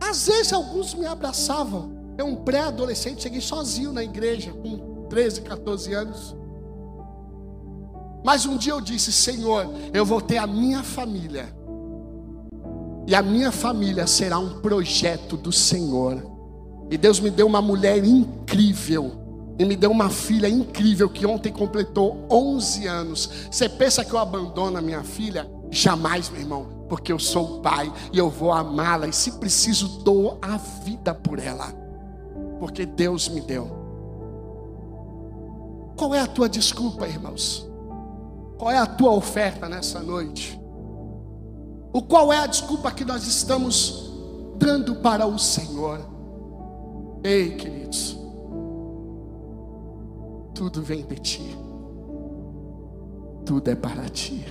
Às 0.00 0.26
vezes 0.26 0.52
alguns 0.52 0.94
me 0.94 1.06
abraçavam. 1.06 1.96
Eu, 2.18 2.26
um 2.26 2.36
pré-adolescente, 2.36 3.22
cheguei 3.22 3.40
sozinho 3.40 3.92
na 3.92 4.02
igreja, 4.02 4.52
com 4.52 5.06
13, 5.08 5.42
14 5.42 5.94
anos. 5.94 6.36
Mas 8.24 8.44
um 8.44 8.56
dia 8.56 8.72
eu 8.72 8.80
disse: 8.80 9.12
Senhor, 9.12 9.66
eu 9.94 10.04
vou 10.04 10.20
ter 10.20 10.36
a 10.36 10.46
minha 10.46 10.82
família. 10.82 11.54
E 13.06 13.14
a 13.14 13.22
minha 13.22 13.52
família 13.52 14.06
será 14.06 14.38
um 14.38 14.60
projeto 14.60 15.36
do 15.36 15.52
Senhor. 15.52 16.35
E 16.90 16.96
Deus 16.96 17.20
me 17.20 17.30
deu 17.30 17.46
uma 17.46 17.60
mulher 17.60 18.04
incrível. 18.04 19.12
E 19.58 19.64
me 19.64 19.74
deu 19.74 19.90
uma 19.90 20.10
filha 20.10 20.48
incrível 20.48 21.08
que 21.08 21.26
ontem 21.26 21.52
completou 21.52 22.26
11 22.30 22.86
anos. 22.86 23.30
Você 23.50 23.68
pensa 23.68 24.04
que 24.04 24.12
eu 24.12 24.18
abandono 24.18 24.76
a 24.76 24.82
minha 24.82 25.02
filha? 25.02 25.50
Jamais, 25.70 26.28
meu 26.28 26.40
irmão, 26.40 26.66
porque 26.88 27.12
eu 27.12 27.18
sou 27.18 27.58
o 27.58 27.60
pai 27.60 27.92
e 28.12 28.18
eu 28.18 28.28
vou 28.28 28.52
amá-la. 28.52 29.08
E 29.08 29.12
se 29.12 29.32
preciso, 29.32 30.02
dou 30.02 30.38
a 30.42 30.56
vida 30.56 31.14
por 31.14 31.38
ela, 31.38 31.72
porque 32.60 32.84
Deus 32.84 33.28
me 33.28 33.40
deu. 33.40 33.70
Qual 35.96 36.14
é 36.14 36.20
a 36.20 36.26
tua 36.26 36.48
desculpa, 36.48 37.08
irmãos? 37.08 37.66
Qual 38.58 38.70
é 38.70 38.78
a 38.78 38.86
tua 38.86 39.12
oferta 39.12 39.68
nessa 39.68 40.00
noite? 40.00 40.60
O 41.92 42.02
qual 42.02 42.30
é 42.30 42.38
a 42.38 42.46
desculpa 42.46 42.90
que 42.90 43.04
nós 43.04 43.26
estamos 43.26 44.12
dando 44.58 44.96
para 44.96 45.26
o 45.26 45.38
Senhor? 45.38 46.15
Ei, 47.26 47.56
queridos, 47.56 48.16
tudo 50.54 50.80
vem 50.80 51.04
de 51.04 51.16
ti, 51.16 51.58
tudo 53.44 53.68
é 53.68 53.74
para 53.74 54.08
ti. 54.08 54.46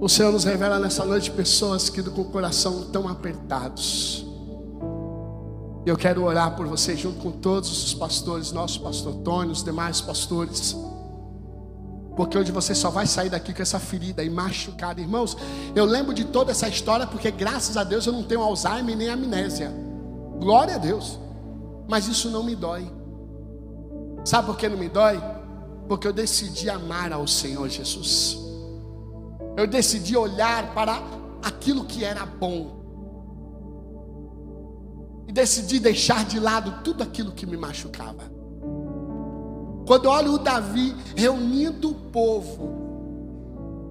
O 0.00 0.08
Senhor 0.08 0.32
nos 0.32 0.42
revela 0.42 0.80
nessa 0.80 1.04
noite 1.04 1.30
pessoas 1.30 1.88
que 1.88 2.02
com 2.02 2.22
o 2.22 2.32
coração 2.32 2.86
tão 2.90 3.06
apertados. 3.06 4.26
Eu 5.86 5.96
quero 5.96 6.24
orar 6.24 6.56
por 6.56 6.66
você 6.66 6.96
junto 6.96 7.20
com 7.20 7.30
todos 7.30 7.70
os 7.70 7.94
pastores, 7.94 8.50
nosso 8.50 8.80
pastor 8.80 9.14
Tony, 9.22 9.52
os 9.52 9.62
demais 9.62 10.00
pastores. 10.00 10.74
Porque 12.20 12.36
hoje 12.36 12.52
você 12.52 12.74
só 12.74 12.90
vai 12.90 13.06
sair 13.06 13.30
daqui 13.30 13.54
com 13.54 13.62
essa 13.62 13.80
ferida 13.80 14.22
e 14.22 14.28
machucada. 14.28 15.00
Irmãos, 15.00 15.34
eu 15.74 15.86
lembro 15.86 16.12
de 16.12 16.26
toda 16.26 16.50
essa 16.50 16.68
história 16.68 17.06
porque 17.06 17.30
graças 17.30 17.78
a 17.78 17.82
Deus 17.82 18.04
eu 18.04 18.12
não 18.12 18.22
tenho 18.22 18.42
Alzheimer 18.42 18.94
nem 18.94 19.08
amnésia. 19.08 19.72
Glória 20.38 20.74
a 20.74 20.78
Deus. 20.78 21.18
Mas 21.88 22.08
isso 22.08 22.28
não 22.28 22.44
me 22.44 22.54
dói. 22.54 22.92
Sabe 24.22 24.48
por 24.48 24.58
que 24.58 24.68
não 24.68 24.76
me 24.76 24.90
dói? 24.90 25.18
Porque 25.88 26.06
eu 26.06 26.12
decidi 26.12 26.68
amar 26.68 27.10
ao 27.10 27.26
Senhor 27.26 27.66
Jesus. 27.70 28.36
Eu 29.56 29.66
decidi 29.66 30.14
olhar 30.14 30.74
para 30.74 31.02
aquilo 31.42 31.86
que 31.86 32.04
era 32.04 32.26
bom. 32.26 32.84
E 35.26 35.32
decidi 35.32 35.80
deixar 35.80 36.26
de 36.26 36.38
lado 36.38 36.82
tudo 36.84 37.02
aquilo 37.02 37.32
que 37.32 37.46
me 37.46 37.56
machucava. 37.56 38.39
Quando 39.90 40.06
olho 40.06 40.34
o 40.34 40.38
Davi 40.38 40.94
reunindo 41.16 41.90
o 41.90 41.94
povo, 41.94 42.70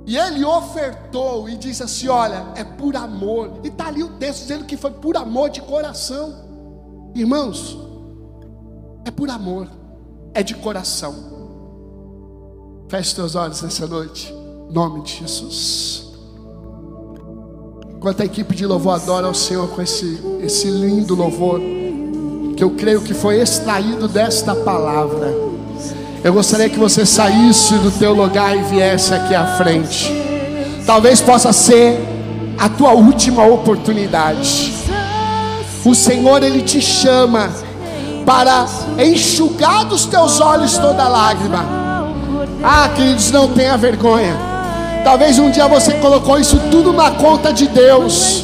e 0.07 0.17
ele 0.17 0.45
ofertou 0.45 1.49
e 1.49 1.57
disse 1.57 1.83
assim: 1.83 2.07
Olha, 2.07 2.53
é 2.55 2.63
por 2.63 2.95
amor. 2.95 3.59
E 3.65 3.67
está 3.67 3.87
ali 3.87 4.01
o 4.01 4.11
texto 4.11 4.43
dizendo 4.43 4.63
que 4.63 4.77
foi 4.77 4.91
por 4.91 5.17
amor 5.17 5.49
de 5.49 5.59
coração. 5.61 6.33
Irmãos, 7.13 7.77
é 9.03 9.11
por 9.11 9.29
amor, 9.29 9.67
é 10.33 10.41
de 10.41 10.55
coração. 10.55 11.13
Feche 12.87 13.13
teus 13.13 13.35
olhos 13.35 13.61
nessa 13.61 13.85
noite, 13.85 14.33
em 14.69 14.71
nome 14.71 15.01
de 15.01 15.17
Jesus. 15.17 16.13
Enquanto 17.89 18.21
a 18.21 18.25
equipe 18.25 18.55
de 18.55 18.65
louvor 18.65 18.93
adora 18.95 19.27
ao 19.27 19.33
Senhor 19.33 19.67
com 19.67 19.81
esse, 19.81 20.17
esse 20.41 20.71
lindo 20.71 21.13
louvor, 21.13 21.59
que 22.55 22.63
eu 22.63 22.71
creio 22.77 23.01
que 23.01 23.13
foi 23.13 23.41
extraído 23.41 24.07
desta 24.07 24.55
palavra. 24.55 25.48
Eu 26.21 26.33
gostaria 26.33 26.69
que 26.69 26.77
você 26.77 27.05
saísse 27.05 27.75
do 27.75 27.91
teu 27.91 28.13
lugar 28.13 28.55
e 28.55 28.61
viesse 28.63 29.13
aqui 29.13 29.33
à 29.33 29.45
frente. 29.57 30.11
Talvez 30.85 31.21
possa 31.21 31.53
ser 31.53 31.97
a 32.57 32.67
tua 32.67 32.91
última 32.91 33.45
oportunidade. 33.45 34.73
O 35.85 35.95
Senhor 35.95 36.43
ele 36.43 36.61
te 36.61 36.81
chama 36.81 37.49
para 38.25 38.65
enxugar 38.97 39.85
dos 39.85 40.05
teus 40.05 40.41
olhos 40.41 40.77
toda 40.77 41.07
lágrima. 41.07 41.65
Ah, 42.61 42.89
queridos, 42.93 43.31
não 43.31 43.47
tenha 43.47 43.77
vergonha. 43.77 44.35
Talvez 45.05 45.39
um 45.39 45.49
dia 45.49 45.67
você 45.69 45.93
colocou 45.93 46.37
isso 46.37 46.59
tudo 46.69 46.91
na 46.91 47.11
conta 47.11 47.53
de 47.53 47.65
Deus. 47.67 48.43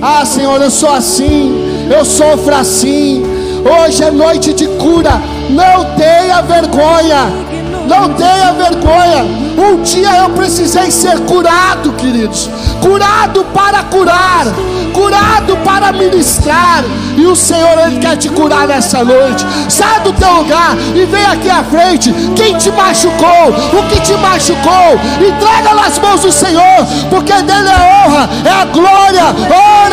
Ah, 0.00 0.24
Senhor, 0.24 0.62
eu 0.62 0.70
sou 0.70 0.92
assim, 0.92 1.88
eu 1.90 2.04
sofro 2.04 2.54
assim. 2.54 3.24
Hoje 3.64 4.04
é 4.04 4.12
noite 4.12 4.52
de 4.52 4.68
cura. 4.68 5.39
Não 5.50 5.84
tenha 5.96 6.42
vergonha. 6.42 7.50
Não 7.86 8.08
tenha 8.14 8.52
vergonha. 8.52 9.24
Um 9.58 9.82
dia 9.82 10.16
eu 10.18 10.30
precisei 10.30 10.90
ser 10.90 11.18
curado, 11.20 11.92
queridos. 11.94 12.48
Curado 12.80 13.44
para 13.52 13.82
curar, 13.84 14.46
curado 14.94 15.56
para 15.64 15.92
ministrar. 15.92 16.84
E 17.16 17.26
o 17.26 17.34
Senhor 17.34 17.78
ele 17.86 17.98
quer 17.98 18.16
te 18.16 18.28
curar 18.28 18.68
nessa 18.68 19.04
noite. 19.04 19.44
Sai 19.68 20.00
do 20.00 20.12
teu 20.12 20.32
lugar 20.34 20.76
e 20.94 21.04
vem 21.04 21.26
aqui 21.26 21.50
à 21.50 21.64
frente. 21.64 22.12
Quem 22.36 22.56
te 22.56 22.70
machucou, 22.70 23.48
o 23.48 23.82
que 23.88 24.00
te 24.00 24.14
machucou, 24.14 24.98
entrega 25.16 25.74
nas 25.74 25.98
mãos 25.98 26.20
do 26.22 26.30
Senhor, 26.30 26.86
porque 27.10 27.32
dele 27.42 27.68
é 27.68 27.72
a 27.72 28.06
honra, 28.06 28.30
é 28.44 28.50
a 28.50 28.64
glória. 28.66 29.24
Ore, 29.24 29.90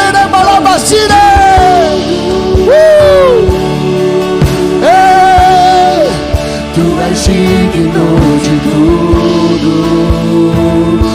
uh! 2.70 3.57
Digno 7.26 8.40
de 8.40 8.56
tudo. 8.70 9.72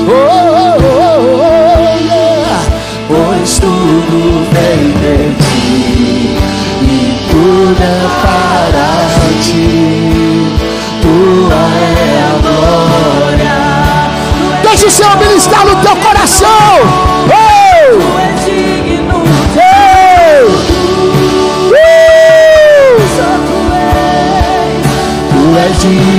Oh, 0.08 0.12
oh, 0.12 0.78
oh, 0.82 1.36
oh, 1.36 1.98
yeah. 1.98 2.60
Pois 3.08 3.58
tudo 3.58 4.18
vem 4.52 4.82
de 5.00 5.16
ti 5.44 6.36
e 6.82 7.28
tudo 7.30 7.82
é 7.82 7.86
para 8.22 8.88
ti. 9.42 9.68
Tua 11.00 11.62
é 11.78 12.10
a 12.22 12.34
glória. 12.42 13.56
Deixa 14.62 14.86
o 14.86 14.90
Senhor 14.90 15.16
ministrar 15.16 15.64
no 15.64 15.76
teu 15.76 15.96
coração. 15.96 17.12
És 25.84 26.11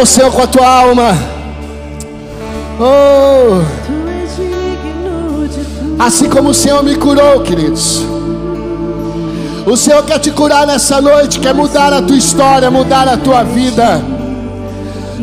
Adora 0.00 0.02
o 0.02 0.06
Senhor 0.06 0.32
com 0.32 0.42
a 0.42 0.46
tua 0.46 0.66
alma. 0.66 1.14
Oh. 2.80 3.62
Assim 5.98 6.28
como 6.28 6.50
o 6.50 6.54
Senhor 6.54 6.82
me 6.82 6.96
curou, 6.96 7.42
queridos. 7.42 8.02
O 9.66 9.76
Senhor 9.76 10.02
quer 10.04 10.18
te 10.18 10.30
curar 10.30 10.66
nessa 10.66 11.00
noite, 11.02 11.38
quer 11.38 11.52
mudar 11.52 11.92
a 11.92 12.00
tua 12.00 12.16
história, 12.16 12.70
mudar 12.70 13.06
a 13.08 13.16
tua 13.18 13.42
vida. 13.42 14.02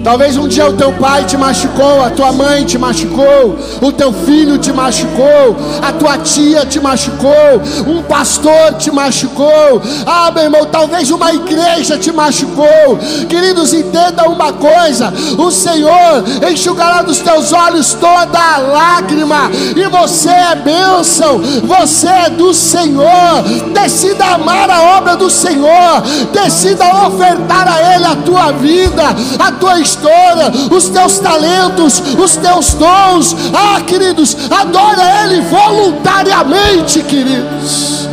Talvez 0.03 0.37
um 0.37 0.47
dia 0.47 0.67
o 0.67 0.73
teu 0.73 0.93
pai 0.93 1.25
te 1.25 1.35
machucou, 1.35 2.03
a 2.03 2.11
tua 2.11 2.31
mãe 2.31 2.63
te 2.63 2.77
machucou, 2.77 3.57
o 3.81 3.91
teu 3.91 4.13
filho 4.13 4.59
te 4.59 4.71
machucou, 4.71 5.57
a 5.81 5.91
tua 5.93 6.17
tia 6.17 6.65
te 6.65 6.79
machucou, 6.79 7.61
um 7.87 8.01
pastor 8.03 8.73
te 8.77 8.91
machucou. 8.91 9.81
Ah, 10.05 10.31
meu 10.31 10.43
irmão, 10.43 10.65
talvez 10.65 11.11
uma 11.11 11.33
igreja 11.33 11.97
te 11.97 12.11
machucou. 12.11 12.97
Queridos, 13.29 13.73
entenda 13.73 14.29
uma 14.29 14.53
coisa: 14.53 15.13
o 15.37 15.51
Senhor 15.51 16.23
enxugará 16.51 17.01
dos 17.01 17.19
teus 17.19 17.53
olhos 17.53 17.93
toda 17.93 18.39
a 18.39 18.57
lágrima, 18.57 19.49
e 19.75 19.87
você 19.87 20.29
é 20.29 20.55
bênção, 20.55 21.41
você 21.63 22.07
é 22.07 22.29
do 22.29 22.53
Senhor. 22.53 23.43
Decida 23.73 24.25
amar 24.25 24.69
a 24.69 24.97
obra 24.97 25.15
do 25.15 25.29
Senhor, 25.29 26.01
decida 26.31 27.07
ofertar 27.07 27.67
a 27.67 27.95
Ele 27.95 28.05
a 28.05 28.15
tua 28.15 28.51
vida, 28.51 29.03
a 29.39 29.51
tua 29.51 29.79
história 29.79 30.47
os 30.71 30.89
teus 30.89 31.19
talentos, 31.19 32.01
os 32.17 32.35
teus 32.37 32.73
dons. 32.73 33.35
Ah, 33.53 33.81
queridos, 33.81 34.35
adora 34.49 35.23
Ele 35.23 35.41
voluntariamente, 35.67 37.03
queridos. 37.03 38.07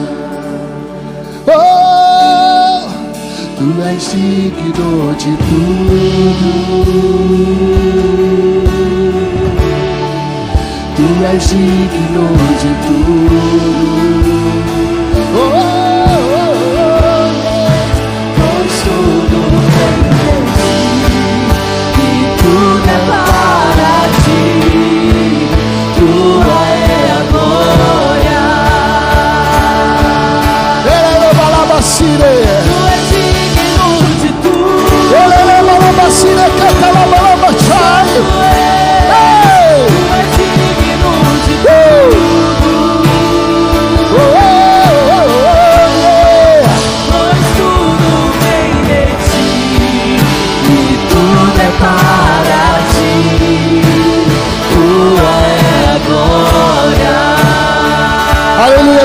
Oh, 1.47 2.89
tu 3.59 3.83
és 3.83 4.13
digno 4.13 5.15
de 5.15 5.37
tudo. 5.47 6.01
Tu 10.97 11.07
és 11.33 11.49
digno 11.49 12.27
de 12.63 12.73
tudo. 12.87 13.74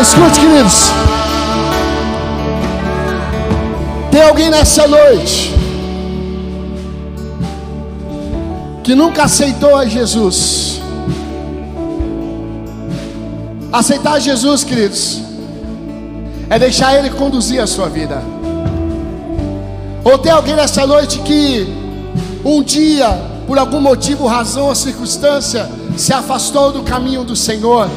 Escute, 0.01 0.39
queridos. 0.39 0.91
Tem 4.11 4.21
alguém 4.21 4.49
nessa 4.49 4.87
noite 4.87 5.53
que 8.83 8.95
nunca 8.95 9.23
aceitou 9.23 9.75
a 9.75 9.85
Jesus. 9.85 10.81
Aceitar 13.71 14.19
Jesus, 14.19 14.63
queridos, 14.63 15.21
É 16.49 16.57
deixar 16.57 16.97
Ele 16.97 17.11
conduzir 17.11 17.61
a 17.61 17.67
sua 17.67 17.87
vida. 17.87 18.23
Ou 20.03 20.17
tem 20.17 20.31
alguém 20.31 20.55
nessa 20.55 20.87
noite 20.87 21.19
que 21.19 21.67
um 22.43 22.63
dia, 22.63 23.07
por 23.45 23.59
algum 23.59 23.79
motivo, 23.79 24.25
razão 24.25 24.65
ou 24.65 24.73
circunstância, 24.73 25.69
se 25.95 26.11
afastou 26.11 26.71
do 26.71 26.81
caminho 26.81 27.23
do 27.23 27.35
Senhor 27.35 27.87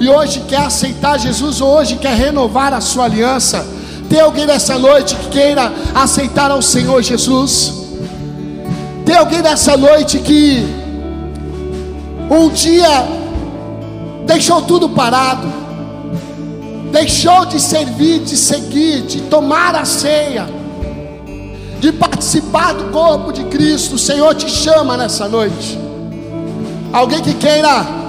e 0.00 0.08
hoje 0.08 0.40
quer 0.48 0.62
aceitar 0.62 1.18
Jesus, 1.18 1.60
ou 1.60 1.76
hoje 1.76 1.96
quer 1.96 2.16
renovar 2.16 2.72
a 2.72 2.80
sua 2.80 3.04
aliança. 3.04 3.66
Tem 4.08 4.18
alguém 4.18 4.46
nessa 4.46 4.78
noite 4.78 5.14
que 5.14 5.28
queira 5.28 5.70
aceitar 5.94 6.50
ao 6.50 6.62
Senhor 6.62 7.02
Jesus? 7.02 7.74
Tem 9.04 9.14
alguém 9.14 9.42
nessa 9.42 9.76
noite 9.76 10.18
que 10.20 10.66
um 12.30 12.48
dia 12.48 12.88
deixou 14.24 14.62
tudo 14.62 14.88
parado, 14.88 15.46
deixou 16.90 17.44
de 17.44 17.60
servir, 17.60 18.20
de 18.20 18.38
seguir, 18.38 19.02
de 19.02 19.20
tomar 19.22 19.74
a 19.74 19.84
ceia, 19.84 20.48
de 21.78 21.92
participar 21.92 22.72
do 22.72 22.84
corpo 22.84 23.34
de 23.34 23.44
Cristo? 23.44 23.96
O 23.96 23.98
Senhor 23.98 24.34
te 24.34 24.48
chama 24.48 24.96
nessa 24.96 25.28
noite. 25.28 25.78
Alguém 26.90 27.20
que 27.20 27.34
queira 27.34 27.99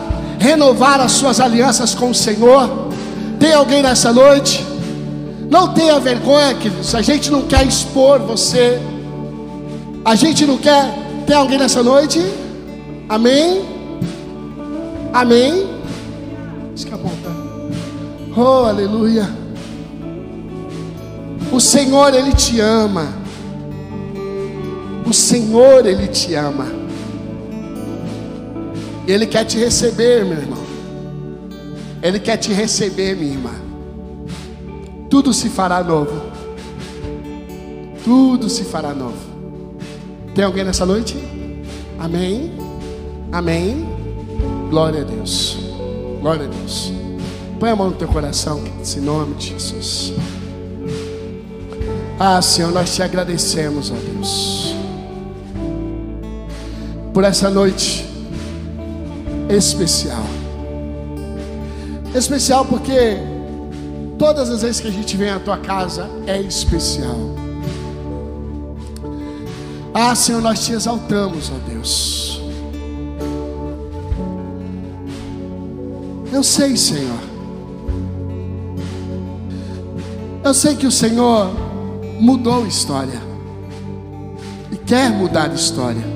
renovar 0.41 0.99
as 0.99 1.11
suas 1.11 1.39
alianças 1.39 1.93
com 1.93 2.09
o 2.09 2.15
Senhor? 2.15 2.89
Tem 3.39 3.53
alguém 3.53 3.83
nessa 3.83 4.11
noite? 4.11 4.65
Não 5.47 5.71
tenha 5.73 5.99
vergonha, 5.99 6.55
queridos. 6.55 6.95
A 6.95 7.01
gente 7.01 7.29
não 7.29 7.43
quer 7.43 7.65
expor 7.65 8.19
você. 8.19 8.81
A 10.03 10.15
gente 10.15 10.45
não 10.47 10.57
quer. 10.57 10.93
Tem 11.27 11.35
alguém 11.35 11.59
nessa 11.59 11.83
noite? 11.83 12.19
Amém? 13.07 13.63
Amém? 15.13 15.67
Fica 16.75 16.97
bom, 16.97 17.11
tá? 17.23 17.31
Oh, 18.35 18.65
aleluia. 18.65 19.29
O 21.51 21.59
Senhor, 21.59 22.15
Ele 22.15 22.33
te 22.33 22.59
ama. 22.59 23.09
O 25.05 25.13
Senhor, 25.13 25.85
Ele 25.85 26.07
te 26.07 26.33
ama. 26.33 26.80
Ele 29.07 29.25
quer 29.25 29.45
te 29.45 29.57
receber, 29.57 30.25
meu 30.25 30.37
irmão. 30.37 30.63
Ele 32.01 32.19
quer 32.19 32.37
te 32.37 32.51
receber, 32.53 33.15
minha 33.15 33.33
irmã. 33.33 33.53
Tudo 35.09 35.33
se 35.33 35.49
fará 35.49 35.83
novo. 35.83 36.21
Tudo 38.03 38.49
se 38.49 38.63
fará 38.63 38.93
novo. 38.93 39.17
Tem 40.33 40.43
alguém 40.43 40.63
nessa 40.63 40.85
noite? 40.85 41.17
Amém. 41.99 42.51
Amém. 43.31 43.87
Glória 44.69 45.01
a 45.01 45.03
Deus. 45.03 45.57
Glória 46.21 46.45
a 46.45 46.49
Deus. 46.49 46.91
Põe 47.59 47.69
a 47.69 47.75
mão 47.75 47.89
no 47.91 47.95
teu 47.95 48.07
coração, 48.07 48.63
em 48.63 48.99
nome 49.01 49.35
de 49.35 49.49
Jesus. 49.49 50.13
Ah, 52.17 52.41
Senhor, 52.41 52.71
nós 52.71 52.95
te 52.95 53.03
agradecemos, 53.03 53.91
ó 53.91 53.95
Deus, 53.95 54.75
por 57.13 57.23
essa 57.23 57.49
noite 57.49 58.10
especial. 59.55 60.23
Especial 62.13 62.65
porque 62.65 63.17
todas 64.17 64.49
as 64.49 64.61
vezes 64.61 64.81
que 64.81 64.87
a 64.87 64.91
gente 64.91 65.15
vem 65.17 65.29
à 65.29 65.39
tua 65.39 65.57
casa 65.57 66.09
é 66.27 66.39
especial. 66.39 67.15
Ah, 69.93 70.15
Senhor, 70.15 70.41
nós 70.41 70.65
te 70.65 70.73
exaltamos, 70.73 71.51
ó 71.51 71.69
Deus. 71.69 72.41
Eu 76.31 76.43
sei, 76.43 76.77
Senhor. 76.77 77.19
Eu 80.43 80.53
sei 80.53 80.75
que 80.75 80.87
o 80.87 80.91
Senhor 80.91 81.51
mudou 82.19 82.63
a 82.63 82.67
história 82.67 83.21
e 84.71 84.77
quer 84.77 85.09
mudar 85.09 85.51
a 85.51 85.53
história. 85.53 86.10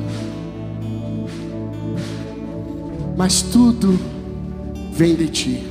Mas 3.18 3.42
tudo 3.42 3.98
vem 4.92 5.16
de 5.16 5.28
ti, 5.30 5.64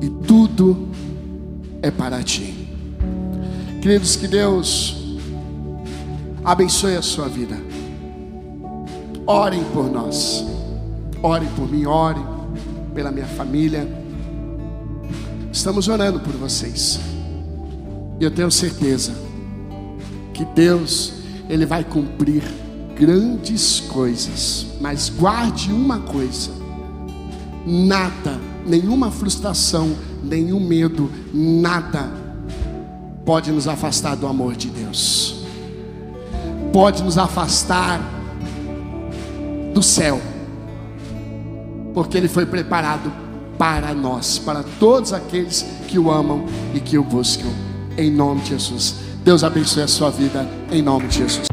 e 0.00 0.08
tudo 0.26 0.88
é 1.82 1.90
para 1.90 2.22
ti. 2.22 2.68
Queridos, 3.80 4.16
que 4.16 4.28
Deus 4.28 5.18
abençoe 6.44 6.96
a 6.96 7.02
sua 7.02 7.28
vida. 7.28 7.56
Orem 9.26 9.64
por 9.72 9.90
nós, 9.90 10.44
orem 11.22 11.48
por 11.56 11.70
mim, 11.70 11.86
orem 11.86 12.24
pela 12.94 13.10
minha 13.10 13.26
família. 13.26 13.88
Estamos 15.52 15.88
orando 15.88 16.20
por 16.20 16.32
vocês, 16.34 17.00
e 18.18 18.24
eu 18.24 18.30
tenho 18.30 18.50
certeza 18.50 19.12
que 20.34 20.44
Deus, 20.44 21.12
Ele 21.48 21.64
vai 21.66 21.84
cumprir 21.84 22.42
grandes 23.00 23.80
coisas. 23.80 24.66
Mas 24.78 25.08
guarde 25.08 25.72
uma 25.72 25.98
coisa: 26.00 26.50
nada, 27.66 28.38
nenhuma 28.66 29.10
frustração, 29.10 29.96
nenhum 30.22 30.60
medo, 30.60 31.10
nada 31.32 32.12
pode 33.24 33.50
nos 33.50 33.66
afastar 33.66 34.14
do 34.14 34.26
amor 34.26 34.54
de 34.54 34.68
Deus. 34.68 35.42
Pode 36.72 37.02
nos 37.02 37.16
afastar 37.16 38.00
do 39.72 39.82
céu. 39.82 40.20
Porque 41.94 42.16
ele 42.16 42.28
foi 42.28 42.46
preparado 42.46 43.12
para 43.58 43.92
nós, 43.92 44.38
para 44.38 44.62
todos 44.78 45.12
aqueles 45.12 45.66
que 45.88 45.98
o 45.98 46.10
amam 46.10 46.44
e 46.72 46.80
que 46.80 46.96
o 46.96 47.02
buscam. 47.02 47.48
Em 47.98 48.10
nome 48.10 48.42
de 48.42 48.50
Jesus. 48.50 48.94
Deus 49.24 49.42
abençoe 49.42 49.82
a 49.82 49.88
sua 49.88 50.10
vida 50.10 50.48
em 50.70 50.80
nome 50.80 51.08
de 51.08 51.18
Jesus. 51.18 51.49